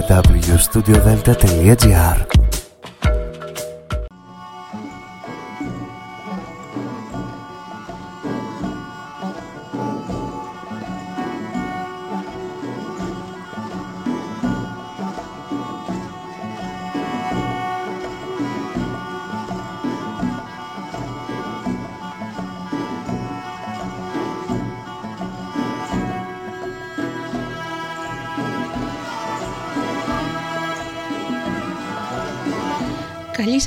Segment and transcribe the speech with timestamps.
[0.00, 2.61] www.studiodelta.gr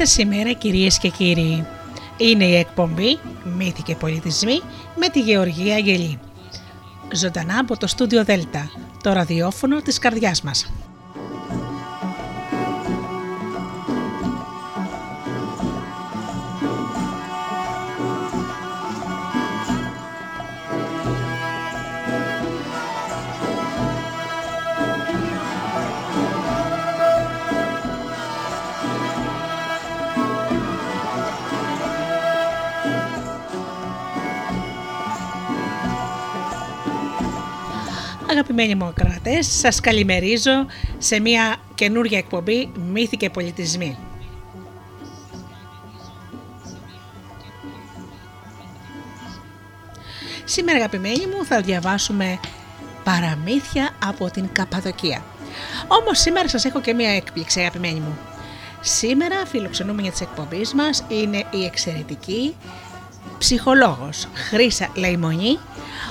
[0.05, 1.66] Καλή σας σήμερα κυρίες και κύριοι.
[2.18, 3.20] Είναι η εκπομπή
[3.58, 4.62] «Μύθοι και πολιτισμοί»
[4.96, 6.20] με τη Γεωργία Αγγελή.
[7.13, 8.72] Ζωντανά από το στούντιο Δέλτα,
[9.04, 10.72] το ραδιόφωνο της καρδιάς μας.
[38.66, 40.66] Αγαπημένοι μου ακροατές, σας καλημερίζω
[40.98, 43.98] σε μια καινούργια εκπομπή «Μύθοι και πολιτισμοί».
[50.46, 52.40] Σήμερα αγαπημένοι μου θα διαβάσουμε
[53.04, 55.24] παραμύθια από την Καπαδοκία.
[55.88, 58.18] Όμως σήμερα σας έχω και μια έκπληξη αγαπημένοι μου.
[58.82, 62.55] Σήμερα φιλοξενούμε για τις εκπομπής μας είναι η εξαιρετική
[63.46, 65.59] ψυχολόγος Χρύσα Λαϊμονή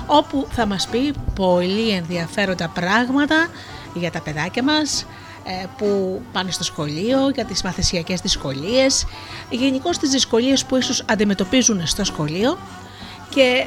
[0.06, 3.46] όπου θα μας πει πολύ ενδιαφέροντα πράγματα
[3.94, 5.06] για τα παιδάκια μας
[5.44, 9.06] ε, που πάνε στο σχολείο, για τις μαθησιακές δυσκολίες,
[9.50, 12.58] γενικώ τις δυσκολίες που ίσως αντιμετωπίζουν στο σχολείο
[13.28, 13.66] και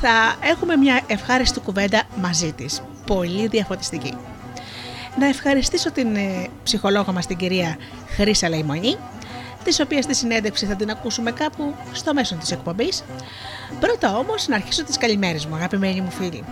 [0.00, 4.14] θα έχουμε μια ευχάριστη κουβέντα μαζί της, πολύ διαφωτιστική.
[5.18, 7.76] Να ευχαριστήσω την ε, ψυχολόγο μας την κυρία
[8.08, 8.96] Χρύσα Λαϊμονή
[9.64, 13.04] τη οποία στη συνέντευξη θα την ακούσουμε κάπου στο μέσο της εκπομπής.
[13.80, 16.44] Πρώτα όμως να αρχίσω τις καλημέρες μου, αγαπημένοι μου φίλοι.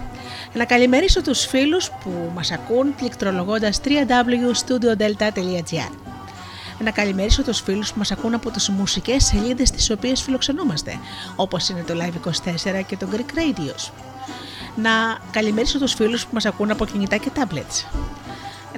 [0.52, 5.92] Να καλημερίσω τους φίλους που μας ακούν πληκτρολογώντας www.studiodelta.gr.
[6.78, 10.98] Να καλημερίσω τους φίλους που μας ακούν από τις μουσικές σελίδες τις οποίες φιλοξενούμαστε,
[11.36, 13.90] όπως είναι το Live24 και το Greek Radios.
[14.76, 17.84] Να καλημερίσω τους φίλους που μας ακούν από κινητά και tablets.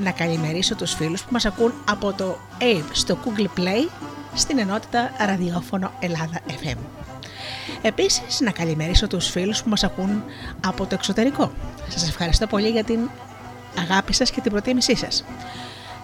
[0.01, 3.89] Να καλημερίσω τους φίλους που μας ακούν από το AVE στο Google Play
[4.35, 6.77] στην ενότητα ραδιόφωνο Ελλάδα FM.
[7.83, 10.23] Επίσης να καλημερίσω τους φίλους που μας ακούν
[10.67, 11.53] από το εξωτερικό.
[11.89, 13.11] Σας ευχαριστώ πολύ για την
[13.79, 15.25] αγάπη σας και την προτίμησή σας.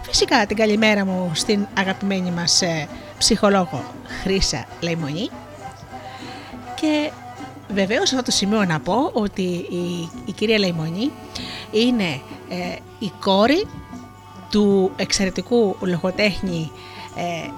[0.01, 2.87] Φυσικά την καλημέρα μου στην αγαπημένη μας ε,
[3.17, 3.83] ψυχολόγο
[4.23, 5.29] Χρύσα Λαϊμονή
[6.75, 7.11] και
[7.73, 11.11] βεβαίως αυτό το σημείο να πω ότι η, η κυρία Λαϊμονή
[11.71, 13.67] είναι ε, η κόρη
[14.49, 16.71] του εξαιρετικού λογοτέχνη
[17.15, 17.49] ε,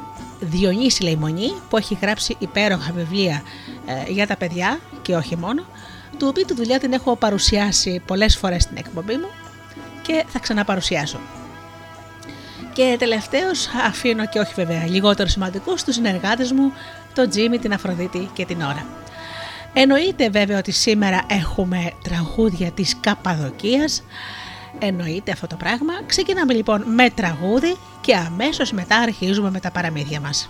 [0.43, 3.43] Διονύση Λεϊμονή που έχει γράψει υπέροχα βιβλία
[3.85, 5.65] ε, για τα παιδιά και όχι μόνο,
[6.17, 9.27] του οποίου τη δουλειά την έχω παρουσιάσει πολλές φορές στην εκπομπή μου
[10.01, 11.19] και θα ξαναπαρουσιάσω.
[12.73, 16.71] Και τελευταίος αφήνω και όχι βέβαια λιγότερο σημαντικό στους συνεργάτες μου,
[17.13, 18.85] τον Τζίμι, την Αφροδίτη και την Ωρα.
[19.73, 24.03] Εννοείται βέβαια ότι σήμερα έχουμε τραγούδια της Καπαδοκίας,
[24.79, 25.93] εννοείται αυτό το πράγμα.
[26.05, 30.49] Ξεκινάμε λοιπόν με τραγούδι και αμέσως μετά αρχίζουμε με τα παραμύθια μας.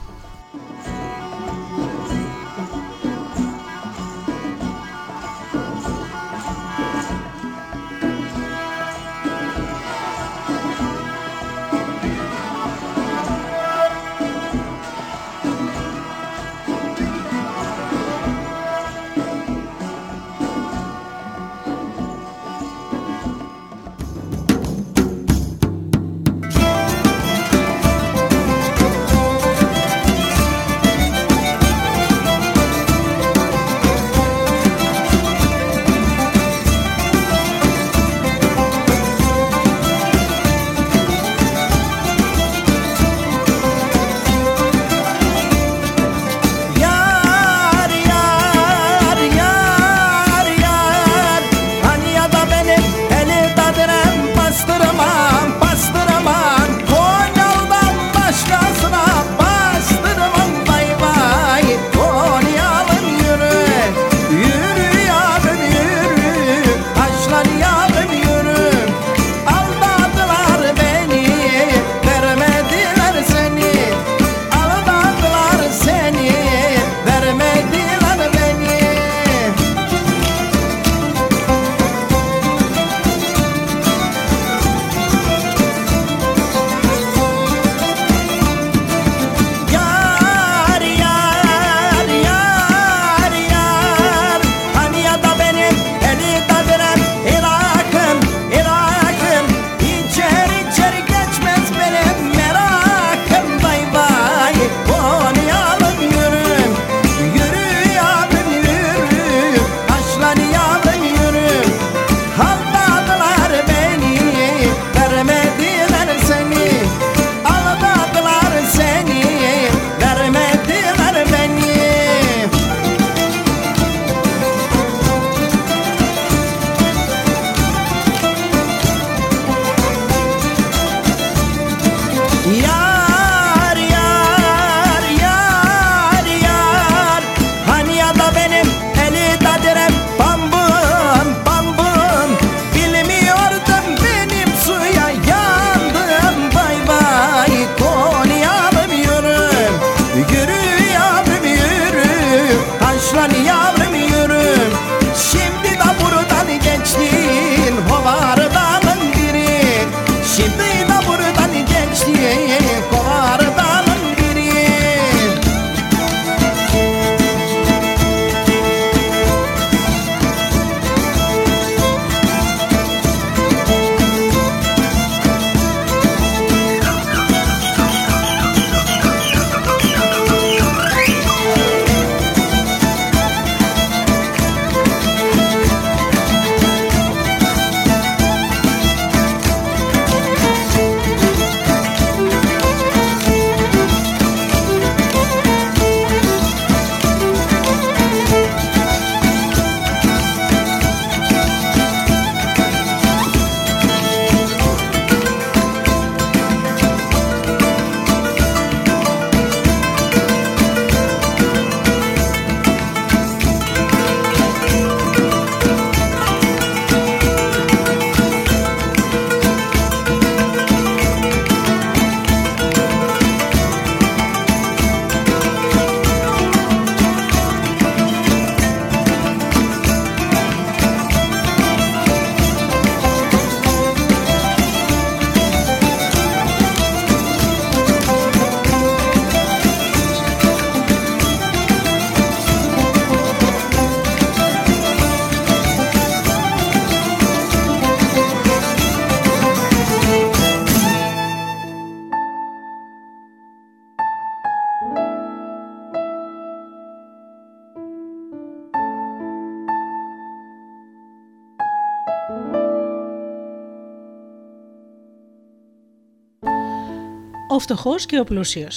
[267.64, 268.68] Ο φτωχός και ο πλούσιο.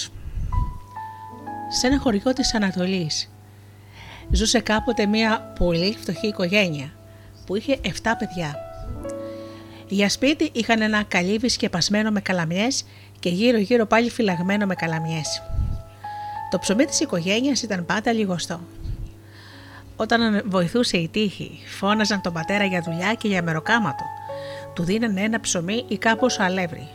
[1.69, 3.31] Σε ένα χωριό της Ανατολής
[4.31, 6.93] ζούσε κάποτε μια πολύ φτωχή οικογένεια
[7.47, 7.89] που είχε 7
[8.19, 8.57] παιδιά.
[9.89, 12.85] Για σπίτι είχαν ένα καλύβι σκεπασμένο με καλαμιές
[13.19, 15.43] και γύρω γύρω πάλι φυλαγμένο με καλαμιές.
[16.51, 18.61] Το ψωμί της οικογένειας ήταν πάντα λιγοστό.
[19.97, 24.05] Όταν βοηθούσε η τύχη, φώναζαν τον πατέρα για δουλειά και για μεροκάματο.
[24.75, 26.89] Του δίνανε ένα ψωμί ή κάπως αλεύρι.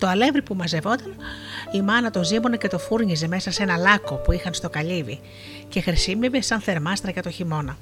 [0.00, 1.16] Το αλεύρι που μαζευόταν,
[1.72, 5.20] η μάνα το ζύμωνε και το φούρνιζε μέσα σε ένα λάκκο που είχαν στο καλύβι
[5.68, 7.76] και χρησιμεύε σαν θερμάστρα για το χειμώνα.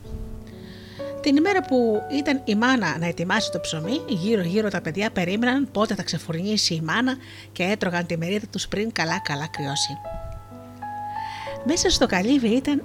[1.21, 5.95] Την ημέρα που ήταν η μάνα να ετοιμάσει το ψωμί, γύρω-γύρω τα παιδιά περίμεναν πότε
[5.95, 7.17] θα ξεφουρνίσει η μάνα
[7.53, 9.97] και έτρωγαν τη μερίδα τους πριν καλά-καλά κρυώσει.
[11.65, 12.83] Μέσα στο καλύβι ήταν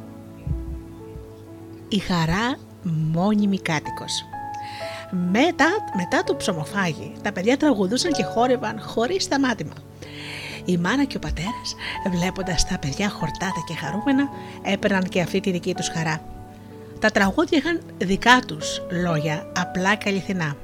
[1.89, 4.25] η χαρά μόνιμη κάτοικος.
[5.15, 9.73] Μετά, μετά το ψωμοφάγι, τα παιδιά τραγουδούσαν και χόρευαν χωρίς σταμάτημα.
[10.65, 11.75] Η μάνα και ο πατέρας,
[12.11, 14.29] βλέποντας τα παιδιά χορτάτα και χαρούμενα,
[14.61, 16.21] έπαιρναν και αυτή τη δική τους χαρά.
[16.99, 20.55] Τα τραγούδια είχαν δικά τους λόγια, απλά και αληθινά.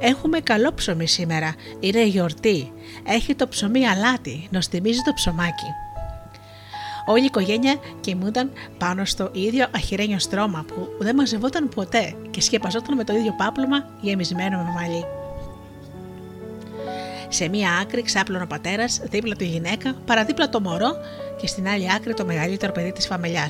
[0.00, 2.72] Έχουμε καλό ψωμί σήμερα, είναι γιορτή.
[3.06, 5.70] Έχει το ψωμί αλάτι, νοστιμίζει το ψωμάκι.
[7.06, 12.96] Όλη η οικογένεια κοιμούνταν πάνω στο ίδιο αχυρένιο στρώμα που δεν μαζευόταν ποτέ και σκεπαζόταν
[12.96, 15.04] με το ίδιο πάπλωμα γεμισμένο με μαλλί.
[17.28, 20.92] Σε μία άκρη ξάπλωνε ο πατέρας, δίπλα του η γυναίκα, παραδίπλα το μωρό
[21.40, 23.46] και στην άλλη άκρη το μεγαλύτερο παιδί της φαμελιά.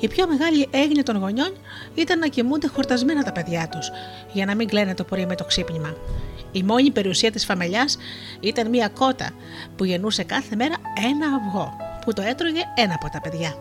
[0.00, 1.52] Η πιο μεγάλη έγνοια των γονιών
[1.94, 3.90] ήταν να κοιμούνται χορτασμένα τα παιδιά τους,
[4.32, 5.96] για να μην κλαίνε το πρωί με το ξύπνημα.
[6.52, 7.84] Η μόνη περιουσία της φαμελιά
[8.40, 9.30] ήταν μία κότα
[9.76, 13.54] που γεννούσε κάθε μέρα ένα αυγό, που το έτρωγε ένα από τα παιδιά.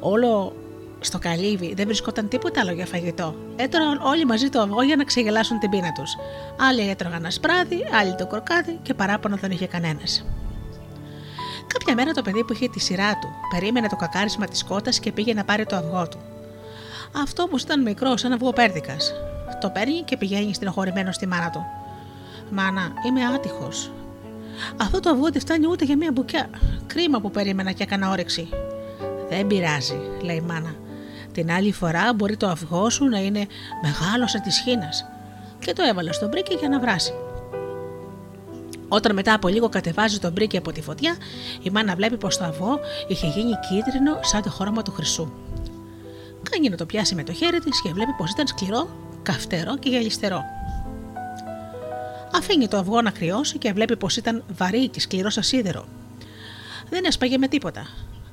[0.00, 0.56] Όλο
[1.00, 3.34] στο καλύβι δεν βρισκόταν τίποτα άλλο για φαγητό.
[3.56, 6.16] Έτρωγαν όλοι μαζί το αυγό για να ξεγελάσουν την πείνα τους.
[6.68, 10.24] Άλλοι έτρωγαν ασπράδι, άλλοι το κορκάδι και παράπονο δεν είχε κανένας.
[11.66, 15.12] Κάποια μέρα το παιδί που είχε τη σειρά του περίμενε το κακάρισμα της κότας και
[15.12, 16.18] πήγε να πάρει το αυγό του.
[17.22, 19.12] Αυτό που ήταν μικρό, σαν αυγό πέρδικας.
[19.60, 21.64] Το παίρνει και πηγαίνει στενοχωρημένο στη μάνα του.
[22.50, 23.90] Μάνα, είμαι άτυχος.
[24.76, 26.50] Αυτό το αυγό δεν φτάνει ούτε για μία μπουκιά.
[26.86, 28.48] Κρίμα που περίμενα και έκανα όρεξη.
[29.28, 30.74] Δεν πειράζει, λέει η μάνα.
[31.32, 33.46] Την άλλη φορά μπορεί το αυγό σου να είναι
[33.82, 34.88] μεγάλο σαν της χήνας.
[35.58, 37.12] Και το έβαλε στο μπρίκι για να βράσει.
[38.88, 41.16] Όταν μετά από λίγο κατεβάζει το μπρίκι από τη φωτιά,
[41.62, 45.32] η μάνα βλέπει πως το αυγό είχε γίνει κίτρινο σαν το χρώμα του χρυσού.
[46.50, 48.88] Κάνει να το πιάσει με το χέρι της και βλέπει πως ήταν σκληρό,
[49.22, 50.42] καυτερό και γυαλιστερό.
[52.32, 55.84] Αφήνει το αυγό να κρυώσει και βλέπει πως ήταν βαρύ και σκληρό σαν σίδερο.
[56.88, 57.86] Δεν έσπαγε με τίποτα.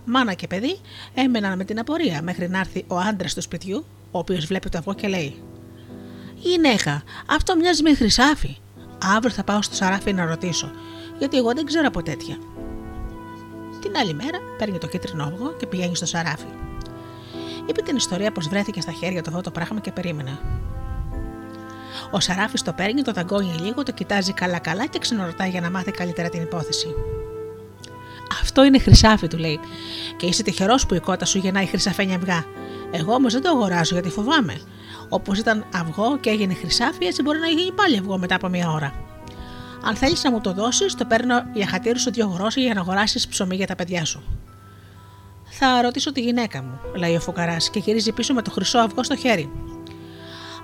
[0.06, 0.80] Μάνα και παιδί
[1.14, 4.78] έμεναν με την απορία μέχρι να έρθει ο άντρας του σπιτιού, ο οποίος βλέπει το
[4.78, 5.44] αυγό και λέει:
[6.36, 8.58] Γυναίκα, αυτό μοιάζει με χρυσάφι.
[9.16, 10.72] Αύριο θα πάω στο σαράφι να ρωτήσω,
[11.18, 12.38] γιατί εγώ δεν ξέρω από τέτοια.
[13.82, 16.46] Την άλλη μέρα παίρνει το κίτρινο αυγό και πηγαίνει στο σαράφι.
[17.70, 20.40] Είπε την ιστορία πως βρέθηκε στα χέρια του αυτό το πράγμα και περίμενε.
[22.12, 25.92] Ο Σαράφης το παίρνει, το δαγκώνει λίγο, το κοιτάζει καλά-καλά και ξενορωτάει για να μάθει
[25.92, 26.88] καλύτερα την υπόθεση.
[28.42, 29.60] Αυτό είναι χρυσάφι, του λέει.
[30.18, 32.46] Και είσαι τυχερός που η κότα σου γεννάει χρυσαφένια αυγά.
[32.92, 34.62] Εγώ όμως δεν το αγοράζω γιατί φοβάμαι.
[35.10, 38.72] Όπως ήταν αυγό και έγινε χρυσάφι, έτσι μπορεί να γίνει πάλι αυγό μετά από μία
[38.72, 38.94] ώρα.
[39.84, 42.80] Αν θέλεις να μου το δώσεις, το παίρνω για χατήρου σου δύο γρόσια για να
[42.80, 44.24] αγοράσεις ψωμί για τα παιδιά σου.
[45.50, 49.04] Θα ρωτήσω τη γυναίκα μου, λέει ο φουκαράς και γυρίζει πίσω με το χρυσό αυγό
[49.04, 49.52] στο χέρι.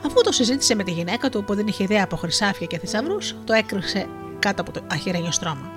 [0.05, 3.35] Αφού το συζήτησε με τη γυναίκα του που δεν είχε ιδέα από χρυσάφια και θησαυρούς,
[3.43, 4.07] το έκρυψε
[4.39, 5.71] κάτω από το αχυρένιο στρώμα.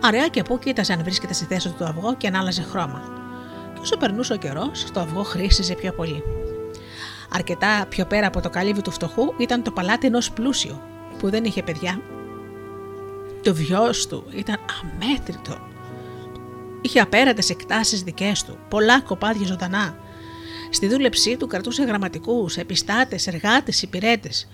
[0.00, 3.02] Αραιά και πού κοίταζε αν βρίσκεται στη θέση του το αυγό και αν άλλαζε χρώμα.
[3.74, 6.22] Και όσο περνούσε ο καιρός, το αυγό χρήσιζε πιο πολύ.
[7.32, 10.80] Αρκετά πιο πέρα από το καλύβι του φτωχού ήταν το παλάτι ενός πλούσιου,
[11.18, 12.00] που δεν είχε παιδιά.
[13.42, 15.58] Το βιός του ήταν αμέτρητο.
[16.80, 19.94] Είχε απέρατε εκτάσεις δικές του, πολλά κοπάδια ζωντανά.
[20.70, 24.48] Στη δούλεψή του κρατούσε γραμματικούς, επιστάτες, εργάτες, υπηρέτες.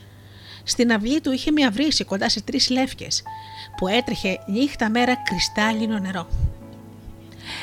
[0.64, 3.22] Στην αυλή του είχε μια βρύση κοντά σε τρεις λεύκες
[3.76, 6.28] που έτρεχε νύχτα μέρα κρυστάλλινο νερό.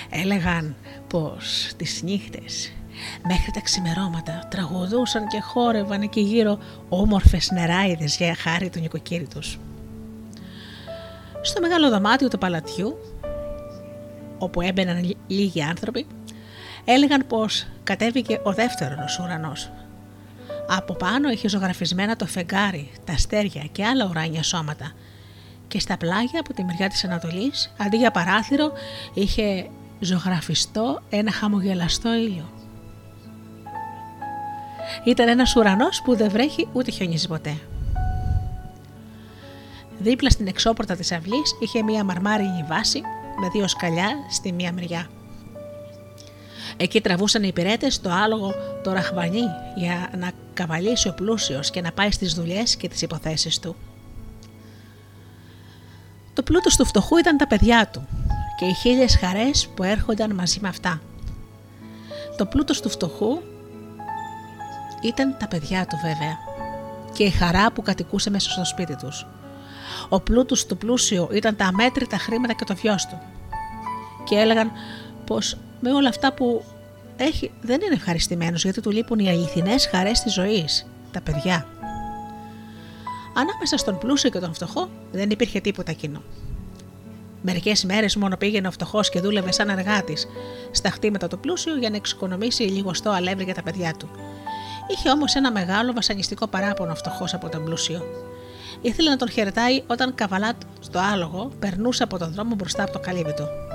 [0.10, 0.76] Έλεγαν
[1.08, 2.72] πως τις νύχτες
[3.28, 9.60] μέχρι τα ξημερώματα τραγουδούσαν και χόρευαν εκεί γύρω όμορφες νεράιδες για χάρη του νοικοκύρη τους.
[11.42, 12.98] Στο μεγάλο δωμάτιο του παλατιού,
[14.38, 16.06] όπου έμπαιναν λίγοι άνθρωποι,
[16.86, 19.72] έλεγαν πως κατέβηκε ο δεύτερος ουρανός.
[20.68, 24.92] Από πάνω είχε ζωγραφισμένα το φεγγάρι, τα αστέρια και άλλα ουράνια σώματα
[25.68, 28.72] και στα πλάγια από τη μεριά της Ανατολής, αντί για παράθυρο,
[29.14, 32.50] είχε ζωγραφιστό ένα χαμογελαστό ήλιο.
[35.04, 37.58] Ήταν ένας ουρανός που δεν βρέχει ούτε χιονίζει ποτέ.
[40.00, 43.02] Δίπλα στην εξώπορτα της αυλής είχε μία μαρμάρινη βάση
[43.40, 45.08] με δύο σκαλιά στη μία μεριά.
[46.78, 48.54] Εκεί τραβούσαν οι υπηρέτες το άλογο
[48.84, 49.44] το ραχβανί
[49.76, 53.76] για να καβαλήσει ο πλούσιος και να πάει στις δουλειές και τις υποθέσεις του.
[56.34, 58.08] Το πλούτος του φτωχού ήταν τα παιδιά του
[58.58, 61.02] και οι χίλιες χαρές που έρχονταν μαζί με αυτά.
[62.38, 63.42] Το πλούτος του φτωχού
[65.02, 66.38] ήταν τα παιδιά του βέβαια
[67.14, 69.26] και η χαρά που κατοικούσε μέσα στο σπίτι τους.
[70.10, 73.22] Ο πλούτος του πλούσιο ήταν τα αμέτρητα χρήματα και το βιός του.
[74.24, 74.72] Και έλεγαν
[75.26, 76.64] πως με όλα αυτά που
[77.18, 81.68] έχει δεν είναι ευχαριστημένος γιατί του λείπουν οι αληθινές χαρές της ζωής, τα παιδιά.
[83.36, 86.22] Ανάμεσα στον πλούσιο και τον φτωχό δεν υπήρχε τίποτα κοινό.
[87.42, 90.28] Μερικές μέρες μόνο πήγαινε ο φτωχός και δούλευε σαν εργάτης
[90.72, 94.10] στα χτήματα του πλούσιου για να εξοικονομήσει λίγο στο αλεύρι για τα παιδιά του.
[94.88, 98.04] Είχε όμως ένα μεγάλο βασανιστικό παράπονο φτωχός από τον πλούσιο.
[98.82, 103.00] Ήθελε να τον χαιρετάει όταν καβαλά στο άλογο περνούσε από τον δρόμο μπροστά από το
[103.00, 103.73] καλύβι του.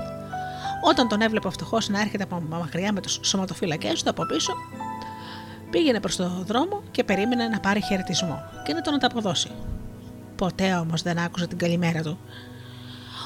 [0.80, 4.52] Όταν τον έβλεπε ο φτωχό να έρχεται από μακριά με τους σωματοφύλακές του από πίσω,
[5.70, 9.50] πήγαινε προς τον δρόμο και περίμενε να πάρει χαιρετισμό και να τον ανταποδώσει.
[10.37, 12.18] Ποτέ όμως δεν άκουσε την καλημέρα του.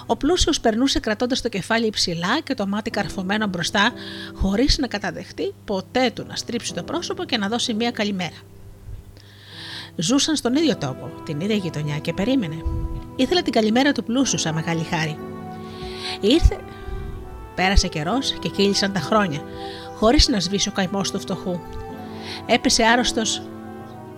[0.06, 3.90] Ο πλούσιος περνούσε κρατώντας το κεφάλι υψηλά και το μάτι καρφωμένο μπροστά,
[4.34, 8.36] χωρίς να καταδεχτεί ποτέ του να στρίψει το πρόσωπο και να δώσει μία καλημέρα.
[9.96, 12.56] Ζούσαν στον ίδιο τόπο, την ίδια γειτονιά και περίμενε.
[13.16, 15.18] Ήθελε την καλημέρα του πλούσιου σαν μεγάλη χάρη.
[16.20, 16.58] Ήρθε,
[17.54, 19.40] πέρασε καιρός και κύλησαν τα χρόνια,
[19.96, 21.58] χωρίς να σβήσει ο καημός του φτωχού.
[22.46, 23.42] Έπεσε άρρωστος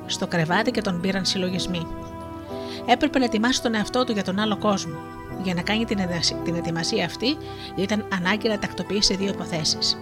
[0.06, 1.86] στο κρεβάτι και τον πήραν συλλογισμοί.
[2.86, 4.94] Έπρεπε να ετοιμάσει τον εαυτό του για τον άλλο κόσμο.
[5.42, 5.84] Για να κάνει
[6.44, 7.36] την ετοιμασία αυτή,
[7.76, 9.98] ήταν ανάγκη να τακτοποιήσει δύο υποθέσεις.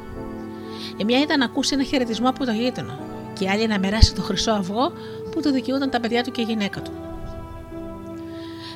[0.96, 2.98] Η μια ήταν να ακούσει ένα χαιρετισμό από το γείτονα,
[3.32, 4.92] και η άλλη να μοιράσει το χρυσό αυγό
[5.30, 6.90] που το δικαιούταν τα παιδιά του και η γυναίκα του.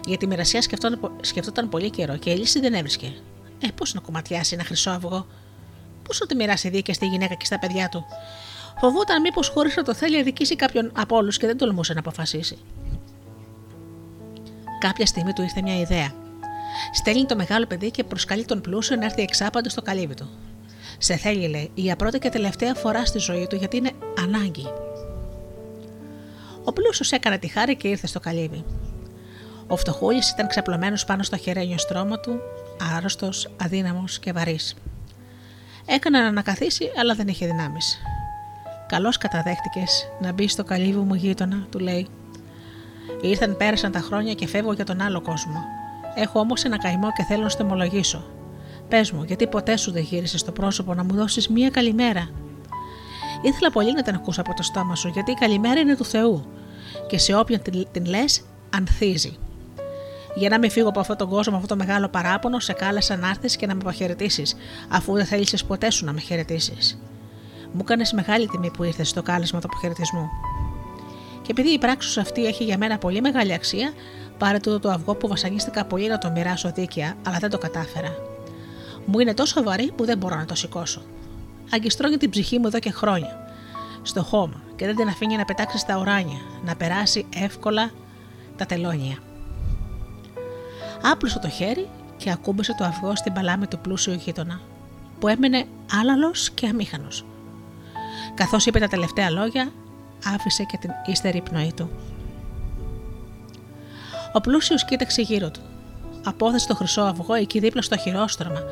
[0.05, 3.13] Για τη μοιρασιά σκεφτόταν, σκεφτόταν πολύ καιρό και η λύση δεν έβρισκε.
[3.61, 5.27] Ε, πώς να κομματιάσει ένα χρυσό αυγό,
[6.03, 8.05] πώς να τη μοιράσει δίκαια στη γυναίκα και στα παιδιά του;
[8.79, 12.59] Φοβόταν μήπως χωρίς να το θέλει αδικήσει κάποιον από όλους και δεν τολμούσε να αποφασίσει.
[14.79, 16.13] Κάποια στιγμή του ήρθε μια ιδέα.
[16.93, 20.29] Στέλνει το μεγάλο παιδί και προσκαλεί τον πλούσιο να έρθει εξάπαντος στο καλύβι του.
[20.99, 23.91] Σε θέλει, λέει, για πρώτη και τελευταία φορά στη ζωή του γιατί είναι
[24.23, 24.67] ανάγκη.
[26.65, 28.65] Ο πλούσιος έκανε τη χάρη και ήρθε στο καλύβι.
[29.67, 32.41] Ο φτωχούλης ήταν ξαπλωμένος πάνω στο χερένιο στρώμα του,
[32.97, 34.75] άρρωστος, αδύναμος και βαρύς.
[35.87, 37.99] Έκανε να ανακαθίσει, αλλά δεν είχε δυνάμεις.
[38.89, 42.09] Καλώς καταδέχτηκες να μπεις στο καλύβι μου γείτονα, του λέει.
[43.23, 45.65] Ήρθαν, πέρασαν τα χρόνια και φεύγω για τον άλλο κόσμο.
[46.15, 48.25] Έχω όμως ένα καημό και θέλω να στο ομολογήσω.
[48.89, 52.29] Πες μου, γιατί ποτέ σου δεν γύρισες στο πρόσωπο να μου δώσεις μία καλημέρα;
[53.43, 56.45] Ήθελα πολύ να την ακούσω από το στόμα σου, γιατί η καλημέρα είναι του Θεού
[57.09, 58.43] και σε όποιον την, την λες,
[58.75, 59.39] ανθίζει.
[60.39, 63.29] Για να μην φύγω από αυτόν τον κόσμο, αυτό το μεγάλο παράπονο, σε κάλεσα να
[63.29, 64.55] έρθεις και να με αποχαιρετήσεις,
[64.89, 66.99] αφού δεν θέλησε ποτέ σου να με χαιρετήσεις.
[67.73, 70.29] Μου έκανες μεγάλη τιμή που ήρθες στο κάλεσμα του αποχαιρετισμού.
[71.43, 73.93] Και επειδή η πράξη σου αυτή έχει για μένα πολύ μεγάλη αξία,
[74.39, 78.15] πάρε τούτο το αυγό που βασανίστηκα πολύ να το μοιράσω δίκαια, αλλά δεν το κατάφερα.
[79.05, 81.03] Μου είναι τόσο βαρύ που δεν μπορώ να το σηκώσω.
[81.71, 83.51] Αγκιστρώνει την ψυχή μου εδώ και χρόνια.
[84.03, 87.91] Στο χώμα και δεν την αφήνει να πετάξει στα ουράνια, να περάσει εύκολα
[88.57, 89.19] τα τελώνια.
[91.03, 94.61] Άπλωσε το χέρι και ακούμπησε το αυγό στην παλάμη του πλούσιου γείτονα,
[95.19, 95.67] που έμενε
[96.01, 97.25] άλαλος και αμήχανος.
[98.35, 99.73] Καθώς είπε τα τελευταία λόγια,
[100.25, 101.91] άφησε και την ύστερη πνοή του.
[104.33, 105.61] Ο πλούσιος κοίταξε γύρω του.
[106.25, 108.63] Απόθεσε το χρυσό αυγό εκεί δίπλα στο χειρόστρωμα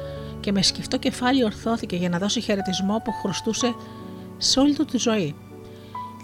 [0.41, 3.75] και με σκεφτό κεφάλι ορθώθηκε για να δώσει χαιρετισμό που χρωστούσε
[4.39, 5.35] σε όλη του τη ζωή.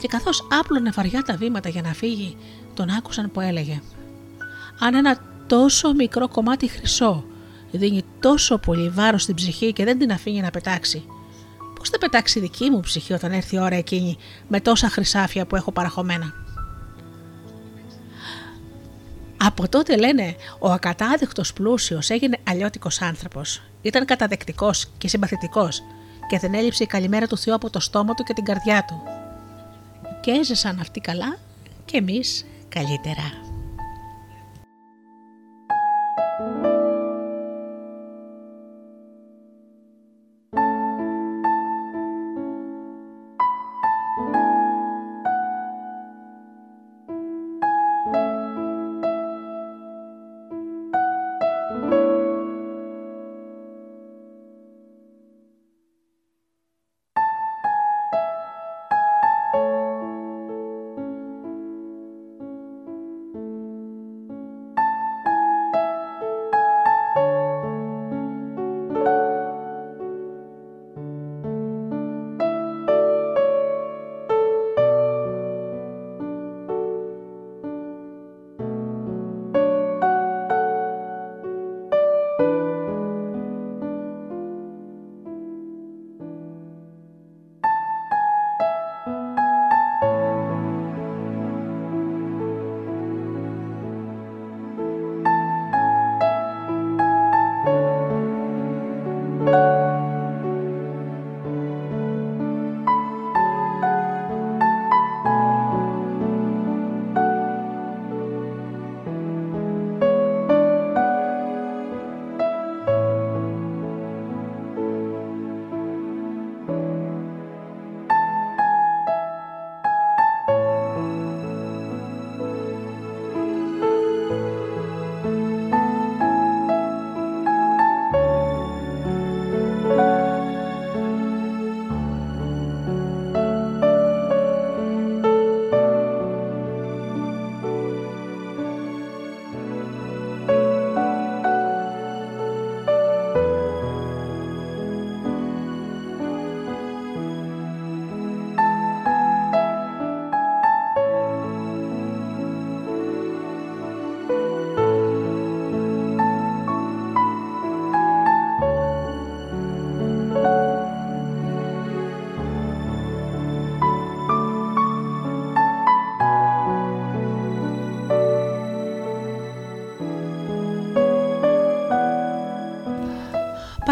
[0.01, 2.37] Και καθώς άπλωνε βαριά τα βήματα για να φύγει,
[2.75, 3.83] τον άκουσαν που έλεγε
[4.79, 5.19] «Αν ένα
[5.51, 7.25] τόσο μικρό κομμάτι χρυσό
[7.71, 11.05] δίνει τόσο πολύ βάρος στην ψυχή και δεν την αφήνει να πετάξει,
[11.75, 14.17] πώς θα πετάξει η δική μου ψυχή όταν έρθει η ώρα εκείνη
[14.49, 16.33] με τόσα χρυσάφια που έχω παραχωμένα».
[19.45, 23.63] Από τότε λένε ο ακατάδεικτος πλούσιος έγινε αλλιώτικος άνθρωπος.
[23.83, 25.83] Ήταν καταδεκτικός και συμπαθητικός
[26.29, 29.03] και δεν έλειψε η καλημέρα του Θεού από το στόμα του και την καρδιά του.
[30.21, 31.37] Και έζησαν αυτοί καλά
[31.85, 33.50] και εμείς καλύτερα.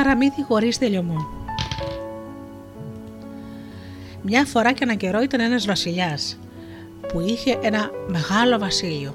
[0.08, 1.26] Παραμύθι χωρί τελειωμό.
[4.22, 6.38] Μια φορά και έναν καιρό ήταν ένας βασιλιάς
[7.08, 9.14] που είχε ένα μεγάλο βασίλειο.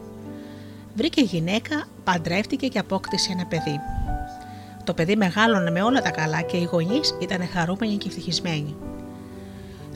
[0.95, 3.79] Βρήκε γυναίκα, παντρεύτηκε και απόκτησε ένα παιδί.
[4.83, 8.75] Το παιδί μεγάλωνε με όλα τα καλά και οι γονείς ήταν χαρούμενοι και ευτυχισμένοι.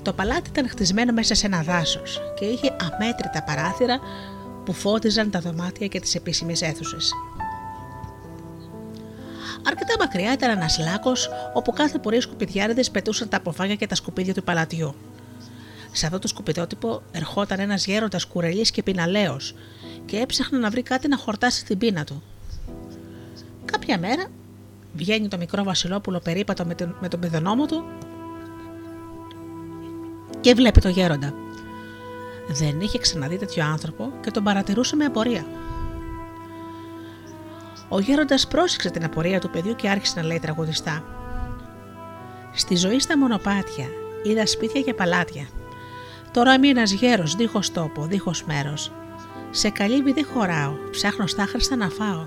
[0.02, 4.00] Το παλάτι ήταν χτισμένο μέσα σε ένα δάσος και είχε αμέτρητα παράθυρα
[4.66, 7.14] που φώτιζαν τα δωμάτια και τις επίσημες αίθουσες.
[10.08, 14.34] Αρκετά μακριά ήταν ένας λάκκος όπου κάθε πορεία σκουπιδιάριδες πετούσαν τα αποφάγια και τα σκουπίδια
[14.34, 14.96] του παλατιού.
[15.92, 19.56] Σε αυτό το σκουπιδότυπο ερχόταν ένας γέροντας κουρελής και πιναλαίος
[20.06, 22.24] και έψαχνε να βρει κάτι να χορτάσει την πείνα του.
[23.66, 24.26] Κάποια μέρα
[24.94, 27.84] βγαίνει το μικρό Βασιλόπουλο περίπατο με τον, με τον παιδονόμο του
[30.42, 31.34] και βλέπει το γέροντα.
[32.48, 35.46] Δεν είχε ξαναδεί τέτοιο άνθρωπο και τον παρατηρούσε με απορία.
[37.90, 41.04] Ο γέροντας πρόσεξε την απορία του παιδιού και άρχισε να λέει τραγουδιστά.
[42.54, 43.86] Στη ζωή στα μονοπάτια
[44.24, 45.48] είδα σπίτια και παλάτια.
[46.32, 48.92] Τώρα είμαι ένας γέρος, δίχως τόπο, δίχως μέρος.
[49.52, 52.26] Σε καλύβι δεν χωράω, ψάχνω στάχρηστα να φάω.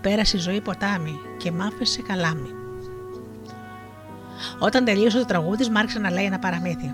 [0.00, 2.50] Πέρασε η ζωή ποτάμι και μ' άφησε καλάμι.
[4.58, 6.92] Όταν τελείωσε το τραγούδι, μ' άρχισε να λέει ένα παραμύθι.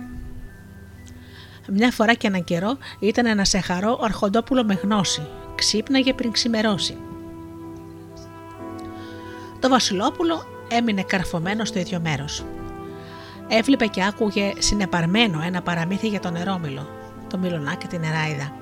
[1.68, 5.26] Μια φορά και έναν καιρό ήταν ένα σεχαρό αρχοντόπουλο με γνώση.
[5.54, 6.96] Ξύπναγε πριν ξημερώσει.
[9.60, 12.44] Το Βασιλόπουλο έμεινε καρφωμένο στο ίδιο μέρος.
[13.48, 16.88] Έβλεπε και άκουγε συνεπαρμένο ένα παραμύθι για τον νερόμυλο,
[17.30, 18.52] το μιλονάκι και την νεράιδα.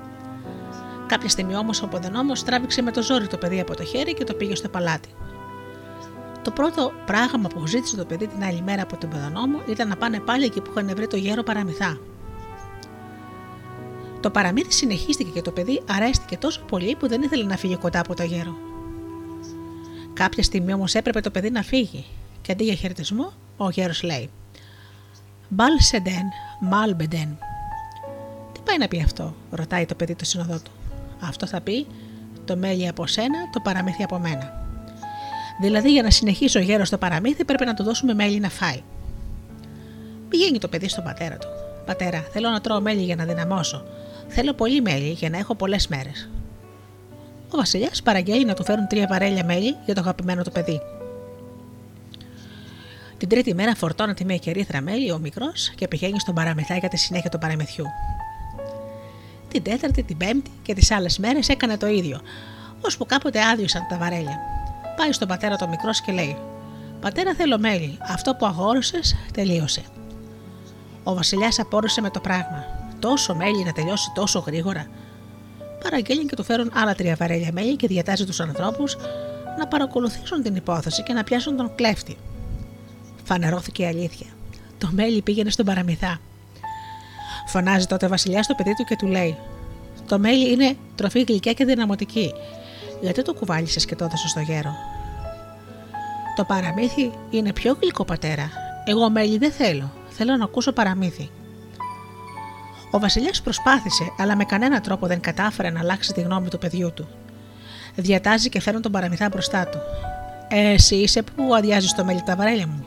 [1.07, 4.23] Κάποια στιγμή όμως ο Ποδενόμος τράβηξε με το ζόρι το παιδί από το χέρι και
[4.23, 5.09] το πήγε στο παλάτι.
[6.41, 9.95] Το πρώτο πράγμα που ζήτησε το παιδί την άλλη μέρα από τον Ποδενόμο ήταν να
[9.95, 11.97] πάνε πάλι εκεί που είχαν βρει το γέρο παραμυθά.
[14.19, 17.99] Το παραμύθι συνεχίστηκε και το παιδί αρέστηκε τόσο πολύ που δεν ήθελε να φύγει κοντά
[17.99, 18.55] από το γέρο.
[20.15, 22.05] Κάποια στιγμή όμως έπρεπε το παιδί να φύγει
[22.41, 24.29] και αντί για χαιρετισμό, ο γέρος λέει:
[25.49, 26.23] Μπαλ σεντέν,
[26.59, 27.37] μαλ μπεντέν.
[28.51, 30.71] Τι πάει να πει αυτό, ρωτάει το παιδί το σύνοδό του.
[31.21, 31.87] Αυτό θα πει:
[32.45, 34.63] Το μέλι από σένα, το παραμύθι από μένα.
[35.61, 38.81] Δηλαδή, για να συνεχίσει ο γέρος το παραμύθι, πρέπει να του δώσουμε μέλι να φάει.
[40.29, 41.47] Πηγαίνει το παιδί στον πατέρα του.
[41.85, 43.85] Πατέρα, θέλω να τρώω μέλι για να δυναμώσω.
[44.27, 46.29] Θέλω πολύ μέλι για να έχω πολλές μέρες.
[47.55, 50.81] Ο Βασιλιάς παραγγέλει να του φέρουν τρία βαρέλια μέλι για το αγαπημένο του παιδί.
[53.17, 56.97] Την τρίτη μέρα φορτώνεται μια κερίθρα μέλι ο μικρός και πηγαίνει στον παραμυθά για τη
[56.97, 57.85] συνέχεια του παραμυθιού.
[59.47, 62.21] Την τέταρτη, την πέμπτη και τις άλλες μέρες έκανε το ίδιο,
[62.81, 64.39] ώσπου κάποτε άδειωσαν τα βαρέλια.
[64.97, 66.37] Πάει στον πατέρα το μικρός και λέει:
[67.01, 67.97] Πατέρα, θέλω μέλι.
[68.01, 69.83] Αυτό που αγόρασες τελείωσε.
[71.03, 72.65] Ο Βασιλιάς απόρρισε με το πράγμα.
[72.99, 74.87] Τόσο μέλι να τελειώσει τόσο γρήγορα.
[75.89, 78.97] Παραγγέλνει και του φέρουν άλλα τρία βαρέλια μέλι και διατάζει τους ανθρώπους
[79.57, 82.17] να παρακολουθήσουν την υπόθεση και να πιάσουν τον κλέφτη.
[83.23, 84.27] Φανερώθηκε η αλήθεια.
[84.77, 86.19] Το μέλι πήγαινε στον παραμυθά.
[87.47, 89.37] Φωνάζει τότε ο Βασιλιάς στο παιδί του και του λέει:
[90.07, 92.33] Το μέλι είναι τροφή γλυκιά και δυναμωτική.
[93.01, 94.75] Γιατί το κουβάλισες και το έδωσες στο γέρο;
[96.35, 98.51] Το παραμύθι είναι πιο γλυκό, πατέρα.
[98.85, 99.91] Εγώ μέλι δεν θέλω.
[100.09, 101.29] Θέλω να ακούσω παραμύθι.
[102.91, 106.93] Ο Βασιλιάς προσπάθησε, αλλά με κανένα τρόπο δεν κατάφερε να αλλάξει τη γνώμη του παιδιού
[106.93, 107.07] του.
[107.95, 109.77] Διατάζει και φέρνει τον παραμυθά μπροστά του.
[110.47, 112.85] Ε, εσύ είσαι που αδειάζεις το μέλι τα βαρέλια μου.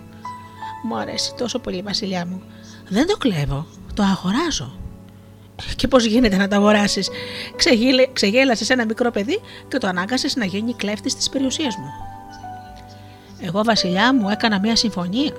[0.82, 2.42] Μου αρέσει τόσο πολύ, Βασιλιά μου.
[2.88, 4.72] Δεν το κλέβω, το αγοράζω.
[5.76, 7.08] Και πώς γίνεται να το αγοράσεις,
[8.12, 11.90] ξεγέλασες ένα μικρό παιδί και το ανάγκασες να γίνει κλέφτης της περιουσίας μου.
[13.40, 15.32] Εγώ, Βασιλιά μου, έκανα μια συμφωνία.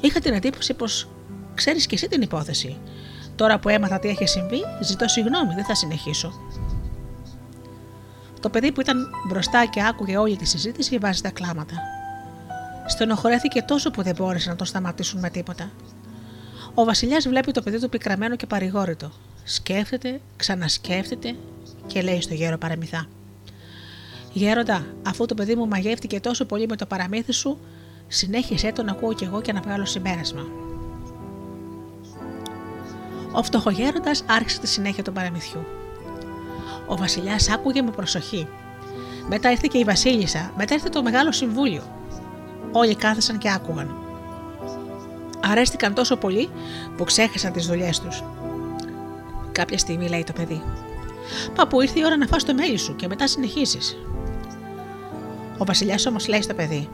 [0.00, 1.08] Είχα την εντύπωση πως
[1.54, 2.78] ξέρεις και εσύ την υπόθεση.
[3.36, 6.32] Τώρα που έμαθα τι έχει συμβεί, ζητώ συγγνώμη, δεν θα συνεχίσω.
[8.40, 11.74] Το παιδί που ήταν μπροστά και άκουγε όλη τη συζήτηση βάζει τα κλάματα.
[12.86, 15.70] Στενοχωρέθηκε τόσο που δεν μπόρεσε να το σταματήσουν με τίποτα.
[16.74, 19.10] Ο Βασιλιάς βλέπει το παιδί του πικραμένο και παρηγόρητο.
[19.44, 21.34] Σκέφτεται, ξανασκέφτεται
[21.86, 23.06] και λέει στο γέρο παραμυθά.
[24.32, 27.58] Γέροντα, αφού το παιδί μου μαγεύτηκε τόσο πολύ με το παραμύθι σου,
[28.08, 30.42] συνέχισε το να ακούω κι εγώ και να βγάλω συμπέρασμα.
[33.32, 35.64] Ο φτωχογέροντας άρχισε τη συνέχεια του παραμυθιού.
[36.86, 38.48] Ο Βασιλιάς άκουγε με προσοχή.
[39.28, 41.82] Μετά ήρθε και η Βασίλισσα, μετά ήρθε το Μεγάλο Συμβούλιο.
[42.72, 43.96] Όλοι κάθεσαν και άκουγαν.
[45.40, 46.48] Αρέστηκαν τόσο πολύ
[46.96, 48.22] που ξέχασαν τις δουλειές τους.
[49.52, 50.62] Κάποια στιγμή λέει το παιδί.
[51.54, 53.96] Παππού ήρθε η ώρα να φας το μέλι σου και μετά συνεχίσεις.
[55.58, 56.88] Ο Βασιλιάς όμως λέει στο παιδί: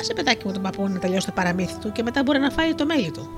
[0.00, 2.74] Άσε παιδάκι μου τον παππού να τελειώσει το παραμύθι του και μετά μπορεί να φάει
[2.74, 3.30] το μέλι του.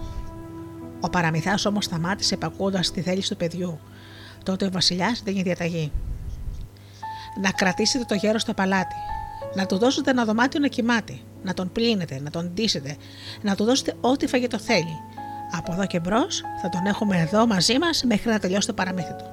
[1.04, 3.78] Ο παραμυθάς όμως σταμάτησε επακούοντα τη θέληση του παιδιού.
[4.42, 5.92] Τότε ο Βασιλιάς δίνει διαταγή.
[7.42, 8.94] Να κρατήσετε το γέρο στο παλάτι.
[9.54, 12.96] Να του δώσετε ένα δωμάτιο να κοιμάται να τον πλύνετε, να τον ντύσετε,
[13.42, 14.96] να του δώσετε ό,τι φαγητό θέλει.
[15.50, 19.14] Από εδώ και μπρος θα τον έχουμε εδώ μαζί μας μέχρι να τελειώσει το παραμύθι
[19.18, 19.30] του.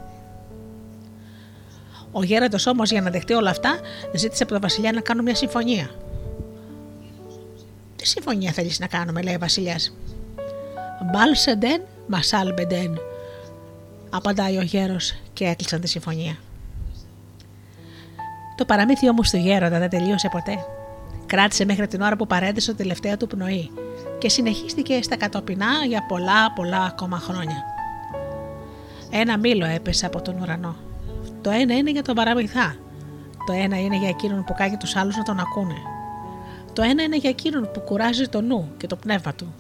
[2.12, 3.79] Ο γέροντος όμως για να δεχτεί όλα αυτά
[4.15, 5.89] ζήτησε από τον Βασιλιά να κάνουν μια συμφωνία.
[7.95, 9.93] Τι συμφωνία θέλεις να κάνουμε, λέει ο Βασιλιάς;
[11.03, 12.99] Μπαλσεντεν, μασάλ μπεντεν,
[14.09, 16.35] απαντάει ο γέρος και έκλεισαν τη συμφωνία.
[18.55, 20.65] Το παραμύθι όμως του γέροντα δεν τελείωσε ποτέ.
[21.25, 23.71] Κράτησε μέχρι την ώρα που παρέντησε το τελευταίο του πνοή
[24.17, 27.63] και συνεχίστηκε στα κατοπινά για πολλά πολλά ακόμα χρόνια.
[29.11, 30.75] Ένα μήλο έπεσε από τον ουρανό.
[31.41, 32.75] Το ένα είναι για τον παραμυθά.
[33.45, 35.77] Το ένα είναι για εκείνον που κάνει τους άλλους να τον ακούνε.
[36.73, 39.53] Το ένα είναι για εκείνον που κουράζει το νου και το πνεύμα του.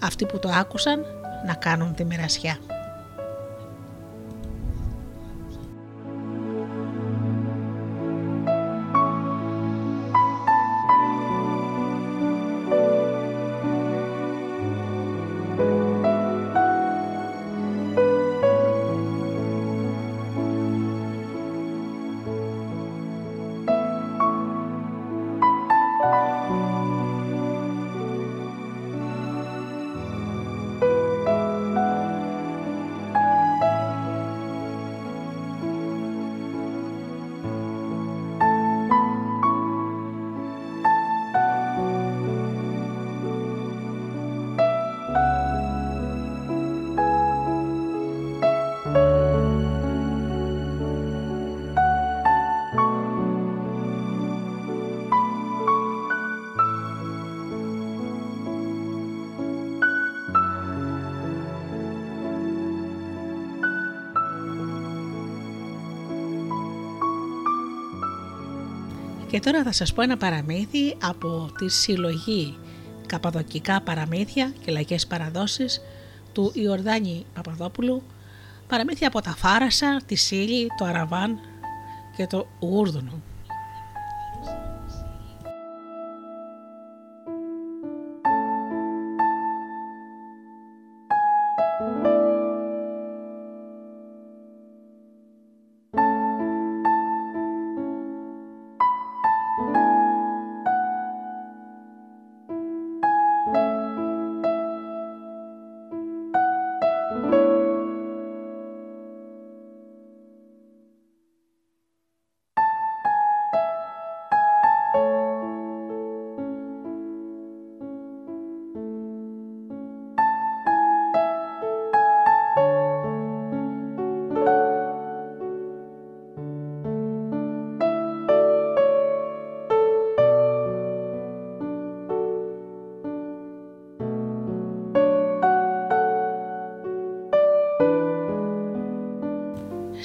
[0.00, 1.04] Αυτοί που το άκουσαν
[1.46, 2.58] να κάνουν τη μοιρασιά.
[69.30, 72.56] Και τώρα θα σας πω ένα παραμύθι από τη συλλογή
[73.06, 75.80] Καπαδοκικά παραμύθια και λαϊκές παραδόσεις
[76.32, 78.02] του Ιορδάνη Παπαδόπουλου
[78.68, 81.38] παραμύθια από τα Φάρασα, τη Σίλη, το Αραβάν
[82.16, 83.22] και το Γούρδουνο.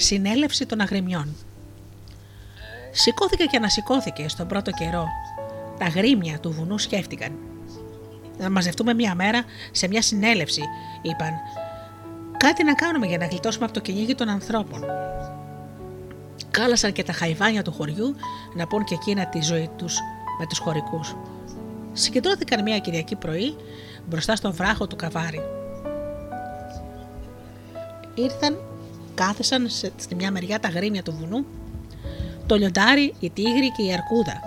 [0.03, 1.35] Συνέλευση των αγριμιών.
[2.91, 5.07] Σηκώθηκε και ανασηκώθηκε στον πρώτο καιρό.
[5.79, 7.37] Τα γρήμια του βουνού σκέφτηκαν.
[8.37, 10.61] Να μαζευτούμε μια μέρα σε μια συνέλευση,
[11.01, 11.33] είπαν.
[12.37, 14.83] Κάτι να κάνουμε για να γλιτώσουμε από το κυνήγι των ανθρώπων.
[16.51, 18.15] Κάλασαν και τα χαϊβάνια του χωριού
[18.55, 19.99] να πούν και εκείνα τη ζωή τους
[20.39, 21.15] με τους χωρικούς.
[21.93, 23.55] Συγκεντρώθηκαν μια Κυριακή πρωί
[24.05, 25.41] μπροστά στον βράχο του Καβάρι.
[28.15, 28.57] Ήρθαν
[29.13, 31.45] κάθεσαν στη μια μεριά τα γρήμια του βουνού,
[32.45, 34.39] το λιοντάρι, η τίγρη και η αρκούδα,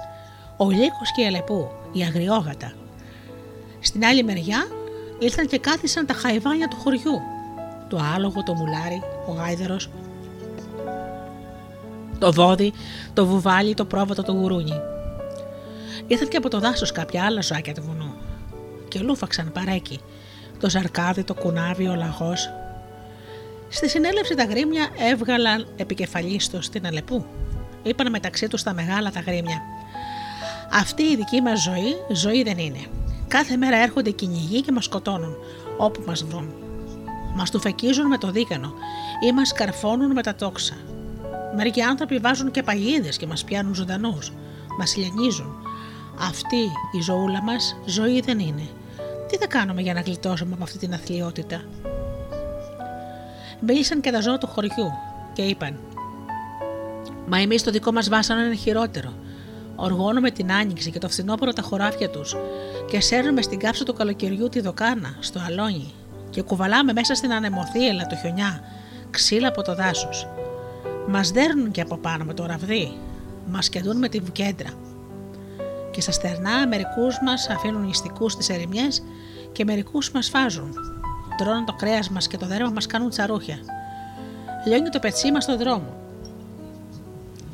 [0.56, 2.72] ο λύκος και η αλεπού, η αγριόγατα.
[3.80, 4.66] Στην άλλη μεριά
[5.18, 7.20] ήρθαν και κάθισαν τα χαϊβάνια του χωριού,
[7.88, 9.90] το άλογο, το μουλάρι, ο γάιδερος,
[12.18, 12.72] το βόδι,
[13.12, 14.80] το βουβάλι, το πρόβατο, το γουρούνι.
[16.06, 18.14] Ήρθαν και από το δάσος κάποια άλλα ζωάκια του βουνού.
[18.88, 20.00] Και λούφαξαν παρέκι,
[20.60, 22.50] το ζαρκάδι, το κουνάβι, ο λαγός,
[23.68, 27.24] Στη συνέλευση τα γρήμια έβγαλαν επικεφαλίστο στην Αλεπού.
[27.82, 29.62] Είπαν μεταξύ τους τα μεγάλα τα γρήμια.
[30.72, 32.80] Αυτή η δική μας ζωή, ζωή δεν είναι.
[33.28, 35.36] Κάθε μέρα έρχονται κυνηγοί και μας σκοτώνουν,
[35.76, 36.54] όπου μας βρουν.
[37.34, 38.72] Μας τουφεκίζουν με το δίκανο
[39.28, 40.74] ή μας καρφώνουν με τα τόξα.
[41.56, 44.32] Μερικοί άνθρωποι βάζουν και παγίδες και μας πιάνουν ζωντανούς.
[44.78, 45.56] Μας λιανίζουν.
[46.20, 46.56] Αυτή
[46.92, 48.68] η ζωούλα μας ζωή δεν είναι.
[49.28, 51.62] Τι θα κάνουμε για να γλιτώσουμε από αυτή την αθλειότητα;
[53.60, 54.92] Μίλησαν και τα ζώα του χωριού
[55.32, 55.78] και είπαν:
[57.26, 59.12] Μα εμείς το δικό μας βάσανο είναι χειρότερο.
[59.76, 62.36] Οργώνουμε την άνοιξη και το φθινόπωρο τα χωράφια τους
[62.90, 65.92] και σέρνουμε στην κάψα του καλοκαιριού τη δοκάνα, στο αλόνι
[66.30, 68.60] και κουβαλάμε μέσα στην ανεμοθύελα το χιονιά,
[69.10, 70.28] ξύλα από το δάσος.
[71.08, 72.98] Μας δέρνουν και από πάνω με το ραβδί,
[73.46, 74.70] μας κεντούν με τη βουκέντρα.
[75.90, 79.02] Και στα στερνά μερικούς μας αφήνουν νηστικού στι ερημιές
[79.52, 80.95] και μερικούς μας φάζουν.
[81.36, 83.58] Τρώνε το κρέας μας και το δέρμα μας κάνουν τσαρούχια.
[84.66, 85.96] Λιώνει το πετσί μας στον δρόμο.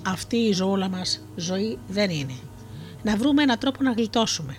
[0.07, 2.35] Αυτή η ζωούλα μας ζωή δεν είναι.
[3.03, 4.57] Να βρούμε έναν τρόπο να γλιτώσουμε.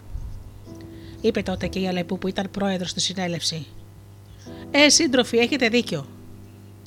[1.22, 3.68] Είπε τότε και η Αλεπού που ήταν πρόεδρος στη συνέλευση.
[4.72, 6.06] Ε, σύντροφοι, έχετε δίκιο.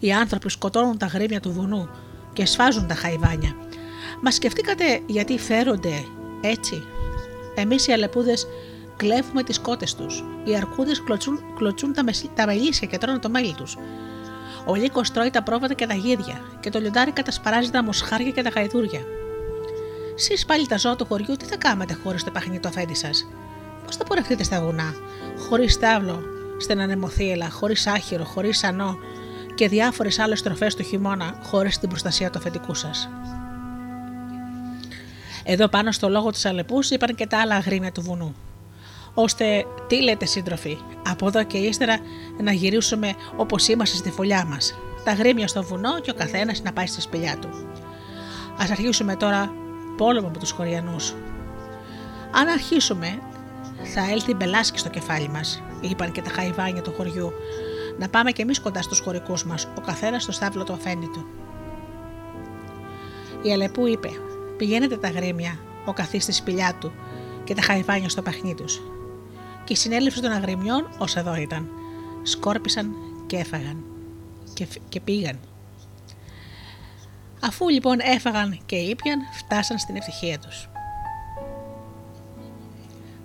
[0.00, 1.88] Οι άνθρωποι σκοτώνουν τα γρήμια του βουνού
[2.32, 3.56] και σφάζουν τα χαϊβάνια.
[4.22, 6.04] Μα σκεφτήκατε γιατί φέρονται
[6.40, 6.82] έτσι;
[7.54, 8.46] Εμείς οι αλεπούδες
[8.96, 10.24] κλέβουμε τις κότες τους.
[10.44, 12.04] Οι αρκούδες κλωτσούν, κλωτσούν τα,
[12.34, 13.76] τα μελίσια και τρώνε το μέλι τους.
[14.66, 18.42] Ο λύκος τρώει τα πρόβατα και τα γίδια, και το λιοντάρι κατασπαράζει τα μοσχάρια και
[18.42, 19.00] τα γαϊδούρια.
[20.14, 23.28] Σεις πάλι τα ζώα του χωριού, τι θα κάνετε χωρίς το παχνί αφέντη σας;
[23.84, 24.94] Πώς θα πορευτείτε στα βουνά,
[25.48, 26.22] χωρίς τάβλο,
[26.58, 28.98] στενανεμοθύελα, χωρίς άχυρο, χωρίς ανώ
[29.54, 33.08] και διάφορες άλλες τροφές του χειμώνα, χωρίς την προστασία του αφεντικού σας.
[35.44, 38.34] Εδώ πάνω στο λόγο του Αλεπούς είπαν και τα άλλα αγρίμια του βουνού.
[39.18, 41.98] Ώστε, τι λέτε σύντροφοι, από εδώ και ύστερα
[42.42, 44.78] να γυρίσουμε όπως είμαστε στη φωλιά μας.
[45.04, 47.48] Τα γρήμια στο βουνό και ο καθένας να πάει στη σπηλιά του.
[48.56, 49.52] Α αρχίσουμε τώρα
[49.96, 51.14] πόλεμο με τους χωριανούς.
[52.30, 53.18] Αν αρχίσουμε,
[53.94, 57.32] θα έλθει μπελάσκη στο κεφάλι μας, είπαν και τα χαϊβάνια του χωριού.
[57.98, 61.26] Να πάμε κι εμείς κοντά στους χωρικούς μας, ο καθένας στο στάβλο του αφέντη του.
[63.42, 64.10] Η Αλεπού είπε:
[64.56, 66.92] Πηγαίνετε τα γρήμια, ο καθής στη σπηλιά του
[67.44, 68.80] και τα χαϊβάνια στο παχνί τους.
[69.66, 71.68] Και η συνέλευση των αγριμιών, ως εδώ ήταν,
[72.22, 72.94] σκόρπισαν
[73.26, 73.84] και έφαγαν
[74.54, 75.38] και, και πήγαν.
[77.40, 80.68] Αφού λοιπόν έφαγαν και ήπιαν, φτάσαν στην ευτυχία τους.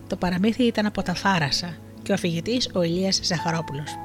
[0.07, 3.97] Το παραμύθι ήταν από τα Φάρασα και ο αφηγητής ο Ηλίας Ζαχαρόπουλος.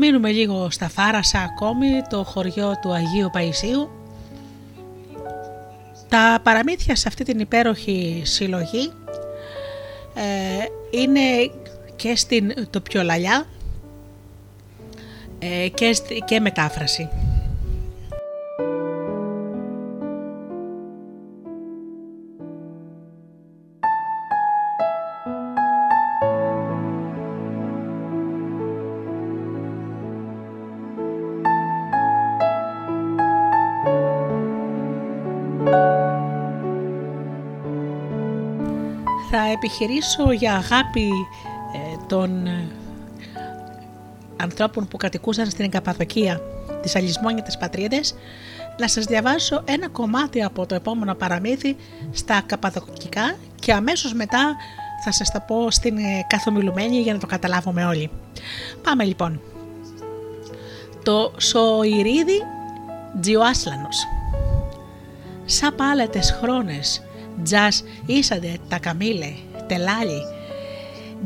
[0.00, 3.90] Μείνουμε λίγο στα Φάρασα ακόμη, το χωριό του Αγίου Παϊσίου.
[6.08, 8.92] Τα παραμύθια σε αυτή την υπέροχη συλλογή
[10.14, 11.20] ε, είναι
[11.96, 13.46] και στην τοπιολαλιά
[15.38, 17.08] ε, και, και μετάφραση.
[39.70, 41.10] Επιχειρήσω για αγάπη
[41.74, 42.68] ε, των ε,
[44.36, 46.40] ανθρώπων που κατοικούσαν στην Καπαδοκία
[46.82, 48.14] τις αλυσμόνιατες πατρίδες
[48.78, 51.76] να σας διαβάσω ένα κομμάτι από το επόμενο παραμύθι
[52.12, 54.56] στα καπαδοκικά και αμέσως μετά
[55.04, 58.10] θα σας τα πω στην ε, καθομιλουμένη για να το καταλάβουμε όλοι.
[58.82, 59.40] Πάμε λοιπόν.
[61.02, 62.42] Το Σοηρίδι
[63.20, 64.06] Τζιοάσλανος
[65.44, 67.02] Σα πάλετες χρόνες,
[67.42, 69.32] τζας ήσαντε τα καμίλε,
[69.70, 70.22] τελάλι,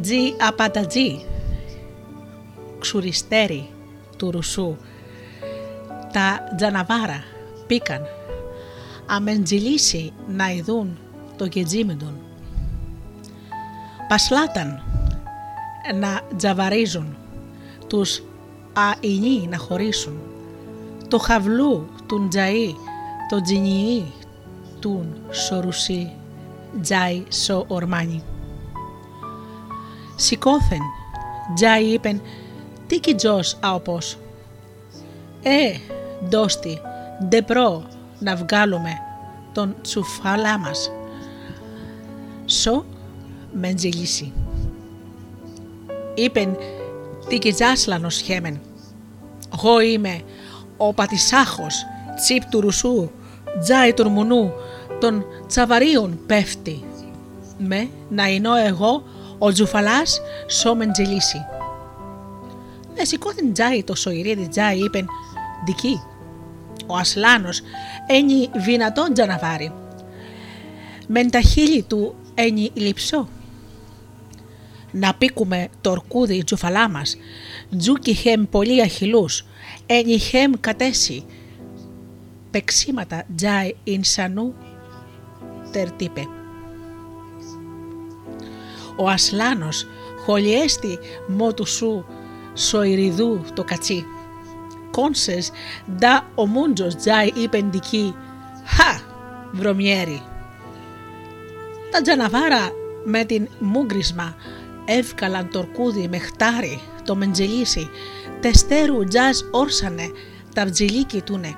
[0.01, 1.25] τζι απατατζή,
[2.79, 3.69] ξουριστέρι
[4.17, 4.77] του ρουσού,
[6.13, 7.25] τα τζαναβάρα
[7.67, 8.03] πήκαν,
[9.07, 10.99] αμεντζιλίσι να ειδούν
[11.37, 12.19] το κετζίμιντον.
[14.09, 14.83] Πασλάταν
[16.01, 17.17] να τζαβαρίζουν,
[17.87, 18.23] τους
[18.73, 20.21] αηνοί να χωρίσουν,
[21.09, 22.75] το χαβλού του τζαΐ,
[23.29, 24.13] το τζινιή
[24.81, 26.13] του σορουσί,
[26.81, 28.23] τζάι σο ορμάνι.
[30.17, 30.81] Σηκώθεν,
[31.55, 32.21] τζάι είπεν,
[32.87, 34.17] τι κιτζός αοπός.
[35.43, 35.77] Ε,
[36.29, 36.81] ντόστι,
[37.25, 37.85] ντε προ
[38.19, 38.99] να βγάλουμε
[39.53, 40.91] τον τσουφάλά μας.
[42.45, 42.85] Σο
[43.53, 44.33] μεντζελίσι.
[46.15, 46.57] Είπεν,
[47.29, 48.61] τι κιτζάσλανος χέμεν.
[49.55, 50.21] Εγώ είμαι
[50.77, 51.85] ο πατησάχος
[52.17, 53.11] τσίπ του ρουσού,
[53.63, 54.53] τζάι του μουνού,
[55.01, 56.85] των τσαβαρίων πέφτει.
[57.59, 59.03] Με να εινώ εγώ
[59.45, 61.45] ο Τζουφαλάς σώμεν τζελίσι.
[62.95, 65.07] Ναι σηκώθην τζάι το σοηρίδι τζάι είπεν
[65.65, 66.01] «Δική».
[66.87, 67.61] Ο Ασλάνος
[68.07, 69.73] ένι βινατόν τζαναβάρι.
[71.07, 73.29] Μεν τα χείλη του ένι λειψό.
[74.91, 77.17] Να πήκουμε το ορκούδι τζουφαλά μας,
[77.77, 79.47] τζούκι χεμ πολύ αχυλούς,
[79.87, 81.25] ένι χεμ κατέσι.
[82.51, 84.55] Πεξίματα τζάι ινσανού
[85.73, 86.29] τερτύπε.
[88.97, 89.87] Ο Ασλάνος
[90.25, 92.05] χολιέστη μότου σου
[92.55, 94.07] σοϊριδού το κατσί.
[94.91, 95.51] Κόνσες
[95.97, 98.15] ντα ο μούντζος τζάι υπεντική
[98.65, 99.01] «Χα,
[99.53, 100.23] βρωμιέρι».
[101.91, 102.71] Τα τζαναβάρα
[103.05, 104.37] με την μούγκρισμα
[104.85, 107.91] εύκαλαν το ορκούδι με χτάρι, το μεντζελίσι,
[108.41, 110.11] τεστέρου τζάζ όρσανε,
[110.55, 111.55] τα βτζιλίκι τούνε.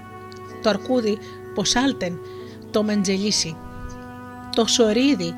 [0.63, 1.19] Το αρκούδι
[1.55, 2.19] ποσάλτεν
[2.71, 3.57] το μεντζελίσι.
[4.57, 5.35] Το σορίδι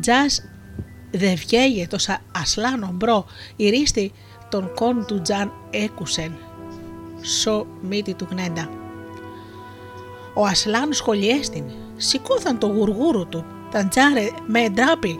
[0.00, 0.34] τζάζ
[1.10, 1.96] Δε βγαίγε το
[2.32, 3.26] ασλάνο μπρο,
[3.56, 4.12] η ρίστη
[4.48, 6.36] των κόν του τζαν έκουσεν.
[7.20, 8.70] Σο μύτη του γνέντα.
[10.34, 11.64] Ο ασλάνο σχολιέστην,
[11.96, 15.18] σηκώθαν το γουργούρου του, τα τζάρε με εντράπη,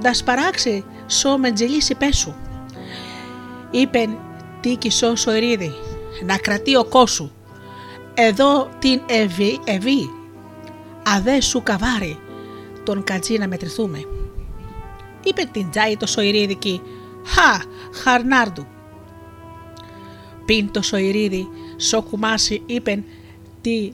[0.00, 2.34] δα σπαράξει σο με τζελίσι πέσου.
[3.70, 4.18] Είπεν
[4.60, 5.72] τίκη σο σοερίδι,
[6.24, 7.30] να κρατεί ο κόσου.
[8.14, 10.10] Εδώ την ευή, ευή,
[11.02, 12.18] αδέ σου καβάρι,
[12.84, 13.98] τον κατζί να μετρηθούμε
[15.26, 16.82] είπε την τζάι το σοηρίδικη
[17.26, 17.62] «Χα,
[18.02, 18.66] χαρνάρδου».
[20.44, 23.04] Πίν το σοηρίδι, σο κουμάσι είπεν
[23.60, 23.92] τι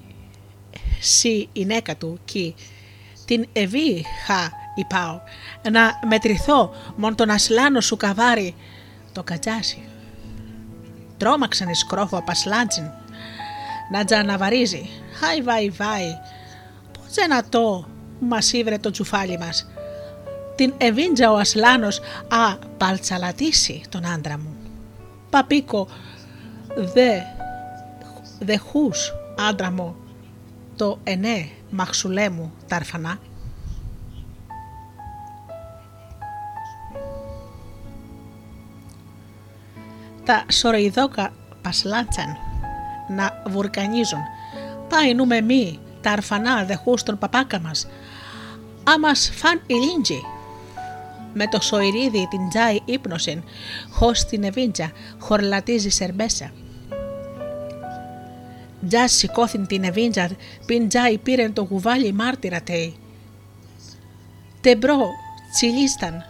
[1.00, 2.54] σι η νέκα του κι
[3.24, 5.20] την ευή χα υπάω
[5.70, 8.54] να μετρηθώ μον τον ασλάνο σου καβάρι
[9.12, 9.82] το κατζάσι.
[11.16, 12.90] Τρόμαξαν η σκρόφο απασλάντσιν
[13.90, 14.88] να τζαναβαρίζει.
[15.12, 16.18] Χάι βάι βάι,
[16.92, 17.88] πώς να το
[18.20, 19.66] μας ήβρε το τσουφάλι μας
[20.62, 24.56] την εβίντζα ο Ασλάνος «Α, παλτσαλατήσει τον άντρα μου».
[25.30, 25.88] «Παπίκο,
[26.76, 27.20] δε,
[28.38, 29.12] δε χούς,
[29.48, 29.96] άντρα μου,
[30.76, 33.18] το ενέ μαξουλέ μου ταρφανά».
[40.24, 41.32] Τα σοροϊδόκα
[41.62, 42.36] πασλάντσαν
[43.08, 44.20] να βουρκανίζουν.
[44.88, 47.88] Πάει νούμε μη τα αρφανά δεχούς τον παπάκα μας.
[48.84, 50.20] Άμας φαν ηλίντζι
[51.34, 53.44] με το σοηρίδι την τζάι ύπνωσεν,
[53.90, 56.52] χως την εβίντζα, χορλατίζει σερμπέσα.
[58.88, 60.30] Τζάς σηκώθην την εβίντζα,
[60.66, 62.96] πιν τζάι πήρεν το γουβάλι μάρτυρα τέι.
[64.60, 65.08] Τεμπρό,
[65.52, 66.24] τσιλίσταν,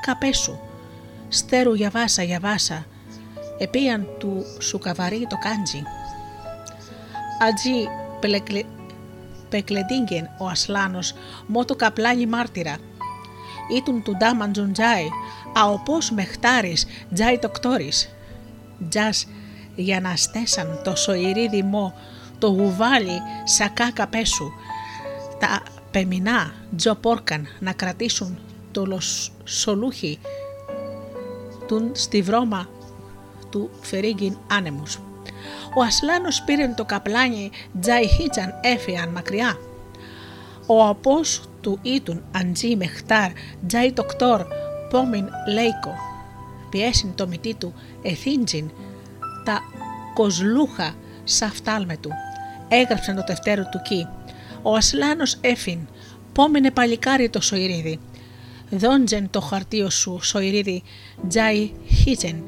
[0.00, 0.58] καπέσου,
[1.28, 2.86] στέρου για βάσα για βάσα,
[3.58, 5.82] επίαν του σου καβαρί το κάντζι.
[7.48, 7.88] Ατζί
[8.20, 8.62] πλεκλε...
[9.48, 11.14] Πεκλεντίγκεν ο Ασλάνος,
[11.46, 12.76] μότο καπλάνι μάρτυρα.
[13.74, 15.08] Ήτουν του ντάμαν τζουντζάι,
[15.54, 18.08] αοπός μεχτάρης, τζάι τοκτόρης.
[18.88, 19.26] Τζας
[19.74, 21.94] για να στέσαν το σοηρίδι μου,
[22.38, 24.52] το γουβάλι σακά καπέσου,
[25.38, 28.38] τα πεμινά τζο πόρκαν να κρατήσουν
[28.72, 28.98] το
[29.44, 30.18] σολούχι
[31.66, 32.68] του στη βρώμα
[33.50, 34.98] του φερίγκιν άνεμους.
[35.76, 37.50] Ο Ασλάνος πήρε το καπλάνι
[37.80, 39.58] τζάι χίτσαν έφυγαν μακριά.
[40.66, 43.30] Ο απός του ήτουν αντζή μεχτάρ
[43.66, 44.46] τζάι τοκτόρ
[44.90, 45.94] πόμιν λέικο.
[46.70, 48.70] Πιέσιν το μυτί του εθίντζιν
[49.44, 49.60] τα
[50.14, 50.94] κοσλούχα
[51.24, 52.10] σαφτάλμε του.
[52.68, 54.06] Έγραψαν το τευτέρο του κι.
[54.62, 55.78] Ο Ασλάνος έφην
[56.32, 58.00] πόμινε παλικάρι το σοηρίδι.
[58.70, 60.82] Δόντζεν το χαρτίο σου σοηρίδι
[61.28, 61.70] τζάι
[62.02, 62.44] χίτζεν.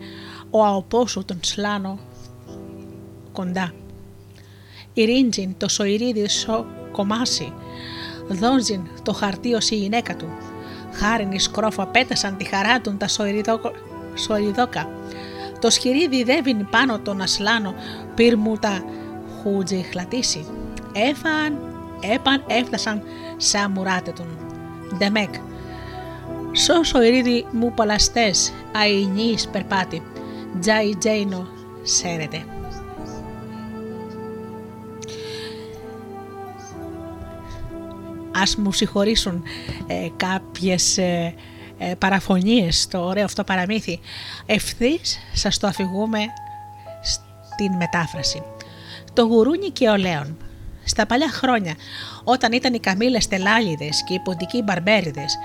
[0.51, 1.99] Ο αοπόσου τον σλάνο
[3.33, 3.73] κοντά.
[4.93, 7.53] Ειρήντζιν το σοηρίδι σο κομμάσι.
[8.29, 10.29] Δόντζιν το χαρτίο η γυναίκα του.
[10.93, 13.09] Χάριν η σκρόφα πέτασαν τη χαρά του τα
[14.15, 14.89] σοηριδόκα.
[15.61, 17.75] Το σχηρίδι δεύειν πάνω τον ασλάνο
[18.15, 18.85] πυρ μου τα
[19.43, 20.47] χούτζι χλατήσει.
[20.93, 21.59] Έφαν,
[22.01, 23.03] έπαν, έφτασαν
[23.37, 24.27] σαν μουράτε τον.
[24.97, 25.35] Ντεμέκ.
[26.53, 30.03] Σώσο ηρίδι μου παλαστές, αϊνής περπάτη.
[30.61, 31.47] Τζάι τζέινο,
[31.83, 32.45] σέρετε.
[38.43, 39.43] Ας μου συγχωρήσουν
[39.87, 41.35] ε, κάποιες ε,
[41.79, 44.01] ε, παραφωνίες στο ωραίο αυτό παραμύθι.
[44.47, 46.19] Ευθύς σας το αφηγούμε
[47.03, 48.43] στην μετάφραση.
[49.13, 50.37] Το γουρούνι και ο Λέων.
[50.85, 51.75] Στα παλιά χρόνια,
[52.25, 55.37] όταν ήταν οι καμίλες τελάλιδες και οι ποντικοί μπαρμπέριδες,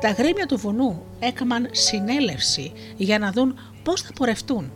[0.00, 4.72] τα γρήμια του βουνού έκαναν συνέλευση για να δουν πώς θα πορευτούν.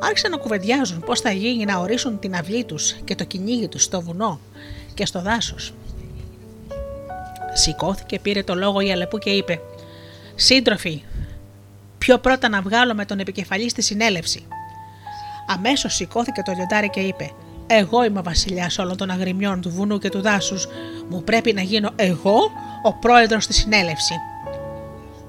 [0.00, 3.82] Άρχισαν να κουβεντιάζουν πώς θα γίνει να ορίσουν την αυλή τους και το κυνήγι τους
[3.82, 4.40] στο βουνό
[4.94, 5.74] και στο δάσος.
[7.54, 9.60] Σηκώθηκε, πήρε το λόγο η Αλεπού και είπε
[10.34, 11.02] Σύντροφοι,
[11.98, 14.46] πιο πρώτα να βγάλω τον επικεφαλής στη συνέλευση.
[15.46, 17.30] Αμέσως σηκώθηκε το λιοντάρι και είπε:
[17.66, 20.68] Εγώ είμαι ο βασιλιάς όλων των αγριμιών του βουνού και του δάσους.
[21.08, 22.38] Μου πρέπει να γίνω εγώ
[22.82, 24.16] ο πρόεδρος στη συνέλευσης.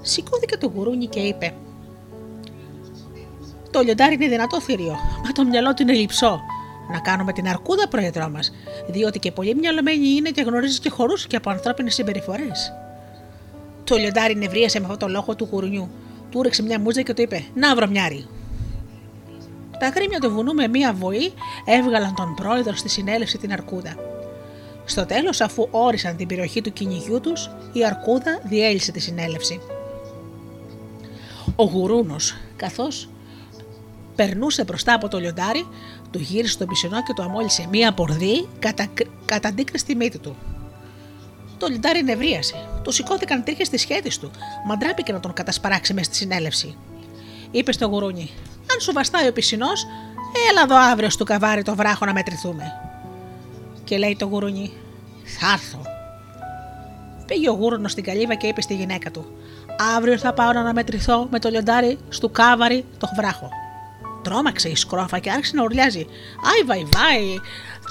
[0.01, 1.53] Σηκώθηκε το γουρούνι και είπε:
[3.71, 6.41] Το λιοντάρι είναι δυνατό θηρίο, μα το μυαλό του είναι λυψό.
[6.91, 8.51] Να κάνουμε την αρκούδα πρόεδρό μας,
[8.87, 12.73] διότι και πολύ μυαλωμένη είναι και γνωρίζεις και χωρού και από ανθρώπινες συμπεριφορές.
[13.83, 15.89] Το λιοντάρι νευρίασε με αυτό το λόγο του γουρουνιού.
[16.31, 18.27] Του ρίξε μια μούζα και του είπε: Να βρωμιάρι.
[19.79, 21.33] Τα γρήμια του βουνού με μία βοή
[21.65, 23.95] έβγαλαν τον πρόεδρο στη συνέλευση την Αρκούδα.
[24.85, 29.61] Στο τέλος, αφού όρισαν την περιοχή του κυνηγιού τους, η Αρκούδα διέλυσε τη συνέλευση.
[31.55, 33.09] Ο γουρούνος, καθώς
[34.15, 35.67] περνούσε μπροστά από το λιοντάρι,
[36.11, 38.87] του γύρισε το πισινό και του αμόλυσε μία πορδί κατά,
[39.25, 40.35] κατά στη μύτη του.
[41.57, 42.55] Το λιντάρι νευρίασε.
[42.81, 44.31] Του σηκώθηκαν τρίχες στη σχέτη του.
[44.67, 46.77] Μαντράπηκε να τον κατασπαράξει μες στη συνέλευση.
[47.51, 48.29] Είπε στο γουρούνι:
[48.73, 49.85] Αν σου βαστάει ο πισινός,
[50.49, 52.73] έλα εδώ αύριο στο καβάρι το βράχο να μετρηθούμε.
[53.83, 54.71] Και λέει το γουρούνι:
[55.39, 55.81] Θα έρθω.
[57.25, 59.25] Πήγε ο γούρουνο στην καλύβα και είπε στη γυναίκα του:
[59.97, 63.49] Αύριο θα πάω να μετρηθώ με το λιοντάρι στο κάβαρι το βράχο.
[64.25, 66.05] Τρώμαξε η σκρόφα και άρχισε να ουρλιάζει.
[66.43, 67.39] Άι βαϊ βαϊ,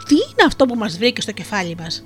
[0.09, 2.05] τι είναι αυτό που μας βρήκε στο κεφάλι μας;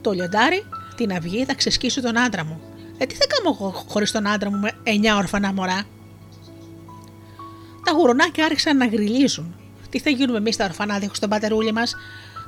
[0.00, 0.64] Το λιοντάρι
[0.96, 2.60] την αυγή θα ξεσκίσω τον άντρα μου.
[2.98, 5.82] Ε, τι θα κάνω εγώ χωρίς τον άντρα μου με εννιά ορφανά μωρά;
[7.84, 9.54] Τα γουρουνάκια άρχισαν να γριλίζουν.
[9.90, 11.94] Τι θα γίνουμε εμείς τα ορφανά δίχως τον πατερούλι μας,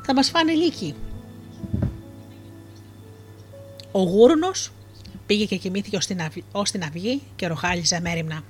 [0.02, 0.94] θα μας φάνε λύκοι.
[3.92, 4.50] Ο γούρουνο
[5.26, 5.96] πήγε και κοιμήθηκε
[6.52, 8.42] ως την αυγή και ροχάλιζε μέρημνα.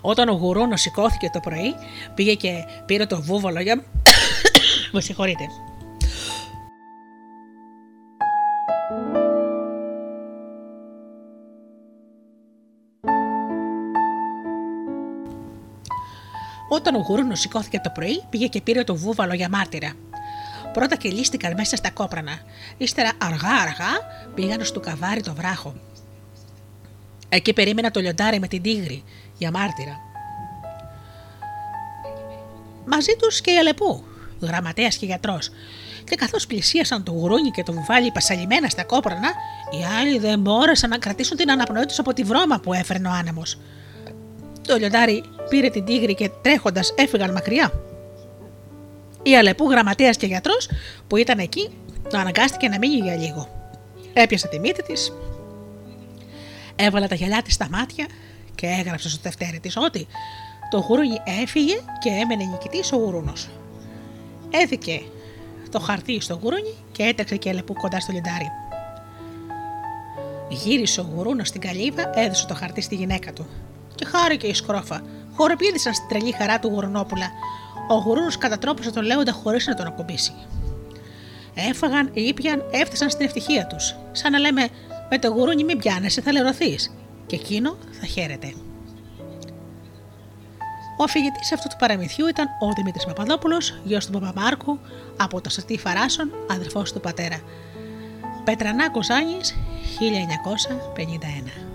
[0.00, 1.74] Όταν ο γουρούνο σηκώθηκε το πρωί,
[2.14, 3.84] πήγε και πήρε το βούβολο για.
[4.92, 5.44] Με συγχωρείτε.
[16.68, 19.92] Όταν ο γουρούνο σηκώθηκε το πρωί, πήγε και πήρε το βούβαλο για μάρτυρα.
[20.72, 22.38] Πρώτα κελίστηκαν μέσα στα κόπρανα.
[22.76, 23.92] Ύστερα αργά-αργά
[24.34, 25.74] πήγαν στο καβάρι το βράχο.
[27.28, 29.04] Εκεί περίμενα το λιοντάρι με την τίγρη
[29.38, 30.00] για μάρτυρα.
[32.86, 34.04] Μαζί τους και η Αλεπού,
[34.40, 35.50] γραμματέας και γιατρός.
[36.04, 39.28] Και καθώς πλησίασαν το γουρούνι και το βουβάλι πασαλιμένα στα κόπρανα,
[39.70, 43.10] οι άλλοι δεν μπόρεσαν να κρατήσουν την αναπνοή του από τη βρώμα που έφερνε ο
[43.10, 43.58] άνεμος.
[44.66, 47.72] Το λιοντάρι πήρε την τίγρη και τρέχοντας έφυγαν μακριά.
[49.22, 50.70] Η Αλεπού, γραμματέας και γιατρός
[51.06, 51.70] που ήταν εκεί,
[52.10, 53.48] το αναγκάστηκε να μείνει για λίγο.
[54.12, 55.12] Έπιασε τη μύτη της,
[56.76, 58.06] έβαλε τα γυαλιά της στα μάτια
[58.58, 60.06] και έγραψε στο τευτέρι της ότι
[60.70, 63.32] το γουρούνι έφυγε και έμενε νικητής ο γουρούνο.
[64.50, 65.02] Έδικε
[65.70, 68.50] το χαρτί στο γουρούνι και έτρεξε και έλεπου κοντά στο λιντάρι.
[70.48, 73.46] Γύρισε ο γουρούνο στην καλύβα, έδωσε το χαρτί στη γυναίκα του.
[73.94, 75.02] Και χάρηκε η σκρόφα.
[75.34, 77.30] Χορεπίδησαν στην τρελή χαρά του γουρουνόπουλα.
[77.88, 80.32] Ο γουρούνος κατατρόπωσε τον Λέοντα χωρίς να τον ακουμπήσει.
[81.54, 83.96] Έφαγαν, ήπιαν, έφτασαν στην ευτυχία τους.
[84.12, 84.68] Σαν να λέμε:
[85.10, 86.92] Με το γουρούνι μην πιάνεσαι, θα λερωθείς.
[87.28, 88.54] Και εκείνο θα χαίρεται.
[90.98, 94.78] Ο αφηγητής αυτού του παραμυθιού ήταν ο Δημήτρης Παπαδόπουλος, γιος του Παπαμάρκου,
[95.16, 97.40] από το Σωτή Φαράσον, αδερφός του πατέρα.
[98.44, 99.36] Πετρανάκος Άνη,
[99.98, 101.67] 1951.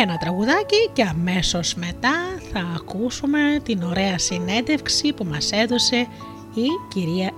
[0.00, 2.14] Ένα τραγουδάκι και αμέσως μετά
[2.52, 5.96] θα ακούσουμε την ωραία συνέντευξη που μας έδωσε
[6.54, 7.30] η κυρία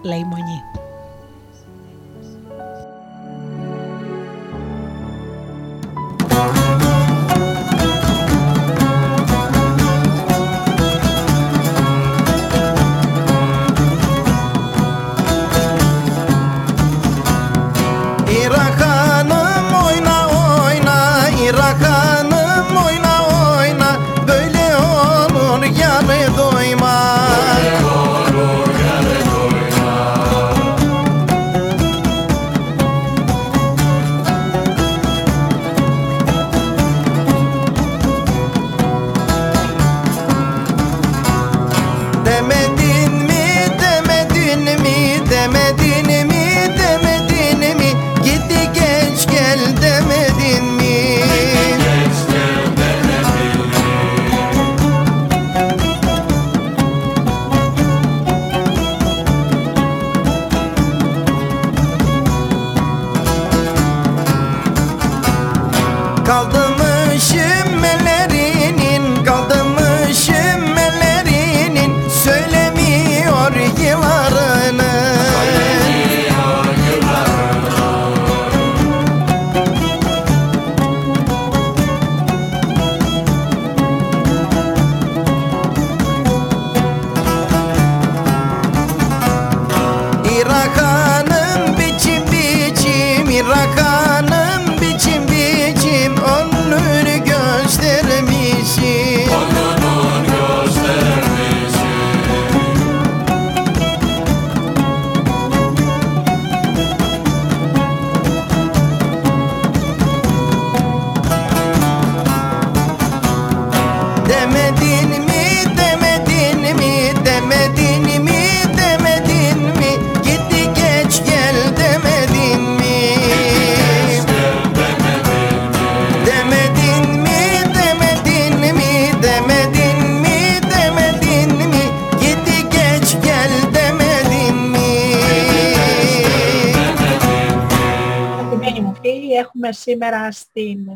[139.63, 139.73] Λεϊμονή.
[139.73, 140.89] σήμερα στην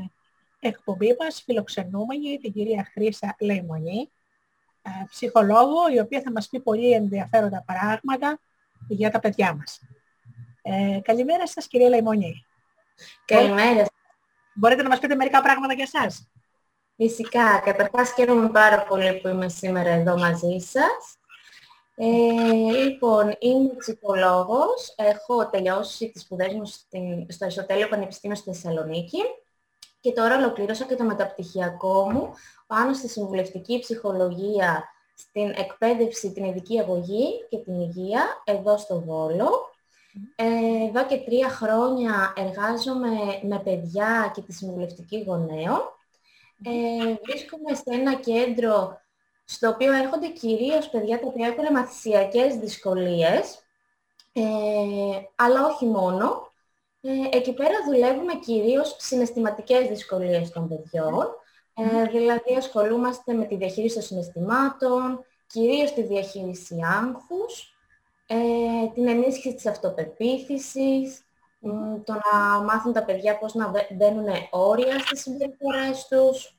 [0.61, 4.11] εκπομπή μας φιλοξενούμενη την κυρία Χρύσα Λεϊμονή,
[4.83, 8.39] ε, ψυχολόγο, η οποία θα μας πει πολύ ενδιαφέροντα πράγματα
[8.89, 9.81] για τα παιδιά μας.
[10.63, 12.45] Ε, καλημέρα σας κυρία Λεϊμονή.
[13.25, 13.87] Καλημέρα.
[14.55, 16.31] Μπορείτε να μας πείτε μερικά πράγματα για εσάς.
[16.97, 17.59] Φυσικά.
[17.65, 21.16] Καταρχάς χαίρομαι πάρα πολύ που είμαι σήμερα εδώ μαζί σας.
[21.99, 22.07] Ε,
[22.85, 24.95] λοιπόν, είμαι ψυχολόγος.
[24.97, 29.19] Έχω τελειώσει τις σπουδές μου στην, στο Αριστοτέλειο Πανεπιστήμιο στη Θεσσαλονίκη
[30.01, 32.33] και τώρα ολοκλήρωσα και το μεταπτυχιακό μου
[32.67, 34.85] πάνω στη συμβουλευτική ψυχολογία
[35.15, 39.49] στην εκπαίδευση, την ειδική αγωγή και την υγεία εδώ στο Βόλο.
[40.37, 40.47] Ε,
[40.89, 43.09] εδώ και τρία χρόνια εργάζομαι
[43.43, 45.81] με παιδιά και τη συμβουλευτική γονέων.
[46.65, 49.01] Ε, βρίσκομαι σε ένα κέντρο
[49.49, 53.65] στο οποίο έρχονται κυρίως παιδιά τα οποία έχουν μαθησιακές δυσκολίες,
[54.33, 54.43] ε,
[55.35, 56.53] αλλά όχι μόνο.
[57.01, 61.27] Ε, εκεί πέρα δουλεύουμε κυρίως συναισθηματικές δυσκολίες των παιδιών,
[61.75, 67.77] ε, δηλαδή ασχολούμαστε με τη διαχείριση των συναισθημάτων, κυρίως τη διαχείριση άγχους,
[68.27, 68.37] ε,
[68.95, 71.21] την ενίσχυση της αυτοπεποίθησης,
[72.05, 76.57] το να μάθουν τα παιδιά πώς να μπαίνουν όρια στις συμπεριφορές τους,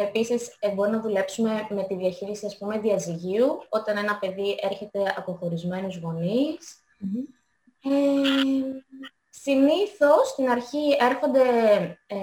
[0.00, 5.14] Επίσης, ε, μπορούμε να δουλέψουμε με τη διαχείριση, ας πούμε, διαζυγίου, όταν ένα παιδί έρχεται
[5.16, 6.00] από χωρισμένους
[7.82, 7.90] Ε,
[9.30, 11.42] συνήθως, στην αρχή έρχονται...
[12.06, 12.16] Ε,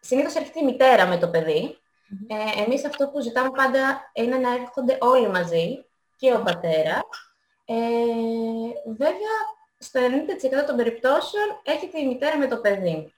[0.00, 1.78] συνήθως έρχεται η μητέρα με το παιδί
[2.28, 5.84] Ε, εμείς αυτό που ζητάμε πάντα είναι να έρχονται όλοι μαζί
[6.16, 7.02] και ο πατέρας.
[7.64, 7.74] Ε,
[8.96, 9.36] βέβαια,
[9.78, 13.14] στο 90% των περιπτώσεων έχετε η μητέρα με το παιδί.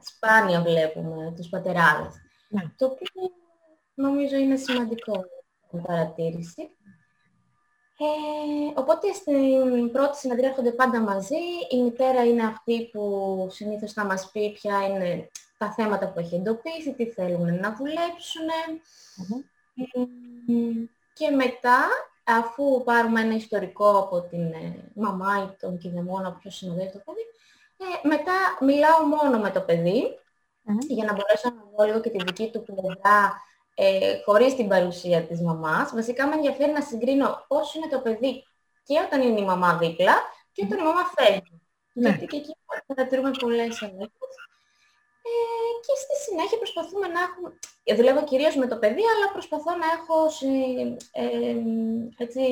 [0.00, 2.14] Σπάνια βλέπουμε τους πατεράδες.
[2.50, 2.62] Ναι.
[2.76, 3.32] Το οποίο
[3.94, 5.24] νομίζω είναι σημαντικό
[5.86, 6.70] παρατήρηση.
[8.02, 11.36] Ε, οπότε στην πρώτη συναντρία έρχονται πάντα μαζί.
[11.70, 15.28] Η μητέρα είναι αυτή που συνήθως θα μας πει ποια είναι
[15.58, 18.48] τα θέματα που έχει εντοπίσει, τι θέλουν να δουλέψουν.
[21.12, 21.88] Και μετά,
[22.24, 27.20] αφού πάρουμε ένα ιστορικό από την ε, μαμά ή τον κηδεμόνα, ποιος συνοδεύει το παιδί,
[27.76, 30.18] ε, μετά μιλάω μόνο με το παιδί,
[30.88, 33.42] για να μπορέσω να δω λίγο και τη δική του πλευρά
[33.74, 35.92] ε, χωρίς την παρουσία της μαμάς.
[35.94, 38.44] Βασικά με ενδιαφέρει να συγκρίνω πώς είναι το παιδί
[38.82, 40.14] και όταν είναι η μαμά δίπλα
[40.52, 41.60] και όταν η μαμά φεύγει.
[41.92, 42.08] Ναι.
[42.08, 42.56] Γιατί και εκεί
[42.86, 44.08] παρατηρούμε πολλές αλλαγές.
[45.22, 47.58] Ε, και στη συνέχεια προσπαθούμε να έχουμε...
[47.96, 50.16] Δουλεύω κυρίως με το παιδί, αλλά προσπαθώ να έχω
[51.12, 51.56] ε,
[52.24, 52.42] έτσι,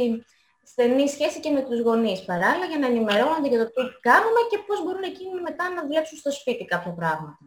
[0.63, 4.59] στενή σχέση και με τους γονείς παράλληλα για να ενημερώνονται για το τι κάνουμε και
[4.67, 7.39] πώς μπορούν εκείνοι μετά να δουλέψουν στο σπίτι κάποια πράγματα.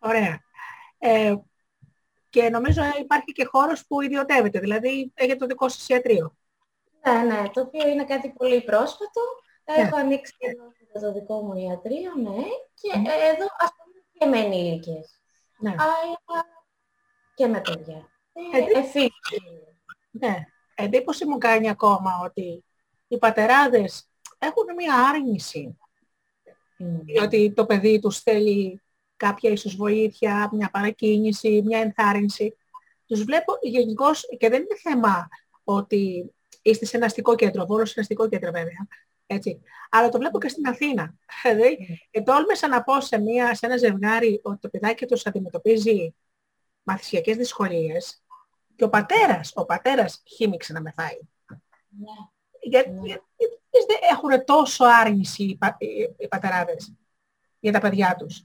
[0.00, 0.40] Ωραία.
[0.98, 1.34] Ε,
[2.30, 6.36] και νομίζω υπάρχει και χώρος που ιδιωτεύεται, δηλαδή έχετε το δικό σας ιατρείο.
[7.06, 9.20] Ναι, ναι, το οποίο είναι κάτι πολύ πρόσφατο.
[9.76, 9.82] Ναι.
[9.82, 10.34] Έχω ανοίξει
[10.92, 12.42] εδώ το δικό μου ιατρείο, ναι,
[12.74, 15.20] και ε, εδώ ασχολούμαι και με ενήλικες,
[15.58, 15.70] Ναι.
[15.70, 16.44] αλλά
[17.34, 18.08] και με παιδιά.
[18.52, 19.10] Ε, Ε, εφήβοι.
[20.10, 20.36] ναι.
[20.74, 22.64] Εντύπωση μου κάνει ακόμα ότι
[23.08, 25.78] οι πατεράδες έχουν μία άρνηση
[26.78, 26.98] Μμ.
[27.22, 28.82] ότι το παιδί τους θέλει
[29.20, 32.56] κάποια ίσως βοήθεια, μια παρακίνηση, μια ενθάρρυνση.
[33.06, 35.28] Τους βλέπω γενικώς και δεν είναι θέμα
[35.64, 38.86] ότι είστε σε ένα αστικό κέντρο, Βόλος σε ένα αστικό κέντρο βέβαια,
[39.26, 39.60] έτσι.
[39.90, 41.14] Αλλά το βλέπω και στην Αθήνα.
[41.42, 46.14] Δηλαδή, και τόλμησα να πω σε, μια, σε ένα ζευγάρι ότι το παιδάκι τους αντιμετωπίζει
[46.82, 48.22] μαθησιακές δυσκολίες
[48.76, 51.18] και ο πατέρας, ο πατέρας χύμιξε να με φάει.
[51.98, 52.12] Ναι.
[52.60, 53.00] Γιατί, Ναι.
[53.06, 56.94] γιατί δεν έχουν τόσο άρνηση οι, πα, οι, οι πατεράδες
[57.60, 58.42] για τα παιδιά τους.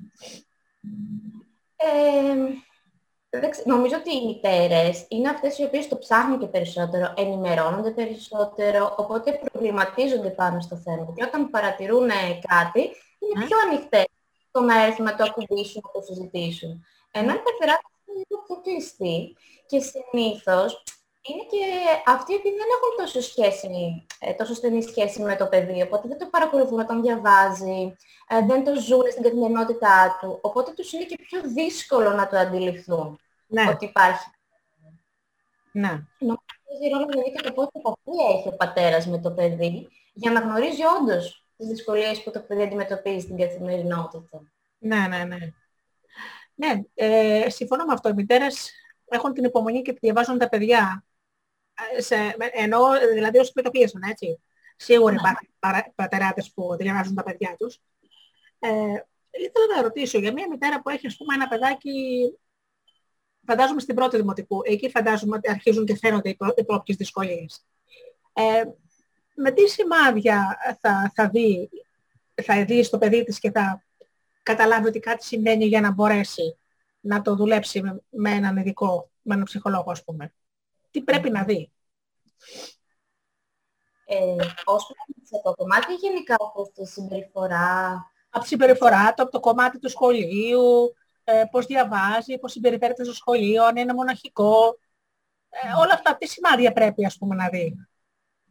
[1.76, 7.14] Ε, δεν ξε- νομίζω ότι οι μητέρες είναι αυτές οι οποίες το ψάχνουν και περισσότερο,
[7.18, 11.14] ενημερώνονται περισσότερο, οπότε προβληματίζονται πάνω στο θέμα.
[11.16, 12.80] Και όταν παρατηρούν ε, κάτι,
[13.20, 13.46] είναι Ναι.
[13.46, 14.06] πιο ανοιχτές
[14.50, 16.86] στο να έρθουν να το ακουμπήσουν, να το συζητήσουν.
[17.12, 20.84] Ενώ οι πατεράδες είναι λίγο πιο κλειστοί και συνήθως
[21.28, 21.66] είναι και
[22.06, 26.08] αυτοί οι οποίοι δεν έχουν τόσο, σχέση, ε, τόσο στενή σχέση με το παιδί, οπότε
[26.08, 27.96] δεν το παρακολουθούν όταν διαβάζει,
[28.28, 32.38] ε, δεν το ζουν στην καθημερινότητά του, οπότε τους είναι και πιο δύσκολο να το
[32.38, 34.30] αντιληφθούν Ναι, ότι υπάρχει.
[35.72, 35.90] ναι.
[36.68, 40.40] Παίζει ρόλο δηλαδή και το πόσο επαφή έχει ο πατέρας με το παιδί για να
[40.40, 44.42] γνωρίζει όντως τις δυσκολίες που το παιδί αντιμετωπίζει στην καθημερινότητα.
[44.78, 45.38] Ναι, ναι, ναι.
[46.56, 48.10] Ναι, ε, συμφωνώ με αυτό.
[48.10, 48.72] Οι μητέρες
[49.06, 51.04] έχουν την υπομονή και διαβάζουν τα παιδιά.
[51.98, 52.80] Ε, Σε, με- ενώ,
[53.14, 54.40] δηλαδή, ως επιτοπίεσαν, έτσι.
[54.76, 55.20] Σίγουρα Ναι.
[55.20, 57.80] υπάρχουν παρα- πατεράδες που διαβάζουν τα παιδιά τους.
[58.60, 58.70] Ε,
[59.32, 61.92] ήθελα να ρωτήσω για μια μητέρα που έχει, ας πούμε, ένα παιδάκι,
[63.48, 67.66] φαντάζομαι στην πρώτη δημοτικού, εκεί φαντάζομαι ότι αρχίζουν και φαίνονται οι, πρό- οι πρώτες δυσκολίες.
[68.34, 68.64] Ε,
[69.36, 71.70] με τι σημάδια θα, θα δει,
[72.44, 73.84] θα δει στο παιδί της και θα
[74.44, 76.58] καταλάβει ότι κάτι συμβαίνει για να μπορέσει
[77.00, 80.34] να το δουλέψει με, με έναν ειδικό, με έναν ψυχολόγο ας πούμε;
[80.96, 81.72] Τι πρέπει να δει.
[84.06, 84.36] Ε,
[84.66, 89.80] ως προς το κομμάτι γενικά όπως τη συμπεριφορά, Από τη συμπεριφορά του, από το κομμάτι
[89.80, 94.78] του σχολείου, ε, πώς διαβάζει, πώς συμπεριφέρεται στο σχολείο, αν είναι μοναχικό.
[95.50, 97.88] Ε, όλα αυτά, τι σημάδια πρέπει ας πούμε να δει.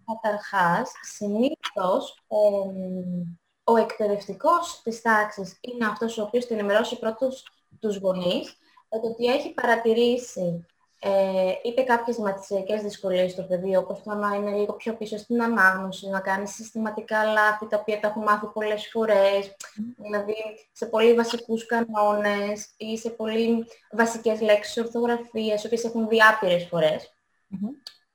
[0.04, 7.48] Καταρχάς, συνήθως εμ, ο εκπαιδευτικός της τάξης είναι αυτός ο οποίος την ενημερώσει πρώτος
[7.80, 8.56] τους γονείς
[8.88, 10.66] για το ότι έχει παρατηρήσει
[11.06, 15.42] ε, είτε κάποιες μαθησιακές δυσκολίες στο παιδί, όπως το να είναι λίγο πιο πίσω στην
[15.42, 19.56] ανάγνωση, να κάνει συστηματικά λάθη, τα οποία τα έχουν μάθει πολλές φορές,
[19.96, 20.34] δηλαδή
[20.72, 26.66] σε πολύ βασικούς κανόνες ή σε πολύ βασικές λέξεις ορθογραφίας, οι οποίες έχουν δει άπειρες
[26.70, 27.14] φορές.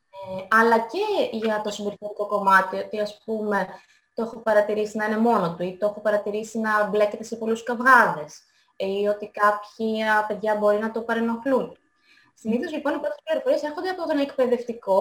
[0.09, 3.67] Ε, αλλά και για το συμπεριφερικό κομμάτι, ότι ας πούμε
[4.13, 7.63] το έχω παρατηρήσει να είναι μόνο του ή το έχω παρατηρήσει να μπλέκεται σε πολλούς
[7.63, 8.43] καυγάδες
[8.75, 11.77] ή ότι κάποια παιδιά μπορεί να το παρενοχλούν.
[12.41, 14.99] Συνήθως λοιπόν οι πρώτες πληροφορίες έρχονται από τον εκπαιδευτικό,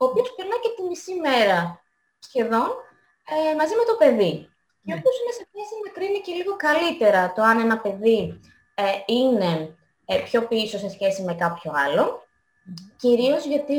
[0.00, 1.58] ο οποίος περνά και τη μισή μέρα
[2.18, 2.68] σχεδόν
[3.32, 4.32] ε, μαζί με το παιδί.
[4.84, 5.00] Και ο Ναι.
[5.00, 8.40] οποίος είναι σε θέση να κρίνει και λίγο καλύτερα το αν ένα παιδί
[8.74, 12.28] ε, είναι ε, πιο πίσω σε σχέση με κάποιο άλλο
[12.96, 13.74] Κυρίως γιατί,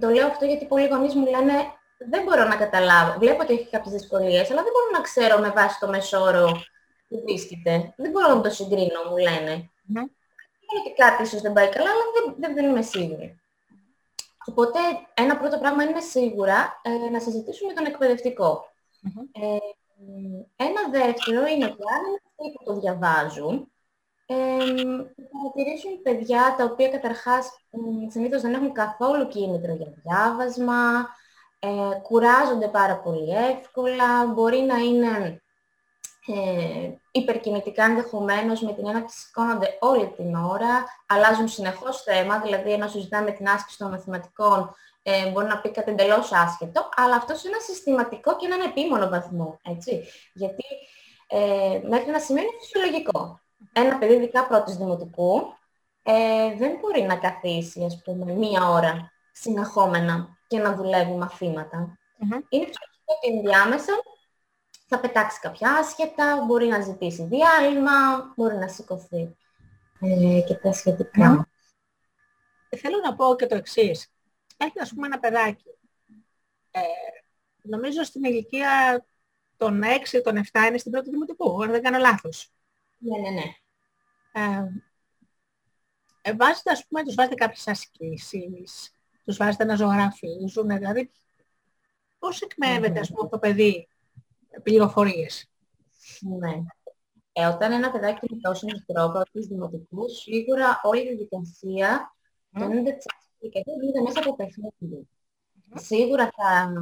[0.00, 1.52] το λέω αυτό γιατί πολλοί γονείς μου λένε
[2.10, 3.18] δεν μπορώ να καταλάβω.
[3.18, 6.62] Βλέπω ότι έχει κάποιες δυσκολίες, αλλά δεν μπορώ να ξέρω με βάση το μεσόρο
[7.08, 7.94] που βρίσκεται.
[7.96, 9.70] Δεν μπορώ να το συγκρίνω, μου λένε.
[10.72, 10.80] Ναι.
[10.80, 13.40] ότι κάτι ίσως δεν πάει καλά, αλλά δεν, δεν, είμαι σίγουρη.
[14.48, 14.78] Οπότε
[15.14, 18.64] ένα πρώτο πράγμα είναι σίγουρα ε, να συζητήσουμε τον εκπαιδευτικο
[19.32, 19.58] ε,
[20.56, 23.72] ένα δεύτερο είναι ότι αν είναι αυτοί που το διαβάζουν,
[24.26, 24.34] ε,
[25.32, 31.08] παρατηρήσουν παιδιά τα οποία καταρχάς ε, συνήθως δεν έχουν καθόλου κίνητρο για διάβασμα,
[31.58, 31.68] ε,
[32.02, 35.42] κουράζονται πάρα πολύ εύκολα, μπορεί να είναι
[36.26, 42.72] ε, υπερκινητικά ενδεχομένως με την έννοια ότι σηκώνονται όλη την ώρα, αλλάζουν συνεχώς θέμα, δηλαδή
[42.72, 44.74] ενώ συζητάμε την άσκηση των μαθηματικών
[45.08, 49.08] ε, μπορεί να πει κάτι εντελώς άσχετο, αλλά αυτό σε ένα συστηματικό και έναν επίμονο
[49.08, 49.60] βαθμό.
[49.62, 50.04] Έτσι.
[50.32, 50.64] Γιατί
[51.26, 53.40] ε, μέχρι ένα σημείο είναι φυσιολογικό.
[53.72, 55.54] Ένα παιδί, ειδικά πρώτης δημοτικού,
[56.02, 61.78] ε, δεν μπορεί να καθίσει, ας πούμε, μία ώρα συνεχόμενα και να δουλεύει μαθήματα.
[61.78, 62.40] Mm-hmm.
[62.48, 63.92] Είναι φυσιολογικό ότι ενδιάμεσα
[64.86, 69.36] θα πετάξει κάποια άσχετα, μπορεί να ζητήσει διάλειμμα, μπορεί να σηκωθεί
[70.00, 71.48] ε, και τα σχετικά.
[72.76, 74.12] Θέλω να πω και το εξής.
[74.56, 75.64] Έχει, ας πούμε, ένα παιδάκι.
[76.70, 76.80] Ε,
[77.62, 79.04] νομίζω στην ηλικία
[79.56, 79.82] των
[80.14, 82.52] 6, των 7 είναι στην πρώτη δημοτικού, αν δεν κάνω λάθος.
[82.98, 83.54] Ναι, ναι, ναι.
[84.32, 84.70] Ε,
[86.22, 91.10] ε, βάζετε, ας πούμε, τους βάζετε κάποιες ασκήσεις, τους βάζετε να ζωγραφίζουν, δηλαδή
[92.18, 93.88] πώς εκμεύεται, ας πούμε, το παιδί
[94.62, 95.50] πληροφορίες.
[96.38, 96.62] Ναι.
[97.32, 102.14] Ε, όταν ένα παιδάκι είναι τόσο μικρό, πρώτης δημοτικούς, σίγουρα όλη η διαδικασία
[102.52, 102.60] mm.
[102.60, 102.70] το 90%
[103.80, 105.08] γίνεται μέσα από παιχνίδι.
[105.74, 106.72] Σίγουρα θα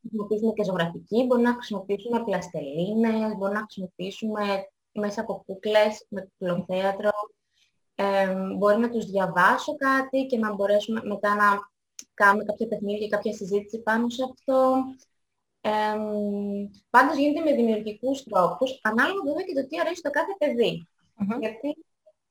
[0.00, 4.42] χρησιμοποιήσουμε και ζωγραφική, μπορεί να χρησιμοποιήσουμε πλαστελίνες, μπορεί να χρησιμοποιήσουμε
[4.92, 7.10] μέσα από κούκλες, με κουκλοθέατρο.
[7.94, 11.58] Ε, μπορεί να τους διαβάσω κάτι και να μπορέσουμε μετά να
[12.14, 14.84] κάνουμε κάποια παιχνίδια και κάποια συζήτηση πάνω σε αυτό.
[15.68, 15.96] Ε,
[16.90, 20.72] πάντως γίνεται με δημιουργικούς τρόπους, ανάλογα βέβαια και το τι αρέσει το κάθε παιδί.
[21.18, 21.38] Mm-hmm.
[21.44, 21.68] Γιατί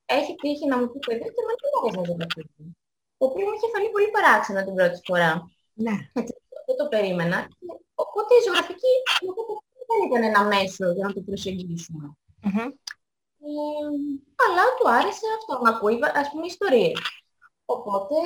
[0.06, 1.46] έχει τύχει να μου πει παιδί και δεν
[1.82, 2.66] αρέσει να ζωγραφίζει.
[3.18, 5.32] Το οποίο μου είχε φανεί πολύ παράξενο την πρώτη φορά.
[5.86, 5.96] Ναι.
[6.20, 6.34] Έτσι,
[6.68, 7.40] δεν το περίμενα.
[8.04, 8.94] Οπότε η ζωγραφική
[9.90, 12.06] δεν ήταν ένα μέσο για να το προσεγγίσουμε.
[12.46, 12.70] Mm-hmm.
[13.48, 13.88] Ε,
[14.44, 17.00] αλλά του άρεσε αυτό να ακούει, ας πούμε, ιστορίες.
[17.66, 18.18] Οπότε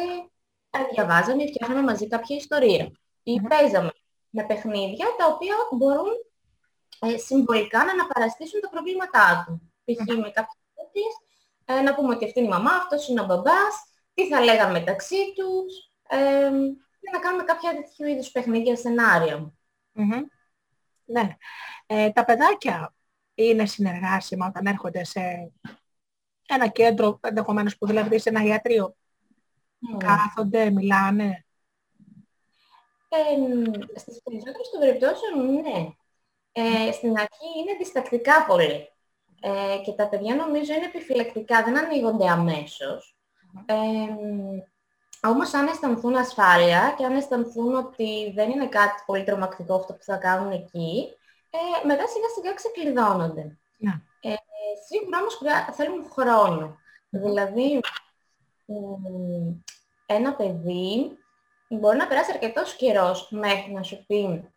[0.69, 2.85] ε, διαβάζαμε, φτιάχναμε μαζί κάποια ιστορία.
[3.23, 3.49] Ή mm-hmm.
[3.49, 3.91] παίζαμε
[4.31, 6.11] με παιχνίδια τα οποία μπορούν
[6.99, 9.71] ε, συμβολικά να αναπαραστήσουν τα προβλήματά του.
[9.83, 10.07] Π.χ.
[10.07, 11.13] με κάποιες τέτοιες,
[11.65, 13.75] ε, να πούμε ότι αυτή είναι η μαμά, αυτός είναι ο μπαμπάς,
[14.13, 16.49] τι θα λέγαμε μεταξύ τους, ε,
[17.01, 19.53] και να κάνουμε κάποια τέτοιου είδους παιχνίδια σενάρια.
[19.95, 20.23] Mm-hmm.
[21.05, 21.37] Ναι.
[21.85, 22.93] Ε, τα παιδάκια
[23.33, 25.51] είναι συνεργάσιμα όταν έρχονται σε
[26.47, 28.95] ένα κέντρο, ενδεχομένως που δηλαδή σε ένα ιατρείο.
[29.93, 29.97] Mm.
[29.97, 31.45] Κάθονται, μιλάνε.
[33.13, 35.89] Ε, στις περισσότερες των περιπτώσεων, ναι.
[36.51, 38.89] Ε, στην αρχή είναι διστακτικά πολύ.
[39.41, 43.15] Ε, και τα παιδιά νομίζω είναι επιφυλακτικά, δεν ανοίγονται αμέσως.
[43.65, 43.75] Ε,
[45.27, 50.03] όμως αν αισθανθούν ασφάλεια και αν αισθανθούν ότι δεν είναι κάτι πολύ τρομακτικό αυτό που
[50.03, 51.07] θα κάνουν εκεί,
[51.49, 53.57] ε, μετά σιγά σιγά ξεκλειδώνονται.
[53.77, 54.01] Ναι.
[54.21, 54.35] Ε,
[54.87, 55.41] σίγουρα όμως
[55.75, 56.77] θέλουν χρόνο.
[57.09, 57.79] Δηλαδή,
[60.05, 61.17] ένα παιδί
[61.79, 64.49] μπορεί να περάσει αρκετός καιρός μέχρι να σου πει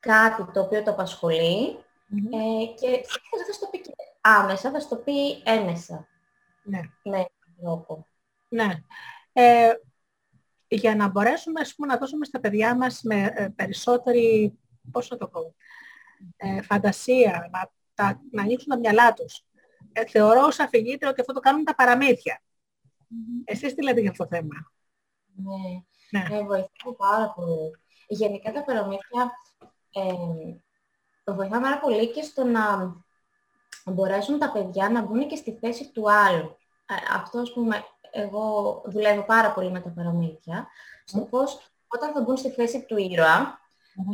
[0.00, 1.78] κάτι το οποίο το απασχολεί
[2.10, 3.80] ε, και συνήθως δεν θα το πει
[4.20, 6.06] άμεσα, θα το πει έμεσα.
[6.62, 6.80] Ναι.
[7.02, 7.26] Με
[7.60, 8.06] τρόπο.
[8.48, 8.74] Ναι.
[9.32, 9.72] Ε,
[10.68, 14.58] για να μπορέσουμε ας πούμε, να δώσουμε στα παιδιά μας με ε, περισσότερη,
[14.90, 15.54] πώς να το πω,
[16.36, 19.44] ε, φαντασία, να, τα, να ανοίξουν τα μυαλά τους.
[19.92, 22.42] Ε, θεωρώ ως αφηγήτρια ότι αυτό το κάνουν τα παραμύθια.
[23.00, 23.42] Mm-hmm.
[23.44, 24.72] Εσείς τι λέτε για αυτό το θέμα;
[25.34, 26.20] Ναι, ναι.
[26.30, 27.70] ναι βοηθάει πάρα πολύ.
[28.08, 29.30] Γενικά τα παραμύθια
[29.92, 32.94] ε, βοηθά πάρα πολύ και στο να
[33.84, 36.56] μπορέσουν τα παιδιά να μπουν και στη θέση του άλλου.
[36.86, 40.68] Ε, αυτό, ας πούμε, εγώ δουλεύω πάρα πολύ με τα παραμύθια,
[41.04, 43.60] στο πώς όταν θα μπουν στη θέση του ήρωα,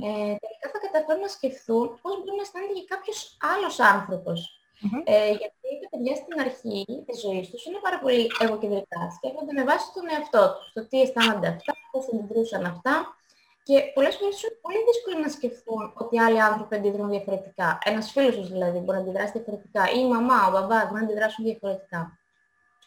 [0.02, 4.56] ε, τελικά θα καταφέρουν να σκεφτούν πώς μπορεί να αισθάνεται και κάποιος άλλος άνθρωπος.
[5.04, 9.00] Ε, γιατί τα παιδιά στην αρχή της ζωής τους είναι πάρα πολύ εγωκεντρικά.
[9.16, 13.16] Σκέφτονται με βάση τον εαυτό τους, το τι αισθάνονται αυτά, πώς αντιδρούσαν αυτά.
[13.62, 17.78] Και πολλές φορές είναι πολύ δύσκολο να σκεφτούν ότι άλλοι άνθρωποι αντιδρούν διαφορετικά.
[17.84, 19.90] Ένας φίλος τους δηλαδή μπορεί να αντιδράσει διαφορετικά.
[19.90, 22.18] Ή η μαμά, ο μπαμπάς μπορεί να αντιδράσουν διαφορετικά.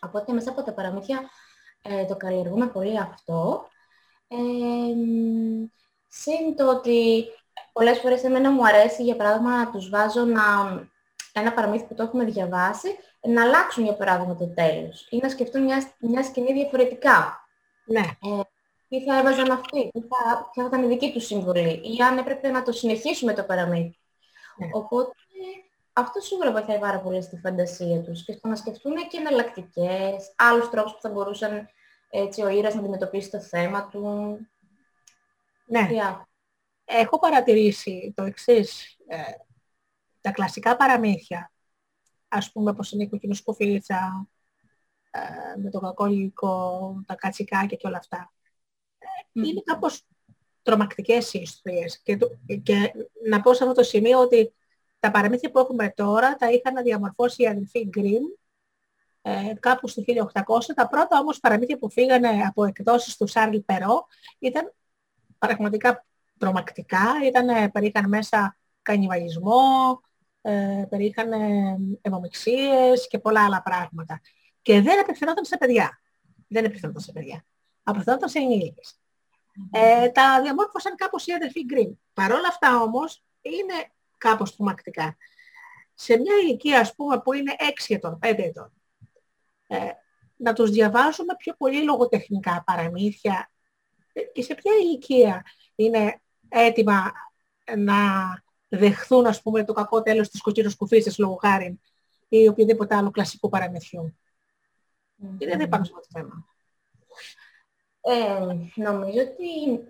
[0.05, 1.29] Οπότε μέσα από τα παραμύθια
[1.81, 3.67] ε, το καλλιεργούμε πολύ αυτό.
[4.27, 4.35] Ε,
[6.17, 7.25] Συν το ότι
[7.73, 10.41] πολλές φορές εμένα μου αρέσει για παράδειγμα να τους βάζω να,
[11.33, 15.63] ένα παραμύθι που το έχουμε διαβάσει, να αλλάξουν για παράδειγμα το τέλος ή να σκεφτούν
[15.63, 17.47] μια, μια σκηνή διαφορετικά.
[17.85, 17.99] Ναι.
[17.99, 18.41] Ε,
[18.89, 22.17] τι θα έβαζαν αυτοί, τι θα, ποια θα ήταν η δική του συμβολή ή αν
[22.17, 23.99] έπρεπε να το συνεχίσουμε το παραμύθι.
[24.57, 24.69] Ναι.
[24.71, 25.13] Οπότε
[25.93, 30.69] αυτό σίγουρα βοηθάει πάρα πολύ στη φαντασία τους και στο να σκεφτούν και εναλλακτικές, άλλους
[30.69, 31.69] τρόπους που θα μπορούσαν
[32.09, 34.37] έτσι, ο ήρωας να αντιμετωπίσει το θέμα του.
[35.65, 35.87] Ναι.
[36.85, 38.97] Έχω παρατηρήσει το εξής.
[39.07, 39.17] Ε,
[40.21, 41.51] τα κλασικά παραμύθια,
[42.27, 44.27] ας πούμε όπως είναι η κοκκινοσκοφίτσα,
[45.11, 48.34] ε, με το κακό υλικό, τα κατσικάκια και όλα αυτά, ε,
[49.43, 50.05] είναι κάπως
[50.61, 52.01] τρομακτικές οι ιστορίες.
[52.03, 52.17] Και,
[52.63, 52.93] και
[53.29, 54.53] να πω σε αυτό το σημείο ότι
[54.99, 58.21] τα παραμύθια που έχουμε τώρα τα είχαν διαμορφώσει οι αδελφοί Γκριν
[59.21, 60.59] ε, κάπου στο 1800.
[60.75, 64.07] Τα πρώτα όμως παραμύθια που φύγανε από εκδόσεις του Σάρλ Περό
[64.39, 64.73] ήταν
[65.37, 66.05] πραγματικά
[66.37, 67.03] τρομακτικά.
[67.25, 70.01] Ήταν, περίχαν μέσα κανιβαλισμό,
[70.41, 71.31] ε, περίχαν
[72.01, 74.21] αιμομιξίες και πολλά άλλα πράγματα.
[74.61, 76.01] Και δεν απευθυνόταν σε παιδιά.
[76.47, 77.45] Δεν απευθυνόταν σε παιδιά.
[77.83, 78.99] Απευθυνόταν σε ενήλικες.
[79.71, 81.97] Ε, τα διαμόρφωσαν κάπως οι αδελφοί Γκριν.
[82.13, 85.17] Παρ' όλα αυτά όμως είναι κάπως τρομακτικά.
[85.93, 88.71] Σε μια ηλικία ας πούμε που είναι 6 ετών, 5 ετών,
[89.67, 89.77] ε,
[90.35, 93.51] να τους διαβάζουμε πιο πολύ λογοτεχνικά παραμύθια
[94.13, 95.45] ε, και σε ποια ηλικία
[95.75, 97.11] είναι έτοιμα
[97.77, 97.95] να
[98.67, 101.79] δεχθούν ας πούμε το κακό τέλος της κοκκίνος κουφίσης λόγω χάρη
[102.27, 104.15] ή οποιοδήποτε άλλο κλασικού παραμυθιού.
[105.23, 105.41] Mm-hmm.
[105.41, 106.54] Είναι δεν πάνω σε αυτό το θέμα.
[108.07, 109.83] Ε, νομίζω ότι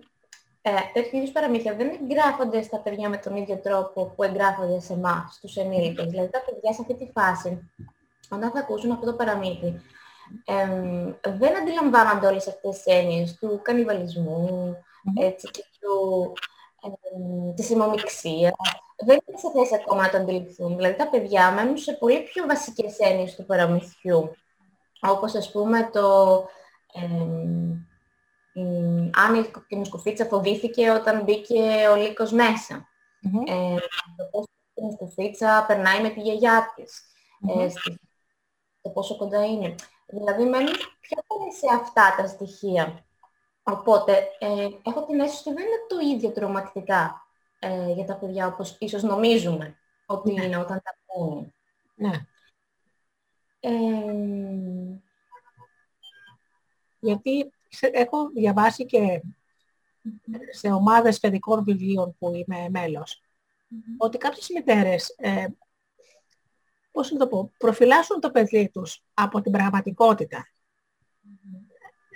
[0.62, 4.92] ε, τέτοιου είδους παραμύθια δεν εγγράφονται στα παιδιά με τον ίδιο τρόπο που εγγράφονται σε
[4.92, 6.06] εμάς, στους ενήλικες.
[6.06, 7.70] Δηλαδή τα παιδιά σε αυτή τη φάση,
[8.30, 9.80] όταν θα ακούσουν αυτό το παραμύθι,
[10.44, 14.76] ε, δεν αντιλαμβάνονται όλες αυτές τις έννοιες του κανιβαλισμού,
[15.18, 16.32] έτσι, και του,
[16.82, 18.52] ε, της ημομιξίας.
[19.04, 20.76] Δεν είναι σε θέση ακόμα να το αντιληφθούν.
[20.76, 24.30] Δηλαδή τα παιδιά μένουν σε πολύ πιο βασικές έννοιες του παραμυθιού.
[25.00, 26.36] Όπως ας πούμε το...
[26.92, 27.84] Ε,
[29.12, 32.88] αν η κοκκινοσκουφίτσα φοβήθηκε όταν μπήκε ο λύκος μέσα.
[33.22, 33.50] Mm-hmm.
[33.50, 33.76] Ε,
[34.16, 37.02] το πώς η κοκκινοσκουφίτσα περνάει με τη γιαγιά της.
[37.46, 37.60] Mm-hmm.
[37.60, 37.68] Ε,
[38.82, 39.74] το πόσο κοντά είναι.
[40.06, 43.04] Δηλαδή μένουν πιο πολύ σε αυτά τα στοιχεία.
[43.62, 47.26] Οπότε, ε, έχω την αίσθηση ότι δεν είναι το ίδιο τρομακτικά
[47.58, 49.76] ε, για τα παιδιά όπως ίσως νομίζουμε
[50.06, 50.44] ότι ναι.
[50.44, 51.54] είναι όταν τα πούμε.
[51.94, 52.26] Ναι.
[53.60, 53.70] Ε,
[57.00, 59.22] γιατί έχω διαβάσει και
[60.50, 63.22] σε ομάδες παιδικών βιβλίων που είμαι μέλος,
[63.96, 65.46] ότι κάποιες μητέρες, ε,
[66.92, 70.48] πώς να το πω, προφυλάσσουν το παιδί τους από την πραγματικότητα.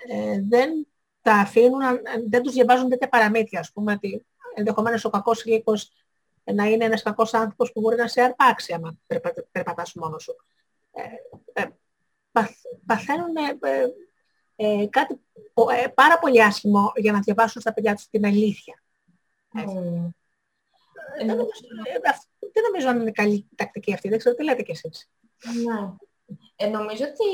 [0.08, 0.86] Ε, δεν
[1.22, 1.80] τα αφήνουν,
[2.28, 5.92] δεν τους διαβάζουν τέτοια παραμύθια, ας πούμε, ότι ενδεχομένως ο κακός λύκος
[6.44, 8.98] να είναι ένας κακός άνθρωπος που μπορεί να σε αρπάξει άμα
[9.52, 10.36] περπατάς μόνος σου.
[10.92, 11.02] Ε,
[11.52, 11.68] ε,
[12.86, 13.34] παθαίνουν
[14.62, 15.20] ε, ε, κάτι
[15.84, 18.82] ε, πάρα πολύ άσχημο για να διαβάσουν στα παιδιά τους την αλήθεια.
[19.54, 19.60] Mm.
[19.60, 19.64] Ε,
[21.18, 21.50] δεν, νομίζω,
[22.38, 25.10] δεν νομίζω αν είναι καλή τακτική αυτή, δεν ξέρω τι λέτε κι εσείς.
[25.64, 25.92] Ναι.
[26.56, 27.28] Ε, νομίζω ότι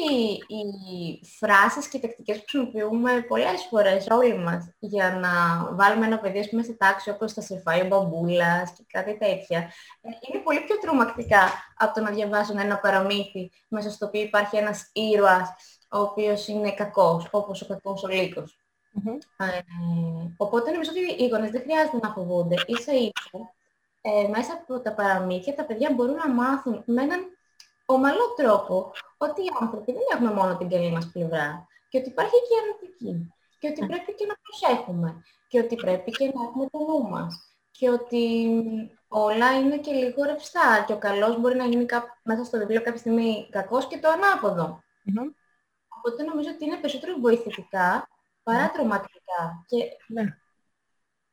[0.55, 5.31] οι φράσεις και οι τακτικές που χρησιμοποιούμε πολλές φορές όλοι μας για να
[5.74, 9.59] βάλουμε ένα παιδί πούμε, σε τάξη όπως θα σε φάει ο μπαμπούλας και κάτι τέτοια
[10.01, 14.57] ε, είναι πολύ πιο τρομακτικά από το να διαβάζουν ένα παραμύθι μέσα στο οποίο υπάρχει
[14.57, 15.48] ένας ήρωας
[15.90, 18.58] ο οποίος είναι κακός, όπως ο κακός ο λύκος.
[19.36, 19.60] Ε,
[20.36, 22.54] οπότε νομίζω ότι οι γονείς δεν χρειάζεται να φοβούνται.
[22.66, 23.54] Ίσα ίσα,
[24.00, 27.20] ε, μέσα από τα παραμύθια τα παιδιά μπορούν να μάθουν με έναν
[27.86, 32.30] ομαλό τρόπο ότι οι άνθρωποι δεν έχουμε μόνο την καλή μας πλευρά και ότι υπάρχει
[32.30, 36.66] και η αρνητική και ότι πρέπει και να προσέχουμε και ότι πρέπει και να έχουμε
[36.70, 38.24] το νου μας και ότι
[39.08, 41.86] όλα είναι και λίγο ρευστά και ο καλός μπορεί να γίνει
[42.22, 44.82] μέσα στο βιβλίο κάποια στιγμή κακός και το ανάποδο.
[46.07, 48.09] Οπότε νομίζω ότι είναι περισσότερο βοηθητικά
[48.43, 48.70] παρά ναι.
[48.74, 49.65] τρομακτικά.
[49.66, 49.77] Και,
[50.07, 50.24] ναι.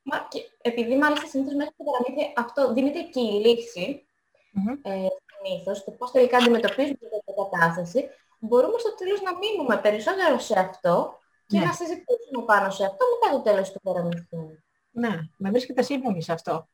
[0.04, 4.06] μα, και επειδή μάλιστα συνήθως μέσα στο παραμύθι αυτό δίνεται και η λύση,
[4.54, 4.78] mm-hmm.
[4.82, 8.10] ε, συνήθως, το πώς τελικά αντιμετωπίζουμε την κατάσταση,
[8.40, 11.66] μπορούμε στο τέλος να μείνουμε περισσότερο σε αυτό και ναι.
[11.66, 14.64] να συζητήσουμε πάνω σε αυτό μετά το τέλος του παραμυθιού.
[14.92, 16.68] Ναι, με βρίσκεται σύμφωνη σε αυτό.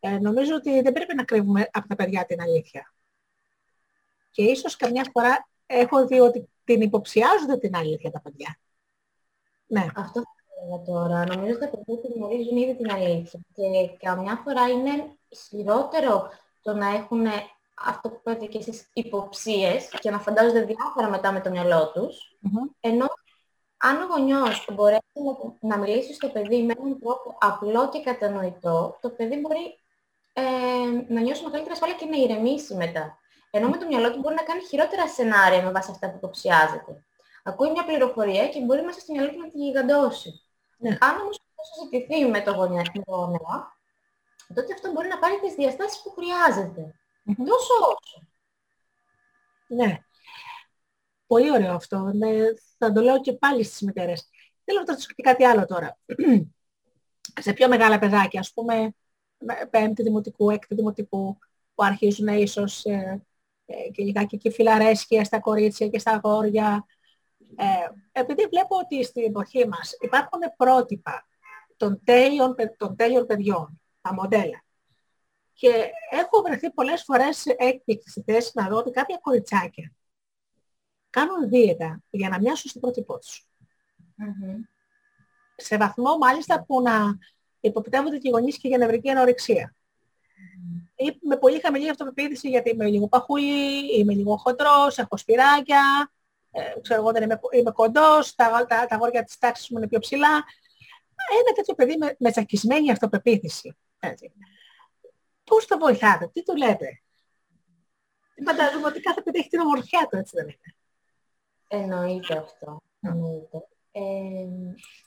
[0.00, 2.94] Ε, νομίζω ότι δεν πρέπει να κρύβουμε από τα παιδιά την αλήθεια.
[4.30, 8.58] Και ίσως καμιά φορά έχω δει ότι την υποψιάζονται την αλήθεια τα παιδιά.
[9.66, 9.86] Ναι.
[9.96, 10.30] Αυτό θα
[10.62, 11.26] έλεγα τώρα.
[11.26, 13.40] Νομίζω ότι τα παιδιά την γνωρίζουν ήδη την αλήθεια.
[13.54, 16.28] Και καμιά φορά είναι ισχυρότερο
[16.62, 17.26] το να έχουν
[17.74, 22.36] αυτό που είπατε και εσείς υποψίες και να φαντάζονται διάφορα μετά με το μυαλό τους.
[22.80, 23.06] Ενώ
[23.76, 25.02] αν ο γονιός μπορέσει
[25.60, 29.78] να, να μιλήσει στο παιδί με έναν τρόπο απλό και κατανοητό, το παιδί μπορεί
[30.32, 30.42] ε,
[31.08, 33.18] να νιώσει μεγαλύτερη ασφάλεια και να ηρεμήσει μετά.
[33.54, 37.04] Ενώ με το μυαλό του μπορεί να κάνει χειρότερα σενάρια με βάση αυτά που υποψιάζεται.
[37.42, 40.42] Ακούει μια πληροφορία και μπορεί μέσα στο μυαλό του να τη γιγαντώσει.
[40.78, 40.88] Ναι.
[41.00, 42.82] Αν όμως αυτό συζητηθεί με το γονέα,
[44.54, 46.94] τότε αυτό μπορεί να πάρει τις διαστάσεις που χρειάζεται.
[47.24, 48.26] Τόσο όσο.
[49.66, 49.98] Ναι.
[51.26, 51.98] Πολύ ωραίο αυτό.
[51.98, 52.30] Ναι,
[52.78, 54.28] θα το λέω και πάλι στις μητέρες.
[54.64, 55.98] Θέλω να ρωτήσω και κάτι άλλο τώρα.
[57.40, 58.94] Σε πιο μεγάλα παιδάκια, ας πούμε,
[59.70, 61.38] πέμπτη δημοτικού, έκτη δημοτικού,
[61.74, 63.22] που αρχίζουν ίσως ε, ε,
[63.92, 66.86] και λιγάκι και φιλαρέσκεια στα κορίτσια και στα αγόρια.
[67.56, 67.64] Ε,
[68.20, 71.26] επειδή βλέπω ότι στην εποχή μας υπάρχουν πρότυπα
[71.76, 74.64] των τέλειων, των τέλειων παιδιών, τα μοντέλα.
[75.52, 79.92] Και έχω βρεθεί πολλές φορές έκπληκτη στη θέση να δω ότι κάποια κοριτσάκια
[81.10, 83.46] κάνουν δίαιτα για να μοιάσουν στην πρότυπό τους.
[85.56, 87.18] Σε βαθμό μάλιστα που να
[87.60, 89.74] υποπτεύονται και οι γονείς και για νευρική ανορεξία.
[90.94, 96.12] Ή με πολύ χαμηλή αυτοπεποίθηση γιατί είμαι λίγο παχούλη, είμαι λίγο χοντρός, έχω σπυράκια,
[96.50, 99.88] ε, ξέρω εγώ δεν είμαι, είμαι κοντός, τα, τα, τα γόρια της τάξης μου είναι
[99.88, 100.44] πιο ψηλά.
[101.40, 103.76] Ένα τέτοιο παιδί με, με τσακισμένη αυτοπεποίθηση.
[103.98, 104.32] Έτσι.
[105.44, 107.02] Πώς το βοηθάτε, τι του λέτε;
[108.46, 110.76] Φαντάζομαι ότι κάθε παιδί έχει την ομορφιά του, έτσι δεν είναι.
[111.68, 112.82] Εννοείται αυτό.
[113.00, 113.66] Εννοείται.
[113.92, 114.00] Ε,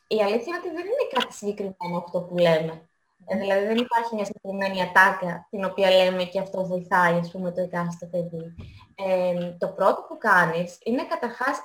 [0.07, 2.89] η αλήθεια είναι ότι δεν είναι κάτι συγκεκριμένο αυτό που λέμε.
[3.27, 7.51] Ε, δηλαδή δεν υπάρχει μια συγκεκριμένη ατάκα την οποία λέμε και αυτό βοηθάει, ας πούμε,
[7.51, 8.55] το εκάστοτε παιδί.
[8.95, 11.59] Ε, το πρώτο που κάνεις είναι καταρχάς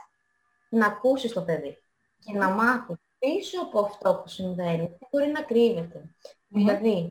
[0.70, 1.78] να ακούσεις το παιδί
[2.18, 6.14] και να μάθεις πίσω από αυτό που συμβαίνει, τι μπορεί να κρύβεται.
[6.48, 7.08] Δηλαδή,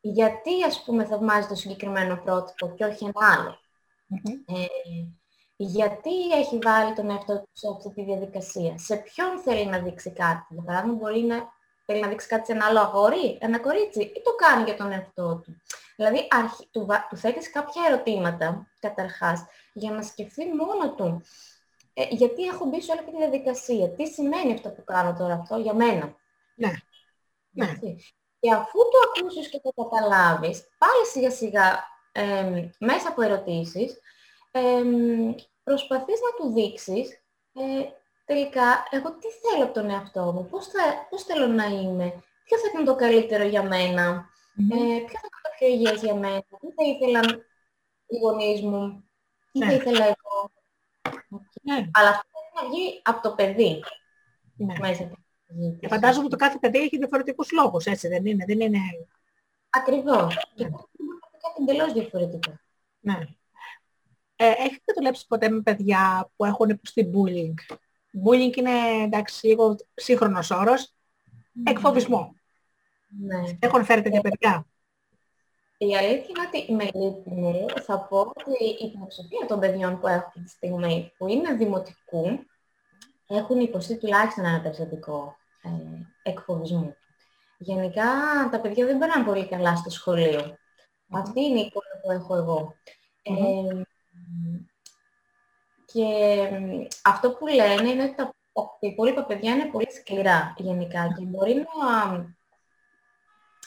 [0.00, 3.58] γιατί ας πούμε θαυμάζεις το συγκεκριμένο πρότυπο και όχι ένα
[4.46, 4.64] Ε,
[5.56, 10.10] γιατί έχει βάλει τον εαυτό του σε αυτή τη διαδικασία; Σε ποιον θέλει να δείξει
[10.12, 11.36] κάτι; Για παράδειγμα, μπορεί να
[11.92, 14.92] θέλει να δείξει κάτι σε ένα άλλο αγόρι, ένα κορίτσι, ή το κάνει για τον
[14.92, 15.62] εαυτό του.
[15.96, 16.68] Δηλαδή, αρχι...
[16.70, 21.22] του, του θέτεις κάποια ερωτήματα, καταρχάς, για να σκεφτεί μόνο του.
[21.94, 23.90] Ε, γιατί έχω μπει σε όλη αυτή τη διαδικασία.
[23.90, 26.16] Τι σημαίνει αυτό που κάνω τώρα αυτό για μένα.
[26.54, 26.72] Ναι.
[27.50, 27.66] ναι.
[28.40, 34.00] Και αφού το ακούσεις και το καταλάβεις, πάλι σιγά σιγά ε, μέσα από ερωτήσεις,
[34.50, 34.82] ε,
[35.64, 37.84] προσπαθείς να του δείξεις ε,
[38.28, 42.06] τελικά εγώ τι θέλω από τον εαυτό μου, πώς, θα, πώς θέλω να είμαι,
[42.44, 44.76] ποιο θα ήταν το καλύτερο για μένα, mm-hmm.
[44.76, 47.46] ε, ποιο θα ήταν το πιο υγιές για μένα, τι θα ήθελαν
[48.06, 49.04] οι γονείς μου,
[49.52, 49.74] τι θα ναι.
[49.74, 50.50] ήθελα εγώ.
[51.62, 51.88] Ναι.
[51.92, 53.82] Αλλά αυτό θα βγει από το παιδί.
[54.56, 54.74] Ναι.
[54.80, 55.10] Μέσα
[55.80, 58.44] και φαντάζομαι ότι το κάθε παιδί έχει διαφορετικούς λόγους, έτσι δεν είναι.
[58.44, 58.78] Δεν είναι...
[59.70, 60.34] Ακριβώς.
[60.54, 60.68] Ναι.
[60.68, 60.74] Και
[61.42, 62.58] κάτι εντελώς διαφορετικό.
[63.00, 63.18] Ναι.
[64.36, 67.54] Ε, έχετε δουλέψει ποτέ με παιδιά που έχουν υποστεί bullying;
[68.24, 70.94] Bullying είναι εντάξει λίγο σύγχρονος όρος.
[71.64, 72.34] Εκφοβισμό.
[73.08, 73.56] Ναι.
[73.58, 74.66] Έχουν φέρει τέτοια παιδιά.
[75.78, 80.26] Η αλήθεια είναι ότι με λύπη θα πω ότι η πλειοψηφία των παιδιών που έχω
[80.26, 82.46] αυτή τη στιγμή που είναι δημοτικού
[83.26, 86.96] έχουν υποστεί τουλάχιστον ένα περιστατικό ε, εκφοβισμού.
[87.58, 88.04] Γενικά
[88.50, 90.56] τα παιδιά δεν περνάνε πολύ καλά στο σχολείο.
[91.10, 92.74] Αυτή είναι η εικόνα που έχω εγώ.
[93.22, 93.82] Ε,
[95.92, 96.04] και
[97.04, 98.32] αυτό που λένε είναι ότι τα,
[98.80, 102.06] υπόλοιπα παιδιά είναι πολύ σκληρά γενικά και μπορεί να,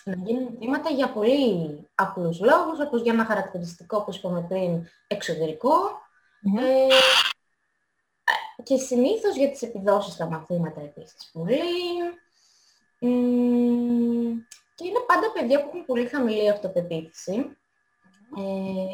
[0.04, 5.74] να γίνουν θύματα για πολύ απλούς λόγους, όπως για ένα χαρακτηριστικό, όπως είπαμε πριν, εξωτερικό.
[6.60, 6.88] Ε,
[8.64, 11.60] και συνήθως για τις επιδόσεις στα μαθήματα επίσης πολύ.
[14.76, 17.58] και είναι πάντα παιδιά που έχουν πολύ χαμηλή αυτοπεποίθηση.
[18.38, 18.42] Ε,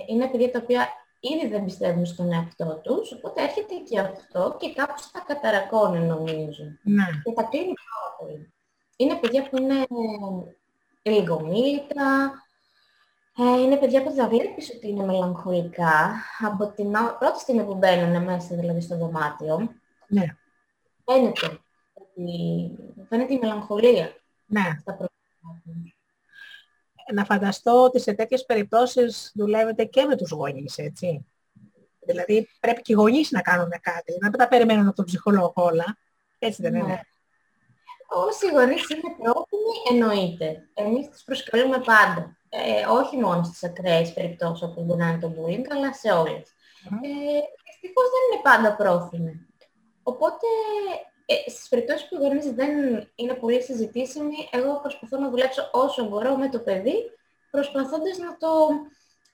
[0.08, 0.88] είναι παιδιά τα οποία
[1.20, 6.64] ήδη δεν πιστεύουν στον εαυτό τους, οπότε έρχεται και αυτό και κάπως τα καταρακώνει νομίζω.
[6.84, 7.06] Ναι.
[7.24, 8.54] Και τα κλείνει πάρα πολύ.
[8.98, 9.86] Είναι παιδιά που είναι
[11.02, 12.34] λίγο μίλητα,
[13.38, 18.24] ε, είναι παιδιά που θα βλέπεις ότι είναι μελαγχολικά από την πρώτη στιγμή που μπαίνουν
[18.24, 19.72] μέσα δηλαδή στο δωμάτιο.
[20.08, 20.26] Ναι.
[21.06, 21.60] Φαίνεται,
[21.94, 22.72] ότι,
[23.10, 24.16] φαίνεται η μελαγχολία
[24.46, 24.78] ναι.
[24.80, 25.17] στα πρώτα
[27.14, 31.26] να φανταστώ ότι σε τέτοιες περιπτώσεις δουλεύετε και με τους γονείς, έτσι.
[32.00, 35.54] Δηλαδή πρέπει και οι γονείς να κάνουν κάτι, να μην τα περιμένουν από τον ψυχολόγο
[35.56, 35.98] όλα.
[36.40, 36.88] Έτσι δεν είναι.
[36.88, 37.02] Ναι.
[38.10, 40.70] Όσοι γονείς είναι πρόθυμοι, εννοείται.
[40.74, 42.38] Εμείς τους προσκαλούμε πάντα.
[42.50, 46.46] Ε, όχι μόνο στις ακραίες περιπτώσεις όπου μπορεί να είναι το bullying, αλλά σε όλες.
[46.90, 47.00] Mm.
[47.02, 49.48] Ε, δυστυχώς δεν είναι πάντα πρόθυμοι.
[50.04, 50.48] Οπότε
[51.30, 52.70] ε, στις περιπτώσεις που οι γονείς δεν
[53.16, 57.12] είναι πολύ συζητήσιμοι, εγώ προσπαθώ να δουλέψω όσο μπορώ με το παιδί,
[57.52, 58.70] προσπαθώντας να το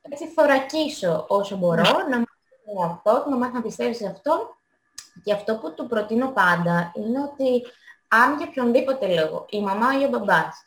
[0.02, 4.56] έτσι, θωρακίσω όσο μπορώ, να μάθει αυτό, να μάθει να πιστεύει σε αυτό.
[5.24, 7.62] Και αυτό που του προτείνω πάντα είναι ότι
[8.08, 10.66] αν για οποιονδήποτε λόγο η μαμά ή ο μπαμπάς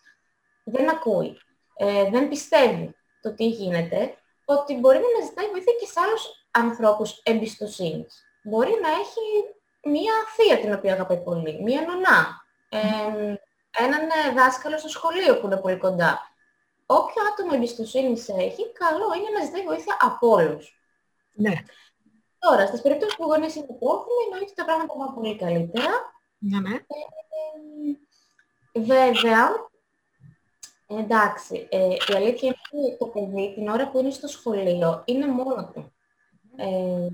[0.64, 1.38] δεν ακούει,
[1.76, 7.20] ε, δεν πιστεύει το τι γίνεται, ότι μπορεί να ζητάει βοήθεια και σε άλλους ανθρώπους
[7.22, 8.24] εμπιστοσύνης.
[8.42, 9.55] Μπορεί να έχει
[9.86, 13.34] μία θεία την οποία αγαπάει πολύ, μία νονά, ε,
[13.84, 16.30] έναν δάσκαλο στο σχολείο που είναι πολύ κοντά.
[16.86, 20.80] όποιο άτομο εμπιστοσύνης έχει, καλό είναι να ζητάει βοήθεια από όλους.
[21.32, 21.52] Ναι.
[22.38, 25.90] Τώρα, στις περιπτώσεις που οι γονείς είναι πρόθυμοι, εννοείται ότι τα πράγματα πάνε πολύ καλύτερα.
[26.38, 26.74] Ναι, ναι.
[28.72, 29.68] Ε, βέβαια,
[30.86, 35.26] εντάξει, ε, η αλήθεια είναι ότι το παιδί την ώρα που είναι στο σχολείο είναι
[35.26, 35.92] μόνο του.
[36.56, 37.08] Ε,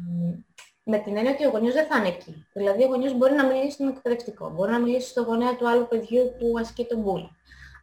[0.82, 2.46] με την έννοια ότι ο γονιός δεν θα είναι εκεί.
[2.52, 5.88] Δηλαδή, ο γονιός μπορεί να μιλήσει στον εκπαιδευτικό, μπορεί να μιλήσει στο γονέα του άλλου
[5.88, 7.22] παιδιού που ασκεί τον μπουλ.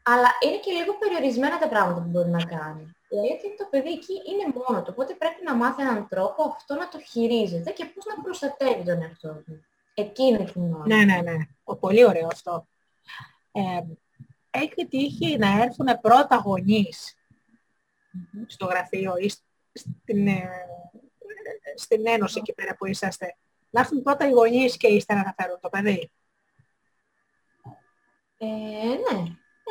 [0.03, 2.93] Αλλά είναι και λίγο περιορισμένα τα πράγματα που μπορεί να κάνει.
[3.09, 6.07] Η αλήθεια είναι ότι το παιδί εκεί είναι μόνο του, οπότε πρέπει να μάθει έναν
[6.07, 9.63] τρόπο αυτό να το χειρίζεται και πώς να προστατεύει τον εαυτό του.
[9.93, 10.84] Εκείνη την ώρα.
[10.88, 11.38] Ναι, ναι, ναι.
[11.63, 12.67] Ο, πολύ ωραίο αυτό.
[13.51, 13.81] Ε,
[14.49, 17.17] έχει τύχει να έρθουν πρώτα γονείς
[18.47, 19.30] στο γραφείο ή
[19.73, 20.49] στην, ε,
[21.76, 23.36] στην ένωση εκεί πέρα που είσαστε.
[23.70, 26.11] Να έρθουν πρώτα οι γονείς και ύστερα να φέρουν το παιδί.
[28.38, 29.26] Ε, ναι,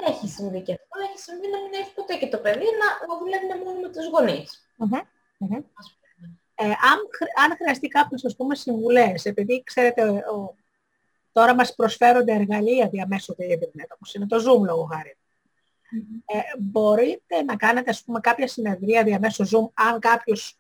[0.06, 1.08] έχει συμβεί και αυτό.
[1.08, 4.06] Έχει συμβεί να μην έχει ποτέ και το παιδί να, να δουλεύει μόνο με τους
[4.06, 4.68] γονείς.
[6.54, 6.98] Ε, αν,
[7.44, 10.56] αν χρειαστεί κάποιος, ας πούμε, συμβουλές, επειδή ξέρετε, ο,
[11.32, 15.16] τώρα μας προσφέρονται εργαλεία διαμέσου του ίντερνετ, όπως είναι το Zoom λόγω χάρη.
[16.26, 20.57] Ε, μπορείτε να κάνετε, ας πούμε, κάποια συνεδρία διαμέσου Zoom, αν κάποιος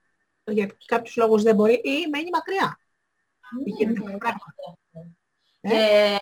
[0.50, 2.78] για κάποιους λόγους δεν μπορεί ή μένει μακριά.
[5.60, 6.16] Ναι, ε;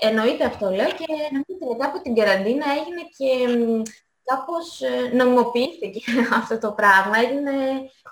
[0.00, 3.28] εννοείται αυτό λέω και νομίζω μετά από την καραντίνα έγινε και
[4.24, 6.00] κάπως ε, νομιμοποιήθηκε
[6.40, 7.52] αυτό το πράγμα, έγινε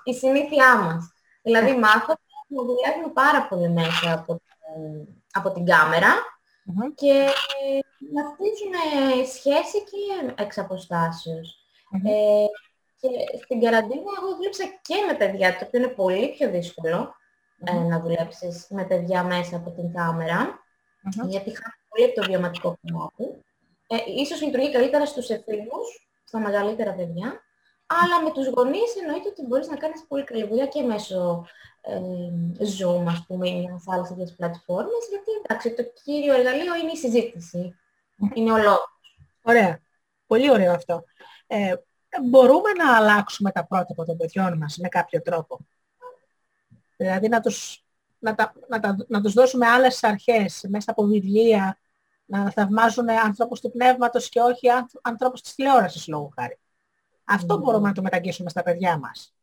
[0.03, 1.11] η συνήθειά μας.
[1.41, 4.41] Δηλαδή μάθαμε να δουλεύουμε πάρα πολύ μέσα από,
[5.31, 6.13] από την κάμερα
[6.95, 7.27] και
[8.13, 8.73] να χτίζουν
[9.35, 11.65] σχέση και εξ αποστάσεως.
[12.03, 12.45] Ε,
[13.01, 17.15] και στην καραντίνα εγώ δούλεψα και με παιδιά, το οποίο είναι πολύ πιο δύσκολο
[17.63, 20.59] ε, να δουλέψεις με παιδιά μέσα από την καμερα
[21.27, 23.23] γιατί χάνει πολύ από το βιωματικό κομμάτι.
[23.87, 27.41] Ε, ίσως λειτουργεί καλύτερα στους εφήβους, στα μεγαλύτερα παιδιά,
[27.85, 31.45] αλλά με τους γονείς εννοείται ότι μπορείς να κάνεις πολύ καλή δουλειά και μέσω
[31.81, 31.99] ε,
[32.59, 36.97] Zoom, ας πούμε, ή μιας άλλες τέτοιες πλατφόρμες, γιατί εντάξει, το κύριο εργαλείο είναι η
[36.97, 37.75] συζήτηση.
[38.33, 38.99] Είναι ο λόγος.
[39.41, 39.79] Ωραία.
[40.27, 41.03] Πολύ ωραίο αυτό.
[41.47, 41.73] Ε,
[42.29, 45.59] μπορούμε να αλλάξουμε τα πρότυπα των παιδιών μας με κάποιο τρόπο.
[46.97, 47.85] Δηλαδή να τους,
[48.19, 51.79] να, τα, να, τα, να τους δώσουμε άλλες αρχές μέσα από βιβλία,
[52.25, 54.67] να θαυμάζουν ανθρώπους του πνεύματος και όχι
[55.01, 56.59] ανθρώπους της τηλεόρασης λόγω χάρη.
[57.23, 57.59] Αυτό mm.
[57.59, 59.33] μπορούμε να το μεταγγίσουμε στα παιδιά μας.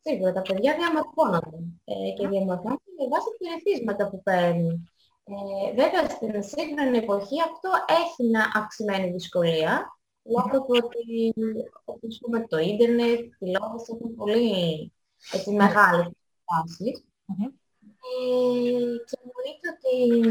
[0.00, 4.90] Σίγουρα, τα παιδιά διαμορφώνονται ε, και διαμορφώνονται με βάση τα ερεθίσματα που παίρνουν.
[5.24, 9.95] Ε, βέβαια, στην σύγχρονη εποχή αυτό έχει μια αυξημένη δυσκολία,
[10.28, 11.34] λόγω του ότι
[11.84, 14.92] όπως πούμε, το ίντερνετ, η τηλεόραση έχουν πολύ
[15.32, 16.08] έτσι, μεγάλες
[16.44, 17.04] τάσεις.
[17.38, 18.30] Ε,
[19.06, 20.28] και εννοείται ότι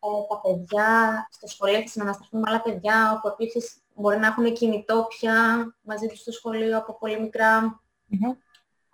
[0.00, 4.52] ε, τα παιδιά στο σχολείο θα συνανασταθούν με άλλα παιδιά, όπου επίσης μπορεί να έχουν
[4.52, 7.80] κινητό πια μαζί τους στο σχολείο από πολύ μικρά.
[8.10, 8.36] Mm-hmm.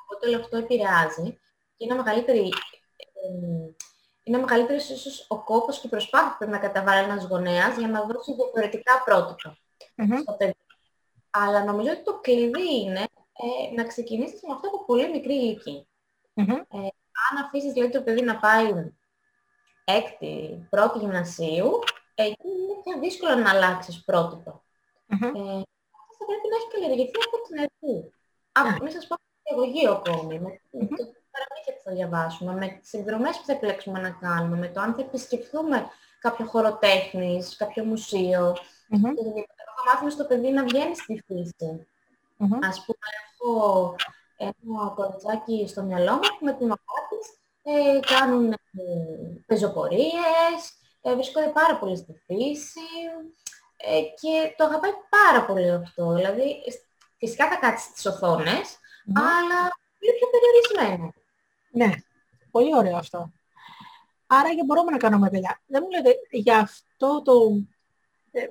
[0.04, 1.38] Οπότε αυτό επηρεάζει.
[1.76, 2.48] Και είναι μεγαλύτερη,
[2.98, 3.70] ε,
[4.22, 7.88] είναι μεγαλύτερος ίσως ο κόπος και η προσπάθεια που πρέπει να καταβάλει ένας γονέας για
[7.88, 9.56] να δώσει διαφορετικά πρότυπα
[10.20, 10.56] στο παιδί.
[11.30, 13.00] Αλλά νομίζω ότι το κλειδί είναι
[13.32, 15.84] ε, να ξεκινήσεις με αυτό από πολύ μικρή ηλικία.
[16.34, 16.78] Ε,
[17.30, 18.92] αν αφήσεις δηλαδή το παιδί να πάει
[19.84, 21.78] έκτη, πρώτη γυμνασίου,
[22.14, 24.62] εκεί είναι πιο δύσκολο να αλλάξεις πρότυπο.
[25.08, 25.32] Mm-hmm.
[25.34, 25.62] Ε,
[26.16, 28.12] θα πρέπει να έχει καλλιεργηθεί από την αρχή.
[28.52, 30.96] Από, μην σας πω παιδαγωγείο ακόμη, με mm-hmm.
[30.96, 34.80] το παραμύθια που θα διαβάσουμε, με τις εκδρομές που θα επιλέξουμε να κάνουμε, με το
[34.80, 35.88] αν θα επισκεφθούμε
[36.20, 38.56] κάποιο χώρο τέχνης, κάποιο μουσείο.
[38.90, 39.14] Mm-hmm.
[39.82, 41.86] Και θα μάθουμε στο παιδί να βγαίνει στη φύση.
[42.38, 42.58] Mm-hmm.
[42.68, 43.96] Ας πούμε, έχω
[44.36, 48.58] ένα κοριτσάκι στο μυαλό μου που με την μαμά της ε, κάνουν ε,
[49.46, 50.60] πεζοπορίες,
[51.02, 52.90] ε, βρίσκονται πάρα πολύ στη φύση
[53.76, 56.14] ε, και το αγαπάει πάρα πολύ αυτό.
[56.14, 56.56] Δηλαδή,
[57.18, 58.78] φυσικά θα κάτσει στις οθόνες,
[59.14, 59.58] αλλά
[59.98, 61.12] πολύ πιο περιορισμένο.
[61.70, 61.90] Ναι,
[62.50, 63.32] πολύ ωραίο αυτό.
[64.26, 65.60] Άρα και μπορούμε να κάνουμε δουλειά.
[65.66, 67.32] Δεν μου λέτε για αυτό το...
[68.30, 68.48] Ε, ε,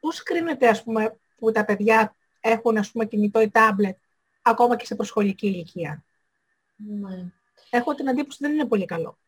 [0.00, 3.96] πώς κρίνεται, ας πούμε, που τα παιδιά έχουν, ας πούμε, κινητό ή τάμπλετ,
[4.42, 6.04] ακόμα και σε προσχολική ηλικία;
[6.76, 7.32] Ναι
[7.70, 9.18] έχω την αντίποση ότι δεν είναι πολύ καλό.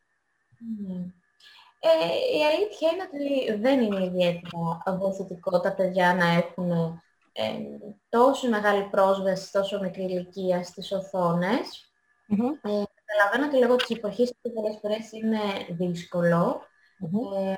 [1.83, 6.71] Ε, η αλήθεια είναι ότι δεν είναι ιδιαίτερα βοηθητικό τα παιδιά να έχουν
[7.33, 7.59] ε,
[8.09, 11.93] τόσο μεγάλη πρόσβαση, τόσο μικρή ηλικία στις οθόνες.
[12.29, 12.71] Mm-hmm.
[12.71, 15.39] Ε, καταλαβαίνω ότι λόγω της εποχής που πολλές φορές είναι
[15.69, 16.63] δύσκολο.
[17.03, 17.49] Mm-hmm.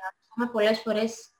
[0.43, 1.32] Ε, πολλές φορές α,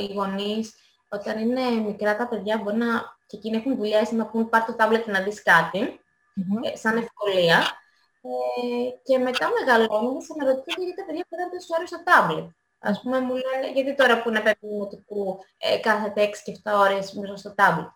[0.00, 0.74] οι γονείς
[1.08, 4.74] όταν είναι μικρά τα παιδιά μπορεί να και εκείνοι έχουν δουλειές να πούν πάρ' το
[4.74, 6.00] τάμπλετ να δεις κάτι,
[6.62, 7.58] ε, σαν ευκολία.
[8.26, 12.48] Ε, και μετά μεγαλώνοντας αναρωτιούνται γιατί τα παιδιά πέραν τόσο ώρες στο τάμπλετ;
[12.78, 16.72] Ας πούμε μου λένε, γιατί τώρα που είναι παιδί δημοτικού ε, κάθεται 6 και 7
[16.84, 17.88] ώρες μέσα στο τάμπλετ;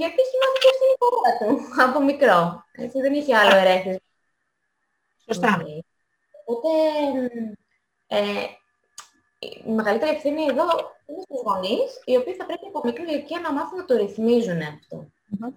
[0.00, 1.50] Γιατί έχει μάθει και στην υπόλοιπα του
[1.86, 2.64] από μικρό.
[2.72, 3.98] Έτσι δεν είχε άλλο ερέθισμα.
[5.26, 5.62] Σωστά.
[6.44, 6.68] Οπότε
[8.06, 8.46] ε,
[9.42, 10.66] η μεγαλύτερη ευθύνη εδώ
[11.06, 14.60] είναι στους γονείς, οι οποίοι θα πρέπει από μικρή ηλικία να μάθουν να το ρυθμίζουν
[14.60, 14.96] αυτό.
[15.00, 15.52] Mm-hmm.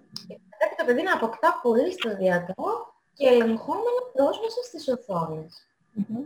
[0.48, 5.66] Θα πρέπει το παιδί να αποκτά πολύ σταδιακό και ελεγχόμενο πρόσβαση στις οθόνες.
[5.98, 6.24] Mm-hmm.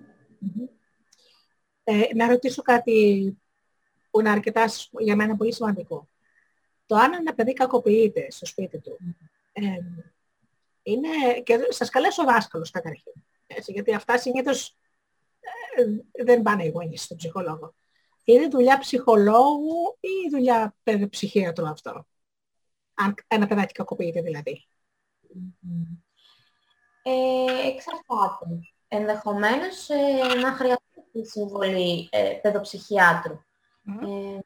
[1.84, 3.38] Ε, να ρωτήσω κάτι
[4.10, 4.64] που είναι αρκετά
[4.98, 6.08] για μένα πολύ σημαντικό.
[6.86, 8.98] Το αν ένα παιδί κακοποιείται στο σπίτι του,
[9.52, 9.62] ε,
[10.82, 13.12] είναι, και σας καλέσω δάσκαλος καταρχήν,
[13.46, 14.76] έτσι, γιατί αυτά συνήθως ε,
[16.24, 17.74] δεν πάνε οι γονείς στον ψυχολόγο.
[18.24, 22.06] Είναι δουλειά ψυχολόγου ή δουλειά παιδοψυχίατρου αυτό;
[22.94, 24.66] Αν ένα παιδάκι κακοποιείται δηλαδή.
[27.02, 28.46] Ε, εξαρτάται.
[28.88, 33.34] Ενδεχομένως ε, να χρειαστεί τη συμβολή ε, παιδοψυχιάτρου.
[33.34, 34.02] Mm.
[34.02, 34.38] Ε,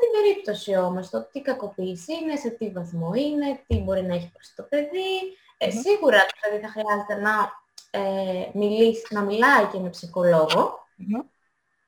[0.00, 4.30] την περίπτωση όμως, το τι κακοποίηση είναι, σε τι βαθμό είναι, τι μπορεί να έχει
[4.32, 5.36] προς το παιδί.
[5.58, 7.50] Ε, Σίγουρα το παιδί θα χρειάζεται να
[7.90, 10.86] ε, μιλήσει, να μιλάει και με ψυχολόγο.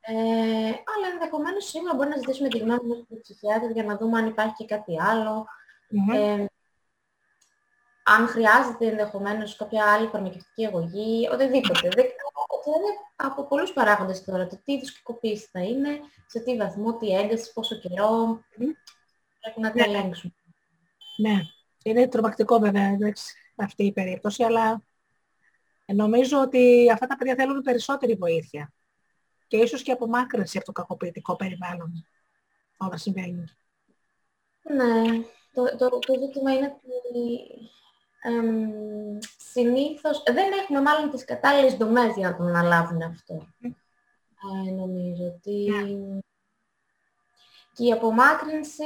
[0.01, 0.13] Ε,
[0.93, 4.27] αλλά ενδεχομένως σίγουρα μπορεί να ζητήσουμε τη γνώμη μας του ψυχιάτρου για να δούμε αν
[4.27, 4.95] υπάρχει και κάτι
[6.15, 6.45] Ε,
[8.03, 11.89] αν χρειάζεται ενδεχομένως κάποια άλλη φαρμακευτική αγωγή, οτιδήποτε.
[11.89, 12.05] Δεν,
[12.67, 14.47] είναι από πολλούς παράγοντες τώρα.
[14.47, 18.41] Το τι είδους κακοποίηση θα είναι, σε τι βαθμό, τι ένταση, πόσο καιρό.
[19.41, 19.97] Πρέπει να την ναι.
[19.97, 20.33] ελέγξουμε.
[21.17, 21.41] Ναι.
[21.83, 22.99] Είναι τρομακτικό βέβαια
[23.57, 24.83] αυτή η περίπτωση, αλλά
[25.95, 28.73] νομίζω ότι αυτά τα παιδιά θέλουν περισσότερη βοήθεια.
[29.47, 32.07] Και ίσως και απομάκρυνση από το κακοποιητικό περιβάλλον
[32.77, 33.45] όταν συμβαίνει.
[34.63, 35.23] Ναι.
[35.53, 37.41] Το, το, το ζήτημα είναι ότι
[38.23, 39.19] εμ,
[39.53, 43.47] συνήθως δεν έχουμε μάλλον τις κατάλληλες δομές για να το αναλάβουν αυτό.
[44.67, 46.19] Ε, νομίζω ότι ναι.
[47.73, 48.85] και η απομάκρυνση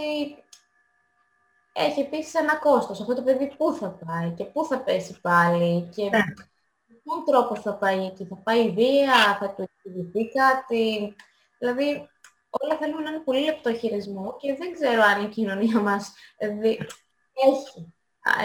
[1.72, 3.00] έχει επίσης ένα κόστος.
[3.00, 6.22] Αυτό το παιδί πού θα πάει και πού θα πέσει πάλι και ναι.
[7.04, 8.26] Με ποιον τρόπος θα πάει εκεί.
[8.26, 11.14] Θα πάει βία, θα του εξηγηθεί κάτι;
[11.58, 12.08] Δηλαδή
[12.50, 16.78] όλα θέλουν να είναι πολύ λεπτό χειρισμό και δεν ξέρω αν η κοινωνία μας έχει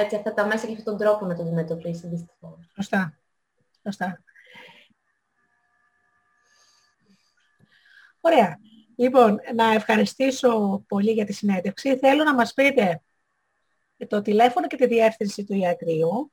[0.02, 2.72] έτσι, αυτά τα μέσα και αυτόν τον τρόπο να το αντιμετωπίσει δυστυχώς.
[2.76, 3.20] Σωστά.
[3.84, 4.24] Σωστά.
[8.22, 8.60] Ωραία.
[8.96, 11.98] Λοιπόν, να ευχαριστήσω πολύ για τη συνέντευξη.
[11.98, 13.02] Θέλω να μας πείτε
[14.08, 16.32] το τηλέφωνο και τη διεύθυνση του ιατρίου.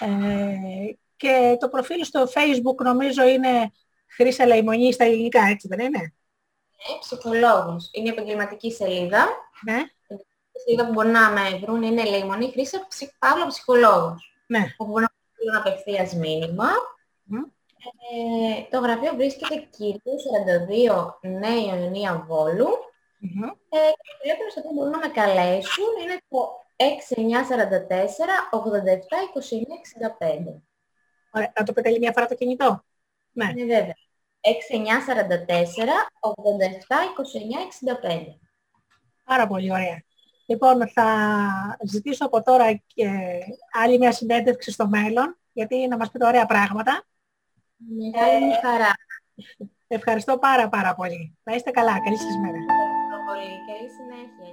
[0.00, 3.70] Ε, και το προφίλ στο facebook νομίζω είναι
[4.06, 7.90] Χρύσα Λαϊμονή στα ελληνικά, έτσι δεν είναι; Ναι, ψυχολόγος.
[7.92, 9.26] Είναι η επαγγελματική σελίδα.
[9.64, 9.84] Ναι
[10.62, 12.86] σελίδα που μπορεί να με βρουν είναι Λεϊμονή Χρήσα
[13.18, 14.32] Παύλο Ψυχολόγος.
[14.46, 14.74] Ναι.
[14.76, 16.68] Όπου μπορεί να στείλουν απευθείας μήνυμα.
[18.12, 22.68] Ε, το γραφείο βρίσκεται κυρίως 42 Νέα Ιωνία Βόλου.
[23.22, 23.50] Mm-hmm.
[23.68, 30.18] Ε, και το τηλέφωνο στο οποίο μπορούν να με καλέσουν είναι το 6944 87 29
[30.18, 30.62] 65.
[31.30, 32.84] Ωραία, να το πείτε άλλη μια φορά το κινητό.
[33.32, 33.94] Ναι, ναι βέβαια.
[34.40, 34.42] 6944
[36.20, 37.04] 87 29
[38.06, 38.38] 65.
[39.24, 40.02] Πάρα πολύ ωραία.
[40.46, 41.06] Λοιπόν, θα
[41.84, 43.08] ζητήσω από τώρα και
[43.72, 47.04] άλλη μια συνέντευξη στο μέλλον, γιατί να μας πείτε ωραία πράγματα.
[47.76, 48.92] Μεγάλη ε, χαρά.
[49.86, 51.38] Ευχαριστώ πάρα πάρα πολύ.
[51.42, 52.00] Να είστε καλά.
[52.00, 52.58] Καλή σας μέρα.
[52.58, 53.50] Ευχαριστώ πολύ.
[53.66, 54.52] Καλή συνέχεια.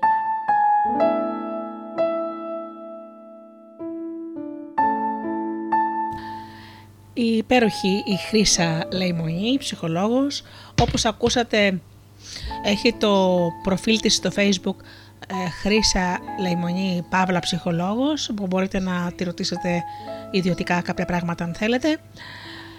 [7.13, 10.43] Η υπέροχη η Χρύσα Λεϊμονή, ψυχολόγος,
[10.81, 11.79] όπως ακούσατε
[12.63, 14.75] έχει το προφίλ της στο facebook
[15.27, 19.83] ε, Χρύσα Λαϊμονή Παύλα Ψυχολόγος που μπορείτε να τη ρωτήσετε
[20.31, 21.97] ιδιωτικά κάποια πράγματα αν θέλετε.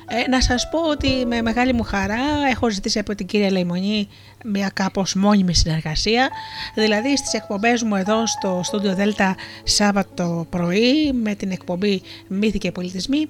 [0.09, 4.09] Ε, να σας πω ότι με μεγάλη μου χαρά έχω ζητήσει από την κυρία Λαϊμονή
[4.45, 6.29] μια κάπως μόνιμη συνεργασία
[6.75, 12.73] δηλαδή στις εκπομπές μου εδώ στο στούντιο Δέλτα Σάββατο πρωί με την εκπομπή Μύθοι και
[12.73, 13.29] Πολιτισμοί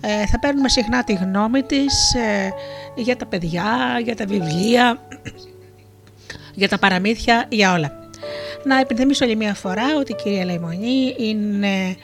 [0.00, 2.52] ε, θα παίρνουμε συχνά τη γνώμη της ε,
[2.94, 5.00] για τα παιδιά, για τα βιβλία
[6.54, 8.00] για τα παραμύθια, για όλα.
[8.64, 11.96] Να επιθυμίσω άλλη μια φορά ότι η κυρία Λαϊμονή είναι ε,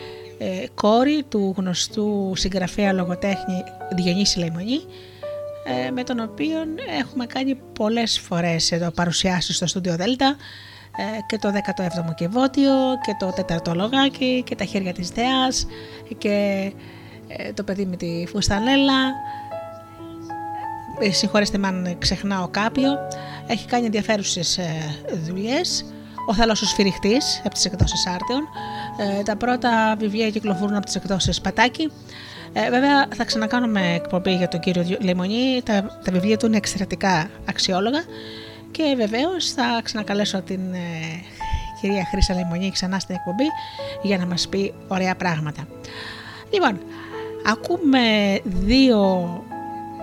[0.75, 3.63] κόρη του γνωστού συγγραφέα λογοτέχνη
[3.95, 4.81] Διονύση Λαϊμονή
[5.65, 6.59] ε, με τον οποίο
[6.99, 10.37] έχουμε κάνει πολλές φορές εδώ παρουσιάσεις στο στούντιο Δέλτα
[10.97, 15.67] ε, και το 17ο Κεβότιο και το 4ο Λογάκι και τα χέρια της Θεάς
[16.19, 16.73] και
[17.29, 19.13] ε, το παιδί με τη φουστανέλα.
[21.01, 22.91] Ε, συγχωρέστε με αν ξεχνάω κάποιο.
[23.47, 25.85] Έχει κάνει ενδιαφέρουσες ε, δουλειές.
[26.29, 28.49] Ο θάλασσος Φυριχτής από τις εκδόσεις Άρτεων.
[28.99, 31.91] Ε, τα πρώτα βιβλία κυκλοφορούν από τις εκδόσεις Πατάκη.
[32.53, 37.31] Ε, βέβαια θα ξανακάνουμε εκπομπή για τον κύριο Λεμονή, τα, τα βιβλία του είναι εξαιρετικά
[37.49, 38.03] αξιόλογα
[38.71, 40.79] και βεβαίως θα ξανακαλέσω την ε,
[41.81, 43.45] κυρία Χρύσα Λεμονή ξανά στην εκπομπή
[44.03, 45.67] για να μας πει ωραία πράγματα.
[46.53, 46.79] Λοιπόν,
[47.47, 48.01] ακούμε
[48.45, 49.29] δύο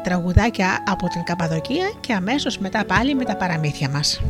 [0.03, 4.21] τραγουδάκια από την Καπαδοκία και αμέσως μετά πάλι με τα παραμύθια μας.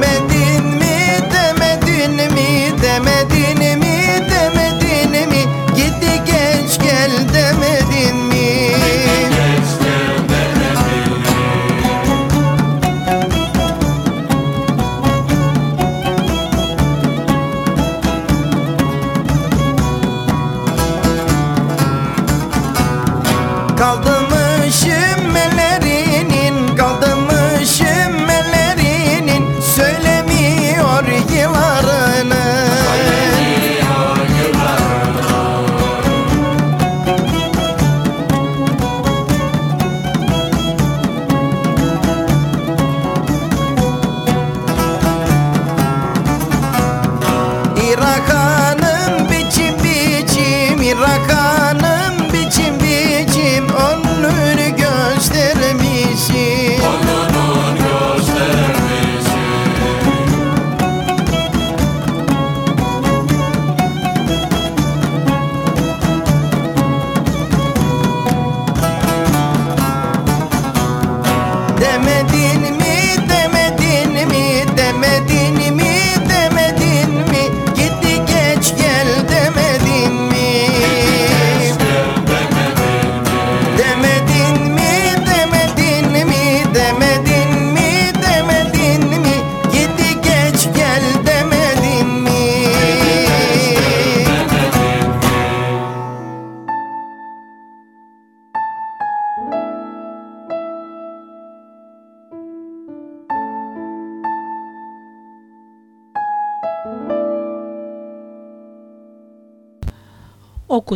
[0.00, 0.31] me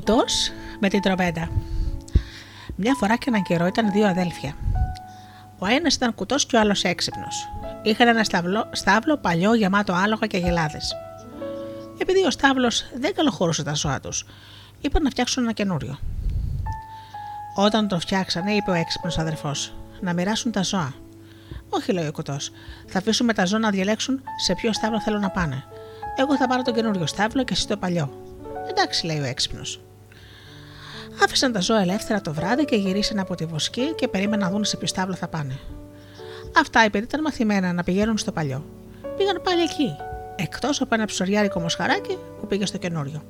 [0.06, 0.24] Ο κουτό
[0.80, 1.48] με την τροπέντα.
[2.76, 4.56] Μια φορά και έναν καιρό ήταν δύο αδέλφια.
[5.58, 7.48] Ο ένας ήταν κουτός και ο άλλος έξυπνος.
[7.82, 10.94] Είχαν ένα σταυλό, στάβλο παλιό γεμάτο άλογα και γελάδες.
[11.98, 14.26] Επειδή ο στάβλος δεν καλοχωρούσε τα ζώα τους,
[14.80, 15.98] είπαν να φτιάξουν ένα καινούριο.
[17.56, 20.94] Όταν το φτιάξανε, είπε ο έξυπνος αδερφός, να μοιράσουν τα ζώα.
[21.68, 22.50] Όχι, λέει ο κουτός.
[22.86, 25.64] Θα αφήσουμε τα ζώα να διαλέξουν σε ποιο στάβλο θέλουν να πάνε.
[26.16, 28.10] Εγώ θα πάρω τον καινούριο στάβλο και εσύ το παλιό.
[28.68, 29.80] Εντάξει, λέει ο έξυπνος.
[31.24, 34.64] Άφησαν τα ζώα ελεύθερα το βράδυ και γυρίσαν από τη βοσκή και περίμεναν να δουν
[34.64, 35.58] σε ποιο στάβλο θα πάνε.
[36.56, 38.64] Αυτά επειδή ήταν μαθημένα να πηγαίνουν στο παλιό.
[39.16, 39.96] Πήγαν πάλι εκεί,
[40.36, 43.22] εκτός από ένα ψωριάρικο μοσχαράκι που πήγε στο καινούριο.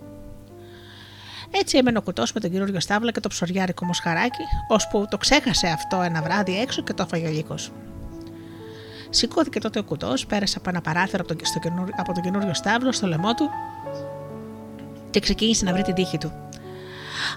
[1.51, 5.67] Έτσι έμενε ο κουτός με τον καινούριο στάβλο και το ψωριάρικο μοσχαράκι, ώσπου το ξέχασε
[5.67, 7.55] αυτό ένα βράδυ έξω και το έφαγε ο λύκο.
[9.11, 13.07] Σηκώθηκε τότε ο κουτός, πέρασε από ένα παράθυρο από τον, από τον καινούριο στάβλο στο
[13.07, 13.51] λαιμό του
[15.11, 16.33] και ξεκίνησε να βρει την τύχη του.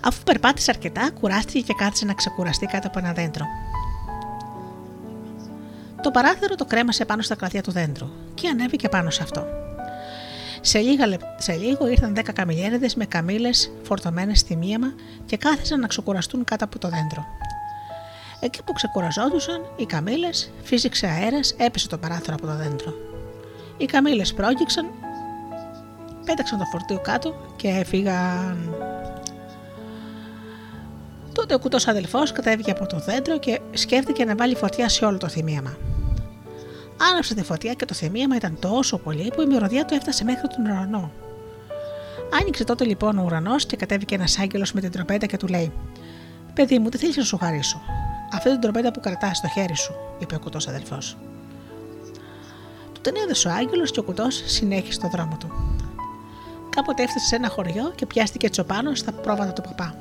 [0.04, 3.46] Αφού περπάτησε αρκετά, κουράστηκε και κάθισε να ξεκουραστεί κάτω από ένα δέντρο.
[6.02, 9.46] Το παράθυρο το κρέμασε πάνω στα κλαδιά του δέντρου και ανέβηκε πάνω σε αυτό.
[10.62, 11.06] Σε, λίγα,
[11.38, 13.50] σε λίγο ήρθαν δέκα καμιλιέριδες με καμίλε
[13.84, 14.94] φορτωμένες στη μίαμα
[15.26, 17.26] και κάθισαν να ξεκουραστούν κάτω από το δέντρο.
[18.40, 20.30] Εκεί που ξεκουραζόντουσαν, οι καμίλε,
[20.64, 22.94] φύσηξε αέρας, έπεσε το παράθυρο από το δέντρο.
[23.78, 24.86] Οι καμίλε πρόγγιξαν
[26.30, 28.76] πέταξαν το φορτίο κάτω και έφυγαν.
[31.50, 35.18] Τότε ο κουτός αδελφός κατέβηκε από το δέντρο και σκέφτηκε να βάλει φωτιά σε όλο
[35.18, 35.78] το θυμίαμα.
[37.12, 40.48] Άναψε τη φωτιά και το θυμίαμα ήταν τόσο πολύ που η μυρωδιά του έφτασε μέχρι
[40.48, 41.12] τον ουρανό.
[42.42, 45.72] Άνοιξε τότε λοιπόν ο ουρανός και κατέβηκε ένας άγγελος με την τροπέτα και του λέει:
[46.54, 47.82] Παιδί μου, τι θέλεις να σου χαρίσω;
[48.34, 51.18] Αυτή την τροπέτα που κρατάς στο χέρι σου, είπε ο κουτός αδελφός.
[52.94, 55.52] Του την έδωσε ο άγγελος και ο κουτός συνέχισε το δρόμο του
[56.70, 59.96] κάποτε έφτασε σε ένα χωριό και πιάστηκε τσοπάνος στα πρόβατα του παπά.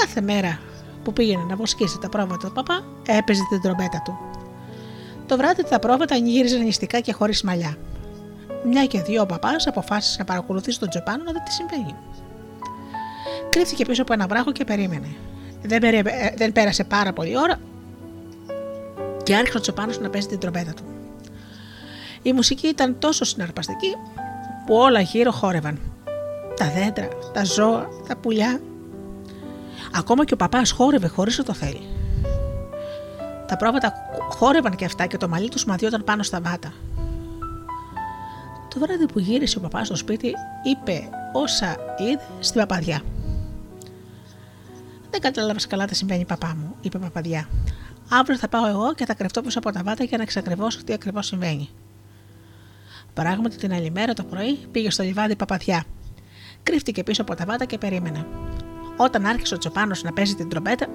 [0.00, 0.58] Κάθε μέρα
[1.04, 4.18] που πήγαινε να βοσκήσει τα πρόβατα του παπά, έπαιζε την τρομπέτα του.
[5.26, 7.76] Το βράδυ τα πρόβατα γύριζαν νηστικά και χωρίς μαλλιά.
[8.64, 11.94] Μια και δύο ο παπάς αποφάσισε να παρακολουθήσει τον τσοπάνο να δει τι συμβαίνει.
[13.50, 15.08] Κρύφτηκε πίσω από ένα βράχο και περίμενε.
[15.62, 15.96] Δεν, περί...
[15.96, 16.02] Ε,
[16.36, 17.60] δεν πέρασε πάρα πολλή ώρα
[19.22, 20.82] και άρχισε ο τσοπάνο να παίζει την τρομπέτα του.
[22.22, 23.94] Η μουσική ήταν τόσο συναρπαστική
[24.66, 25.78] που όλα γύρω χόρευαν.
[26.56, 28.60] Τα δέντρα, τα ζώα, τα πουλιά.
[29.94, 31.88] Ακόμα και ο παπάς χόρευε χωρίς να το θέλει.
[33.46, 33.92] Τα πρόβατα
[34.28, 36.72] χόρευαν και αυτά και το μαλλί του μαδιόταν πάνω στα βάτα.
[38.74, 43.02] Το βράδυ που γύρισε ο παπάς στο σπίτι είπε όσα είδε στην παπαδιά.
[45.10, 47.48] Δεν κατάλαβα καλά τι συμβαίνει, παπά μου, είπε η παπαδιά.
[48.08, 50.92] Αύριο θα πάω εγώ και θα κρυφτώ πίσω από τα βάτα για να εξακριβώσω τι
[50.92, 51.68] ακριβώς συμβαίνει.
[53.14, 55.84] Πράγματι την άλλη μέρα το πρωί πήγε στο λιβάδι παπαδιά.
[56.62, 58.26] Κρύφτηκε πίσω από τα βάτα και περίμενε.
[59.02, 60.86] Όταν άρχισε ο Τσοπάνος να παίζει την τρομπέτα,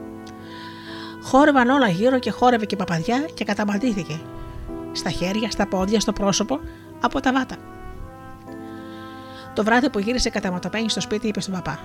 [1.21, 4.19] χόρευαν όλα γύρω και χόρευε και η παπαδιά και καταματήθηκε.
[4.91, 6.59] Στα χέρια, στα πόδια, στο πρόσωπο,
[7.01, 7.55] από τα βάτα.
[9.53, 11.79] Το βράδυ που γύρισε καταματωμένη στο σπίτι, είπε στον παπά: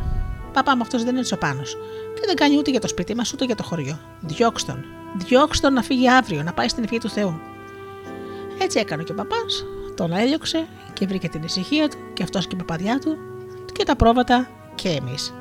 [0.52, 1.76] Παπά μου, αυτός δεν είναι Τσοπάνος
[2.14, 3.98] και δεν κάνει ούτε για το σπίτι μας ούτε για το χωριό.
[4.20, 4.84] Διώξτε τον.
[5.16, 7.40] Διώξτε τον να φύγει αύριο, να πάει στην ευχή του Θεού.
[8.59, 9.64] Έτσι έκανε και ο παπάς,
[9.97, 13.16] τον έδιωξε και βρήκε την ησυχία του και αυτός και η παπαδιά του
[13.72, 15.32] και τα πρόβατα και εμείς.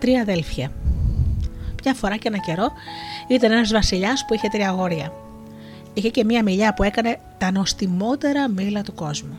[0.00, 0.72] Τρία αδέλφια.
[1.84, 2.72] Μια φορά και ένα καιρό
[3.28, 5.12] ήταν ένας βασιλιάς που είχε τρία αγόρια.
[5.94, 9.38] Είχε και μία μιλιά που έκανε τα νοστιμότερα μήλα του κόσμου.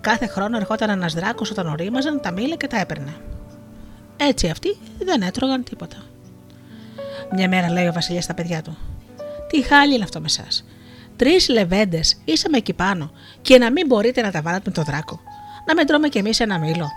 [0.00, 3.14] Κάθε χρόνο ερχόταν ένας δράκος όταν ορίμαζαν τα μήλα και τα έπαιρνε.
[4.16, 5.96] Έτσι αυτοί δεν έτρωγαν τίποτα.
[7.32, 8.76] Μια μέρα λέει ο Βασιλιάς στα παιδιά του:
[9.48, 10.64] Τι χάλι είναι αυτό με εσάς.
[11.16, 13.10] Τρεις λεβέντες είσαμε εκεί πάνω
[13.42, 15.20] και να μην μπορείτε να τα βάλετε με το δράκο.
[15.66, 16.88] Να με τρώμε κι εμείς ένα μήλο.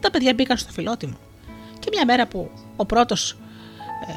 [0.00, 1.16] Τα παιδιά μπήκαν στο φιλότιμο.
[1.78, 3.30] Και μια μέρα που ο πρώτος
[4.06, 4.12] ε,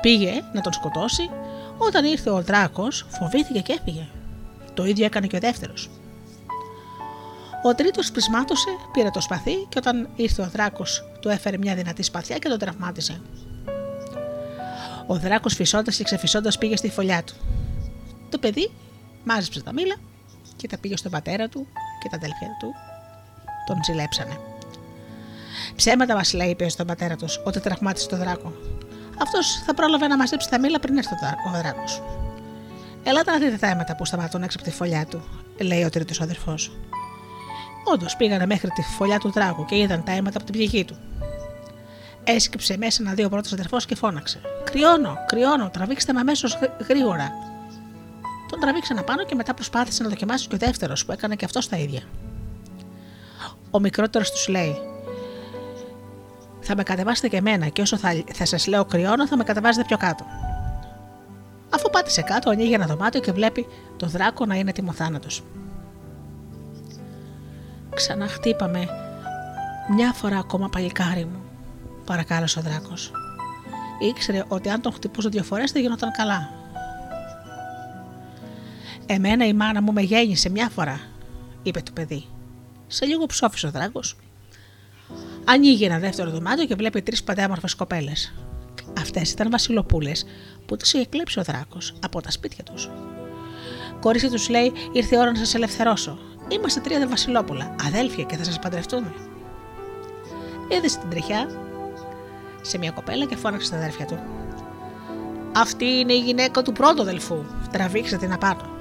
[0.00, 1.30] πήγε να τον σκοτώσει,
[1.78, 4.06] όταν ήρθε ο δράκος, φοβήθηκε και έφυγε.
[4.74, 5.90] Το ίδιο έκανε και ο δεύτερος.
[7.62, 12.02] Ο τρίτος πεισμάτωσε, πήρε το σπαθί και όταν ήρθε ο δράκος, του έφερε μια δυνατή
[12.02, 13.20] σπαθιά και τον τραυμάτισε.
[15.06, 17.34] Ο δράκος φυσώντας και ξεφυσώντας πήγε στη φωλιά του.
[18.28, 18.70] Το παιδί
[19.24, 19.94] μάζεψε τα μήλα
[20.56, 21.66] και τα πήγε στον πατέρα του
[22.02, 22.74] και τα αδέλφια του.
[23.66, 24.53] Τον ζηλέψανε.
[25.76, 28.52] Ψέματα μας λέει, είπε στον πατέρα τους, ότι τραυμάτισε τον δράκο.
[29.22, 31.14] Αυτός θα πρόλαβε να μαζέψει τα μήλα πριν έρθει
[31.46, 32.02] ο δράκος.
[33.02, 35.22] Ελάτε να δείτε τα αίματα που σταματούν έξω από τη φωλιά του,
[35.60, 36.76] λέει ο τρίτος αδερφός.
[37.84, 40.96] Όντως πήγανε μέχρι τη φωλιά του δράκου και είδαν τα αίματα από την πληγή του.
[42.24, 46.58] Έσκυψε μέσα ένα δύο πρώτος αδερφός και φώναξε: Κρυώνω, κρυώνω, τραβήξτε με αμέσως
[46.88, 47.30] γρήγορα.
[48.50, 51.68] Τον τραβήξαν απάνω και μετά προσπάθησε να δοκιμάσει και ο δεύτερος που έκανε και αυτός
[51.68, 52.02] τα ίδια.
[53.70, 54.76] Ο μικρότερος τους λέει:
[56.66, 59.84] Θα με κατεβάσετε και εμένα, και όσο θα, θα σας λέω κρυώνω, θα με κατεβάσετε
[59.86, 60.24] πιο κάτω.
[61.70, 63.66] Αφού πάτησε κάτω, ανοίγει ένα δωμάτιο και βλέπει
[63.96, 65.42] το δράκο να είναι τιμοθάνατος.
[67.94, 68.88] Ξαναχτύπαμε
[69.94, 71.42] μια φορά ακόμα παλικάρι μου,
[72.04, 73.12] παρακάλεσε ο δράκος.
[73.98, 76.50] Ήξερε ότι αν τον χτυπούσε δύο φορές θα γινόταν καλά.
[79.06, 81.00] Εμένα η μάνα μου με γέννησε μια φορά,
[81.62, 82.24] είπε το παιδί.
[82.86, 84.16] Σε λίγο ψόφισε ο δράκος.
[85.44, 88.34] Ανοίγει ένα δεύτερο δωμάτιο και βλέπει τρεις παντέμορφε κοπέλες.
[89.00, 90.26] Αυτές ήταν βασιλοπούλες
[90.66, 92.90] που τους είχε κλέψει ο δράκος από τα σπίτια τους.
[94.00, 96.18] Κόρισε τους λέει: Ήρθε η ώρα να σας ελευθερώσω.
[96.48, 99.12] Είμαστε τρία βασιλόπουλα, αδέλφια και θα σας παντρευτούμε.
[100.68, 101.48] Έδεσε την τριχιά
[102.60, 104.18] σε μια κοπέλα και φώναξε στα αδέρφια του.
[105.56, 107.44] Αυτή είναι η γυναίκα του πρώτου αδελφού.
[107.72, 108.72] Τραβήξτε την απάνω.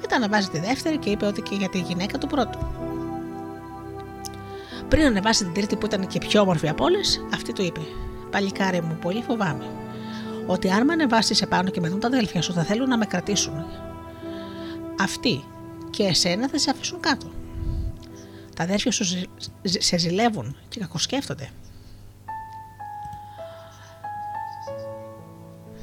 [0.00, 2.58] Μετά αναβάζει τη δεύτερη και είπε ότι και για τη γυναίκα του πρώτου.
[4.88, 7.80] Πριν ανεβάσει την τρίτη που ήταν και πιο όμορφη από όλες, αυτή του είπε:
[8.30, 9.64] Παλικάρι μου, πολύ φοβάμαι.
[10.46, 13.06] Ότι αν με ανεβάσεις επάνω και με δουν τα αδέλφια σου, θα θέλουν να με
[13.06, 13.64] κρατήσουν.
[15.00, 15.44] Αυτοί
[15.90, 17.26] και εσένα θα σε αφήσουν κάτω.
[18.56, 19.04] Τα αδέρφια σου
[19.62, 21.50] σε ζηλεύουν και κακοσκέφτονται.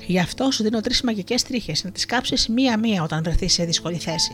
[0.05, 3.97] Γι' αυτό σου δίνω τρεις μαγικές τρίχες να τις κάψεις μία-μία όταν βρεθείς σε δύσκολη
[3.97, 4.31] θέση.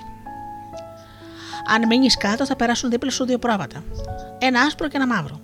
[1.73, 3.83] Αν μείνεις κάτω, θα περάσουν δίπλα σου δύο πρόβατα.
[4.37, 5.41] Ένα άσπρο και ένα μαύρο.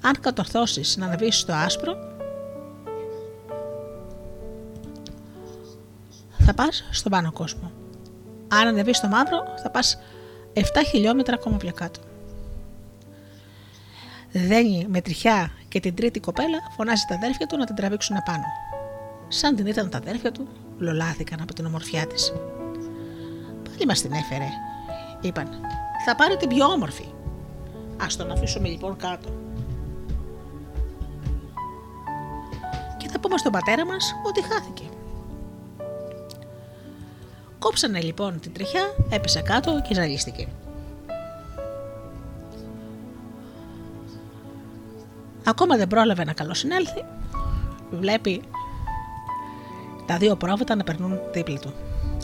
[0.00, 1.96] Αν κατορθώσεις να ανεβεί στο άσπρο,
[6.38, 7.72] θα πας στον πάνω κόσμο.
[8.48, 9.98] Αν ανεβείς στο μαύρο, θα πας
[10.52, 10.60] 7
[10.90, 12.00] χιλιόμετρα ακόμα πιο κάτω.
[14.32, 18.44] Δένει με τριχιά και την τρίτη κοπέλα φωνάζει τα αδέρφια του να την τραβήξουν απάνω.
[19.28, 20.48] Σαν την ήταν τα αδέρφια του,
[20.78, 22.32] λολάθηκαν από την ομορφιά της.
[23.64, 24.48] Πάλι μας την έφερε,
[25.24, 25.48] είπαν.
[26.04, 27.04] Θα πάρει την πιο όμορφη.
[27.96, 29.28] Α τον αφήσουμε λοιπόν κάτω.
[32.96, 34.84] Και θα πούμε στον πατέρα μας ότι χάθηκε.
[37.58, 40.48] Κόψανε λοιπόν την τριχιά, έπεσε κάτω και ζαλίστηκε.
[45.46, 47.04] Ακόμα δεν πρόλαβε να καλοσυνέλθει.
[47.90, 48.42] Βλέπει
[50.06, 51.72] τα δύο πρόβατα να περνούν δίπλα του.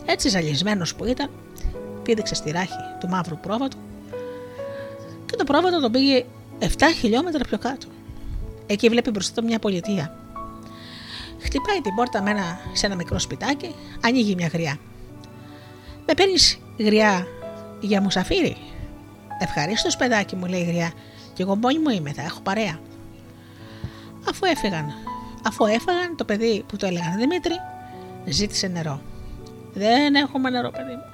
[0.05, 1.31] Έτσι ζαλισμένος που ήταν,
[2.11, 3.77] πήδηξε στη ράχη του μαύρου πρόβατου
[5.27, 6.25] και το πρόβατο τον πήγε
[6.61, 6.65] 7
[6.99, 7.87] χιλιόμετρα πιο κάτω.
[8.67, 10.17] Εκεί βλέπει μπροστά του μια πολιτεία.
[11.41, 14.79] Χτυπάει την πόρτα με ένα, σε ένα μικρό σπιτάκι, ανοίγει μια γριά.
[16.07, 17.27] Με παίρνεις γριά
[17.81, 18.57] για μουσαφίρι;
[19.39, 20.93] Ευχαρίστως, παιδάκι μου, λέει η γριά,
[21.33, 22.81] και εγώ μόνη μου είμαι, θα έχω παρέα.
[24.29, 24.93] Αφού έφυγαν,
[25.47, 27.55] αφού έφαγαν, το παιδί που το έλεγαν Δημήτρη
[28.25, 29.01] ζήτησε νερό.
[29.73, 31.10] Δεν έχουμε νερό, παιδί μου.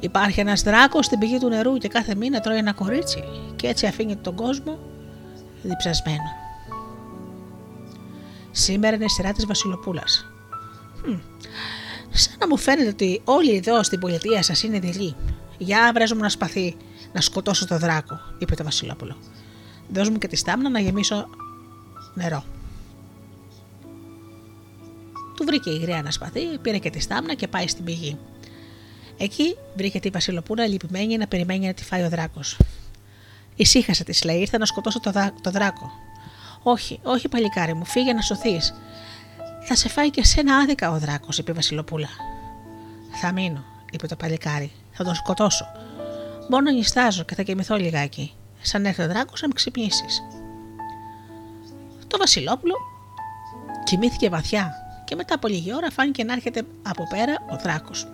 [0.00, 3.24] Υπάρχει ένας δράκος στην πηγή του νερού και κάθε μήνα τρώει ένα κορίτσι
[3.56, 4.78] και έτσι αφήνει τον κόσμο
[5.62, 6.30] διψασμένο.
[8.50, 10.26] Σήμερα είναι η σειρά της Βασιλοπούλας.
[12.10, 15.14] Σαν να μου φαίνεται ότι όλοι εδώ στην πολιτεία σας είναι δειλοί.
[15.58, 16.76] Για βρέζω μου ένα σπαθί
[17.12, 19.16] να σκοτώσω το δράκο, είπε το Βασιλόπουλο.
[19.92, 21.28] Δώσ' μου και τη στάμνα να γεμίσω
[22.14, 22.44] νερό.
[25.36, 28.18] Του βρήκε η γριά ένα σπαθί, πήρε και τη στάμνα και πάει στην πηγή.
[29.18, 32.56] Εκεί βρήκε τη Βασιλοπούλα λυπημένη να περιμένει να τη φάει ο δράκος.
[33.56, 35.90] Ησύχασε της λέει, ήρθα να σκοτώσω το, δά, το δράκο.
[36.62, 38.74] Όχι, όχι παλικάρι μου, φύγε να σωθείς.
[39.62, 42.08] Θα σε φάει και σένα άδικα ο δράκος, είπε η Βασιλοπούλα.
[43.20, 45.66] Θα μείνω, είπε το παλικάρι, θα τον σκοτώσω.
[46.50, 48.34] Μόνο νιστάζω και θα κοιμηθώ λιγάκι.
[48.60, 50.22] Σαν έρθει ο δράκος να με ξυπνήσεις.
[52.06, 52.74] Το Βασιλόπουλο
[53.84, 54.72] κοιμήθηκε βαθιά
[55.04, 58.06] και μετά από λίγη ώρα φάνηκε να έρχεται από πέρα ο δράκος.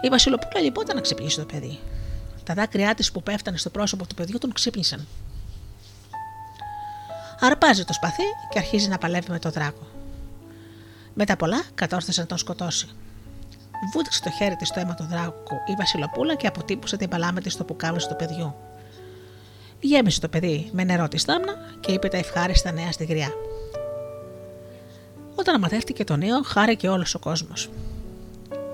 [0.00, 1.78] Η Βασιλοπούλα λοιπόν να ξυπνήσει το παιδί.
[2.44, 5.06] Τα δάκρυά της που πέφτανε στο πρόσωπο του παιδιού τον ξύπνησαν.
[7.40, 9.86] Αρπάζει το σπαθί και αρχίζει να παλεύει με το δράκο.
[11.14, 12.88] Μετά πολλά κατόρθωσε να τον σκοτώσει.
[13.92, 17.52] Βούτυξε το χέρι της στο αίμα του δράκου η Βασιλοπούλα και αποτύπωσε την παλάμη της
[17.52, 18.54] στο πουκάμισο του παιδιού.
[19.80, 23.32] Γέμισε το παιδί με νερό της στάμνα και είπε τα ευχάριστα νέα στη γριά.
[25.34, 27.70] Όταν αμαθεύτηκε το νέο, χάρηκε όλος ο κόσμος.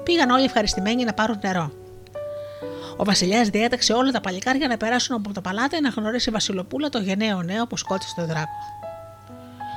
[0.07, 1.73] Πήγαν όλοι ευχαριστημένοι να πάρουν νερό.
[2.97, 6.89] Ο Βασιλιάς διέταξε όλα τα παλικάρια να περάσουν από το παλάτι να γνωρίσει η Βασιλοπούλα
[6.89, 8.59] το γενναίο νέο που σκότωσε τον δράκο.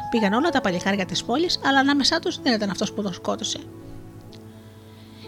[0.09, 3.59] Πήγαν όλα τα παλικάρια της πόλης, αλλά ανάμεσά τους δεν ήταν αυτός που τον σκότωσε.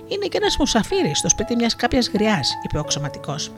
[0.08, 3.52] Είναι και ένας μουσαφίρι στο σπίτι μιας κάποιας γριάς, είπε ο ξωματικός.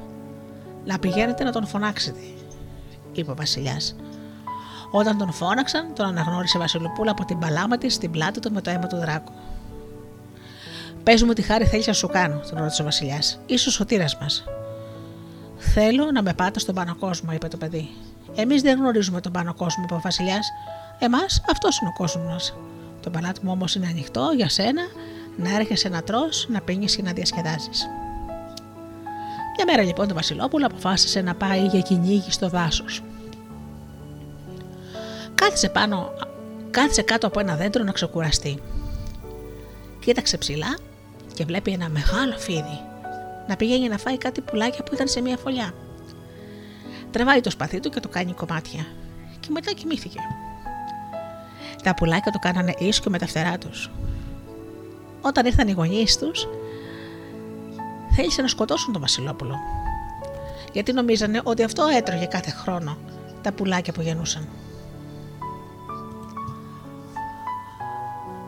[0.85, 2.19] Να πηγαίνετε να τον φωνάξετε,
[3.11, 3.95] είπε ο Βασιλιάς.
[4.91, 8.61] Όταν τον φώναξαν, τον αναγνώρισε η Βασιλοπούλα από την παλάμα της στην πλάτη του με
[8.61, 9.31] το αίμα του δράκου.
[11.03, 13.39] Πε μου τι χάρη θέλεις να σου κάνω, τον ρώτησε ο Βασιλιάς.
[13.57, 14.43] σω ο σωτήρας μας.
[15.57, 17.89] Θέλω να με πάτε στον πάνω κόσμο, είπε το παιδί.
[18.35, 20.47] Εμείς δεν γνωρίζουμε τον πάνω κόσμο, είπε ο Βασιλιάς.
[20.99, 22.55] Εμάς αυτός είναι ο κόσμος μας.
[23.01, 24.81] Το παλάτι μου όμως είναι ανοιχτό για σένα
[25.37, 27.87] να έρχεσαι να τρώ, να πίνεις και να διασκεδάζεις.
[29.55, 33.03] Μια μέρα λοιπόν το Βασιλόπουλο αποφάσισε να πάει για κυνήγι στο δάσος.
[35.35, 36.13] Κάθισε πάνω,
[36.71, 38.61] κάθισε κάτω από ένα δέντρο να ξεκουραστεί.
[39.99, 40.77] Κοίταξε ψηλά
[41.33, 42.79] και βλέπει ένα μεγάλο φίδι
[43.47, 45.73] να πηγαίνει να φάει κάτι πουλάκια που ήταν σε μια φωλιά.
[47.11, 48.85] Τρεβάει το σπαθί του και το κάνει κομμάτια
[49.39, 50.19] και μετά κοιμήθηκε.
[51.83, 53.91] Τα πουλάκια το κάνανε ίσκιο με τα φτερά τους.
[55.21, 56.47] Όταν ήρθαν οι γονείς τους,
[58.15, 59.55] θέλησε να σκοτώσουν τον Βασιλόπουλο.
[60.71, 62.97] Γιατί νομίζανε ότι αυτό έτρωγε κάθε χρόνο
[63.41, 64.47] τα πουλάκια που γεννούσαν.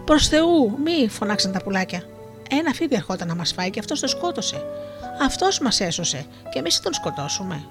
[0.06, 2.04] Προς Θεού, μη φωνάξαν τα πουλάκια.
[2.60, 4.66] Ένα φίδι ερχόταν να μας φάει και αυτός το σκότωσε.
[5.22, 7.66] Αυτός μας έσωσε και εμείς θα τον σκοτώσουμε.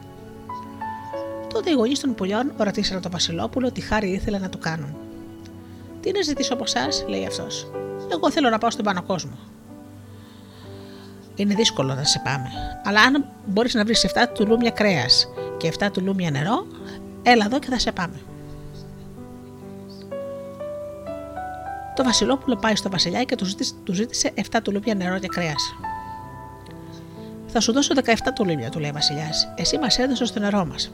[1.53, 4.97] Τότε οι γονείς των πουλιών ρωτήσαν τον Βασιλόπουλο τι χάρη ήθελε να του κάνουν.
[6.01, 7.67] Τι να ζητήσω από εσάς, λέει αυτός.
[8.13, 9.39] Εγώ θέλω να πάω στον πάνω κόσμο.
[11.35, 12.49] Είναι δύσκολο να σε πάμε.
[12.85, 16.67] Αλλά αν μπορείς να βρεις 7 τουλούμια κρέας και 7 τουλούμια νερό,
[17.23, 18.21] έλα εδώ και θα σε πάμε.
[21.95, 25.75] Το Βασιλόπουλο πάει στο Βασιλιά και του ζήτησε, του ζήτησε 7 τουλούπια νερό και κρέας.
[27.47, 29.53] Θα σου δώσω 17 τουλούπια, του λέει ο Βασιλιάς.
[29.57, 30.93] Εσύ μας έδωσες το νερό μας.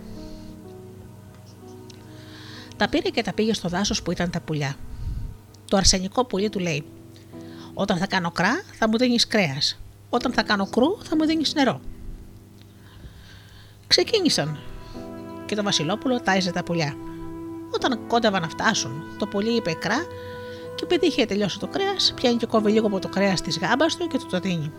[2.77, 4.77] Τα πήρε και τα πήγε στο δάσος που ήταν τα πουλιά.
[5.70, 6.85] Το αρσενικό πουλί του λέει:
[7.74, 9.78] Όταν θα κάνω κρά, θα μου δίνεις κρέας.
[10.10, 11.81] Όταν θα κάνω κρού, θα μου δίνεις νερό.
[13.86, 14.59] Ξεκίνησαν
[15.47, 16.94] και το Βασιλόπουλο τάιζε τα πουλιά.
[17.74, 20.06] Όταν κόντευαν να φτάσουν, το πουλί είπε κρά
[20.74, 23.97] και επειδή είχε τελειώσει το κρέας, πιάνει και κόβει λίγο από το κρέας της γάμπας
[23.97, 24.72] του και του το δίνει.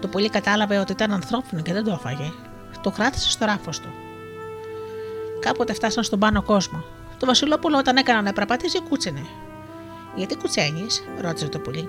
[0.00, 2.32] Το πολύ κατάλαβε ότι ήταν ανθρώπινο και δεν το έφαγε.
[2.80, 3.88] Το κράτησε στο ράφος του.
[5.40, 6.84] Κάποτε φτάσαν στον πάνω κόσμο.
[7.18, 9.26] Το Βασιλόπουλο όταν έκανα να περπατήσει κούτσενε.
[10.16, 11.88] Γιατί κουτσένεις, ρώτησε το πουλί.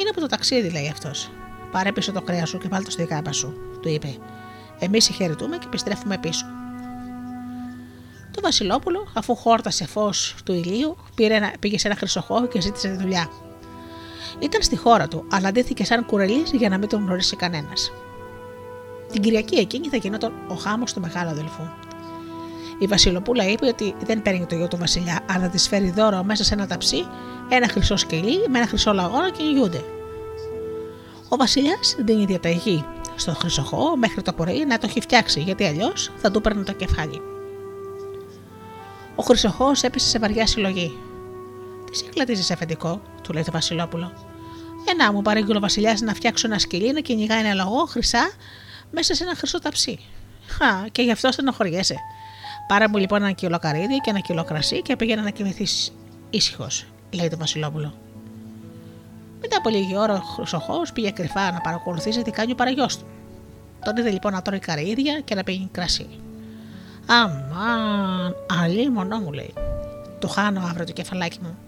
[0.00, 1.30] Είναι από το ταξίδι, λέει αυτός.
[1.70, 4.16] Πάρε πίσω το κρέας σου και βάλτε το στη γάμπα σου, του είπε.
[4.78, 6.46] Εμείς χαιρετούμε και επιστρέφουμε πίσω.
[8.36, 12.96] Το Βασιλόπουλο, αφού χόρτασε φως του ηλίου, πήρε, πήγε σε ένα χρυσοχώρο και ζήτησε τη
[12.96, 13.30] δουλειά.
[14.38, 17.92] Ήταν στη χώρα του, αλλά αντίθηκε σαν κουρελής για να μην τον γνωρίσει κανένας.
[19.12, 21.62] Την Κυριακή εκείνη θα γινόταν ο χάμος του μεγάλου αδελφού.
[22.78, 26.44] Η Βασιλοπούλα είπε ότι δεν παίρνει το γιο του Βασιλιά, αλλά της φέρει δώρο μέσα
[26.44, 27.06] σε ένα ταψί,
[27.48, 29.84] ένα χρυσό σκυλί με ένα χρυσό λαγόνα και νιούνται.
[31.28, 32.84] Ο Βασιλιάς δίνει διαταγή
[33.16, 36.72] στο χρυσοχό μέχρι το πρωί να το έχει φτιάξει, γιατί αλλιώς θα του παίρνει το
[36.72, 37.20] κεφάλι.
[39.16, 40.98] Ο Χρυσοχός έπεσε σε βαριά συλλογή.
[41.90, 44.12] Τι συγκλατίζει, αφεντικό, του λέει το Βασιλόπουλο.
[44.88, 48.30] Ένα μου παρήγγειλε ο Βασιλιάς να φτιάξω ένα σκυλί να κυνηγάει ένα λαγό χρυσά
[48.90, 49.98] μέσα σε ένα χρυσό ταψί.
[50.46, 51.96] Χα, και γι' αυτό στενοχωριέσαι.
[52.68, 55.92] Πάρε μου λοιπόν ένα κιλό καρύδι και ένα κιλό κρασί και πήγαινε να κοιμηθείς
[56.30, 57.94] ήσυχος, λέει το Βασιλόπουλο.
[59.40, 63.06] Μετά από λίγη ώρα ο Χρυσοχός πήγε κρυφά να παρακολουθήσει τι κάνει ο παραγιός του.
[63.84, 66.06] Τον είδε λοιπόν να τρώει καρύδια και να πίνει κρασί.
[67.06, 69.54] Αμάν, αλλή μονό μου λέει.
[70.18, 71.58] Το χάνω αύριο το κεφαλάκι μου.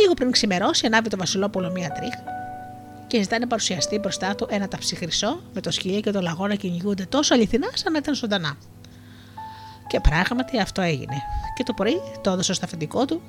[0.00, 2.32] Λίγο πριν ξημερώσει, ανάβει το Βασιλόπουλο μία τρίχα
[3.12, 6.46] και ζητάει να παρουσιαστεί μπροστά του ένα ταψί χρυσό με το σκυλί και το λαγό
[6.46, 8.56] να κυνηγούνται τόσο αληθινά σαν να ήταν ζωντανά.
[9.86, 11.22] Και πράγματι αυτό έγινε.
[11.54, 13.22] Και το πρωί το έδωσε στο αφεντικό του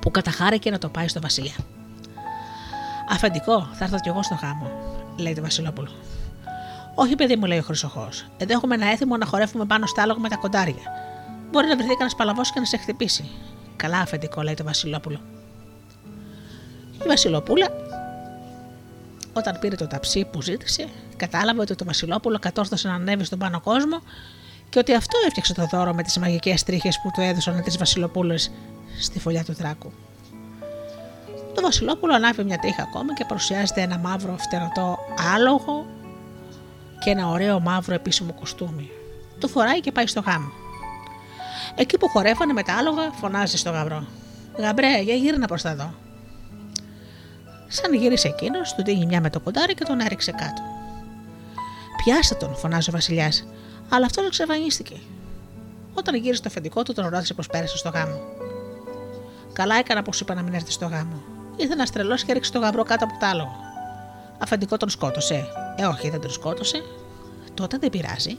[0.00, 1.54] που καταχάρηκε να το πάει στο Βασιλιά.
[3.10, 4.70] Αφεντικό, θα έρθω κι εγώ στο γάμο,
[5.16, 5.90] λέει το Βασιλόπουλο.
[6.94, 8.26] Όχι, παιδί μου, λέει ο Χρυσοχός.
[8.36, 10.82] Εδώ έχουμε ένα έθιμο να χορεύουμε πάνω στο άλογο με τα κοντάρια.
[11.50, 13.30] Μπορεί να βρεθεί κανένας παλαβός και να σε χτυπήσει.
[13.76, 15.20] Καλά, αφεντικό, λέει το Βασιλόπουλο.
[17.04, 17.66] Η Βασιλοπούλα,
[19.32, 23.60] όταν πήρε το ταψί που ζήτησε, κατάλαβε ότι το Βασιλόπουλο κατόρθωσε να ανέβει στον πάνω
[23.60, 24.02] κόσμο
[24.68, 28.34] και ότι αυτό έφτιαξε το δώρο με τις μαγικές τρίχες που του έδωσαν τι Βασιλοπούλε
[29.00, 29.92] στη φωλιά του δράκου.
[31.54, 34.98] Το Βασιλόπουλο ανάβει μια τρίχα ακόμα και παρουσιάζεται ένα μαύρο φτερωτό
[35.34, 35.86] άλογο
[37.04, 38.90] και ένα ωραίο μαύρο επίσημο κοστούμι.
[39.38, 40.52] Το φοράει και πάει στο γάμο.
[41.74, 44.06] Εκεί που χορεύανε με τα άλογα, φωνάζει στο γαμπρό.
[44.58, 45.94] Γαμπρέ, για γύρνα προς τα εδώ.
[47.68, 50.62] Σαν γύρισε εκείνος, του δίνει μια με το κοντάρι και τον έριξε κάτω.
[52.04, 53.46] Πιάστε τον, φωνάζει ο Βασιλιάς,
[53.88, 54.96] αλλά αυτός εξαφανίστηκε.
[55.94, 58.18] Όταν γύρισε το αφεντικό του, τον ρώτησε πω πέρασε στο γάμο.
[59.52, 61.22] Καλά έκανα πως είπα να μην έρθει στο γάμο.
[61.56, 63.56] Ήρθε ένα τρελό και έριξε το γαμπρό κάτω από το άλογο.
[64.38, 65.46] Αφεντικό τον σκότωσε.
[65.76, 66.82] Ε, όχι, δεν τον σκότωσε.
[67.54, 68.38] Τότε δεν πειράζει.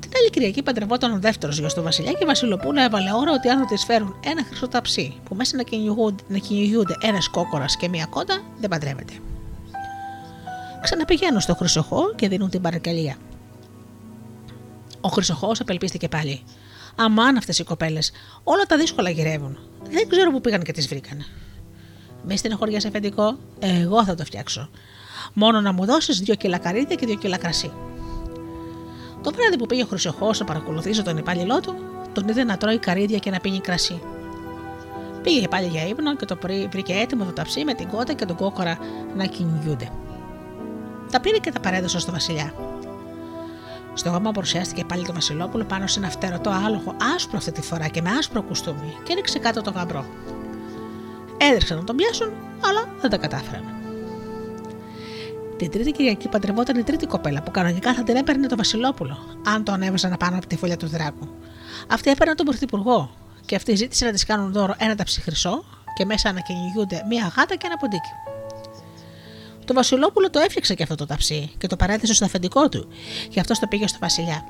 [0.00, 3.48] Την άλλη Κυριακή παντρευόταν ο δεύτερος γιος του Βασιλιά και η Βασιλοπούλα έβαλε ώρα ότι
[3.48, 7.76] αν δεν της φέρουν ένα χρυσό ταψί που μέσα να κυνηγούνται, να κυνηγούνται ένας κόκορας
[7.76, 9.12] και μία κότα, δεν παντρεύεται.
[10.82, 13.16] Ξαναπηγαίνουν στο Χρυσοχό και δίνουν την παρακαλία.
[15.00, 16.42] Ο Χρυσοχό απελπίστηκε πάλι.
[16.96, 18.12] Αμάν αυτές οι κοπέλες,
[18.42, 19.58] όλα τα δύσκολα γυρεύουν.
[19.90, 21.24] Δεν ξέρω πού πήγαν και τις βρήκαν.
[22.24, 24.68] Μη στενοχωριέσαι, αφεντικό, εγώ θα το φτιάξω.
[25.32, 27.72] Μόνο να μου δώσεις δύο κιλά καρύδια και δύο κιλά κρασί.
[29.22, 31.74] Το βράδυ που πήγε ο Χρυσοχός να παρακολουθήσει τον υπάλληλό του,
[32.12, 34.02] τον είδε να τρώει καρύδια και να πίνει κρασί.
[35.22, 38.24] Πήγε πάλι για ύπνο και το πρωί βρήκε έτοιμο το ταψί με την κότα και
[38.24, 38.78] τον κόκορα
[39.16, 39.90] να κυνηγούνται.
[41.10, 42.54] Τα πήρε και τα παρέδωσε στο Βασιλιά.
[43.94, 47.88] Στο γάμο παρουσιάστηκε πάλι το Βασιλόπουλο πάνω σε ένα φτερωτό άλογο, άσπρο αυτή τη φορά
[47.88, 50.04] και με άσπρο κουστούμι, και έριξε κάτω το γαμπρό.
[51.38, 53.81] Έδειξαν να τον πιάσουν, αλλά δεν τα κατάφεραν.
[55.56, 59.64] Την τρίτη Κυριακή παντρευόταν η τρίτη κοπέλα που κανονικά θα την έπαιρνε το Βασιλόπουλο, αν
[59.64, 61.28] το ανέβαζαν πάνω από τη φωλιά του δράκου.
[61.88, 63.10] Αυτή έπαιρνε τον Πρωθυπουργό
[63.46, 65.64] και αυτή ζήτησε να της κάνουν δώρο ένα ταψί χρυσό
[65.94, 68.10] και μέσα να κυνηγούνται μία γάτα και ένα ποντίκι.
[69.64, 72.88] Το Βασιλόπουλο το έφτιαξε και αυτό το ταψί και το παρέθεσε στο αφεντικό του,
[73.28, 74.44] και αυτό το πήγε στο Βασιλιά.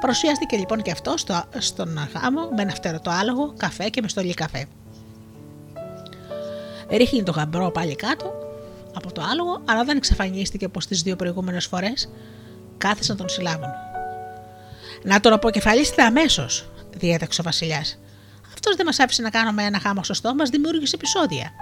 [0.00, 4.34] Παρουσιάστηκε λοιπόν και αυτό στο, στον γάμο με ένα φτερωτό άλογο, καφέ και με στολή
[4.34, 4.66] καφέ.
[6.90, 8.49] Ρίχνει το γαμπρό πάλι κάτω
[9.04, 12.08] από το άλογο, αλλά δεν εξαφανίστηκε όπως τις δύο προηγούμενες φορές
[12.78, 13.68] κάθισαν να τον συλλάβουν.
[15.02, 17.98] Να τον αποκεφαλίσετε αμέσως, διέταξε ο Βασιλιάς.
[18.54, 21.52] Αυτός δεν μας άφησε να κάνουμε ένα χάμο στο στόμα, δημιούργησε επεισόδια.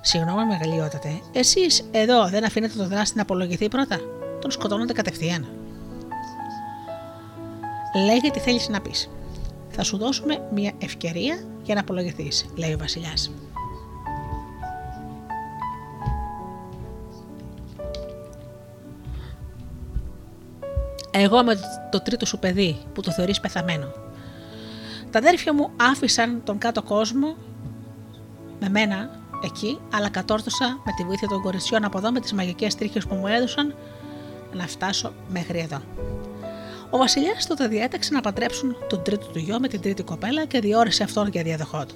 [0.00, 3.98] Συγγνώμη, μεγαλειότατε, εσείς εδώ δεν αφήνετε το δράστη να απολογηθεί πρώτα;
[4.40, 5.46] Τον σκοτώνετε κατευθείαν.
[8.04, 9.10] Λέγε τι θέλεις να πεις.
[9.70, 13.30] Θα σου δώσουμε μια ευκαιρία για να απολογηθείς, λέει ο Βασιλιάς.
[21.10, 21.60] Εγώ με
[21.90, 23.92] το τρίτο σου παιδί που το θεωρείς πεθαμένο.
[25.10, 27.36] Τα αδέρφια μου άφησαν τον κάτω κόσμο
[28.60, 29.10] με μένα
[29.44, 33.14] εκεί, αλλά κατόρθωσα με τη βοήθεια των κοριτσιών από εδώ με τις μαγικές τρίχες που
[33.14, 33.74] μου έδωσαν
[34.52, 35.82] να φτάσω μέχρι εδώ.
[36.90, 40.60] Ο Βασιλιάς τότε διέταξε να παντρέψουν τον τρίτο του γιο με την τρίτη κοπέλα και
[40.60, 41.94] διόρισε αυτόν για διαδοχό του.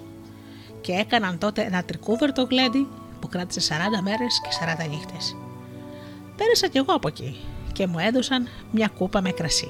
[0.80, 2.88] Και έκαναν τότε ένα τρικούβερτο γλέντι
[3.20, 4.48] που κράτησε 40 μέρες και
[4.84, 5.36] 40 νύχτες.
[6.36, 7.36] Πέρασα κι εγώ από εκεί
[7.74, 9.66] και μου έδωσαν μια κούπα με κρασί.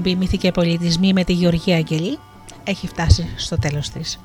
[0.00, 2.18] Εκπομπή Μύθοι Πολιτισμοί με τη Γεωργία Αγγελή
[2.64, 4.20] έχει φτάσει στο τέλος της.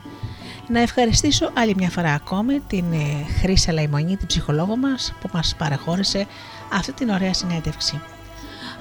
[0.68, 5.56] Να ευχαριστήσω άλλη μια φορά ακόμη την ε, Χρύσα Λαϊμονή, την ψυχολόγο μας, που μας
[5.58, 6.28] παραχώρησε
[6.74, 8.02] αυτή την ωραία συνέντευξη.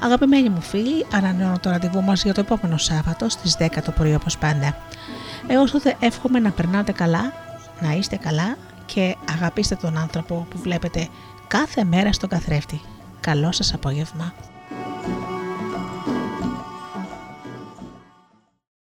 [0.01, 4.15] Αγαπημένοι μου φίλοι, ανανεώνω το ραντεβού μας για το επόμενο Σάββατο στις 10 το πρωί
[4.15, 4.77] όπως πάντα.
[5.47, 7.33] Έως τότε εύχομαι να περνάτε καλά,
[7.81, 8.57] να είστε καλά
[8.87, 11.09] και αγαπήστε τον άνθρωπο που βλέπετε
[11.49, 12.81] κάθε μέρα στον καθρέφτη.
[13.21, 14.35] Καλό σας απόγευμα.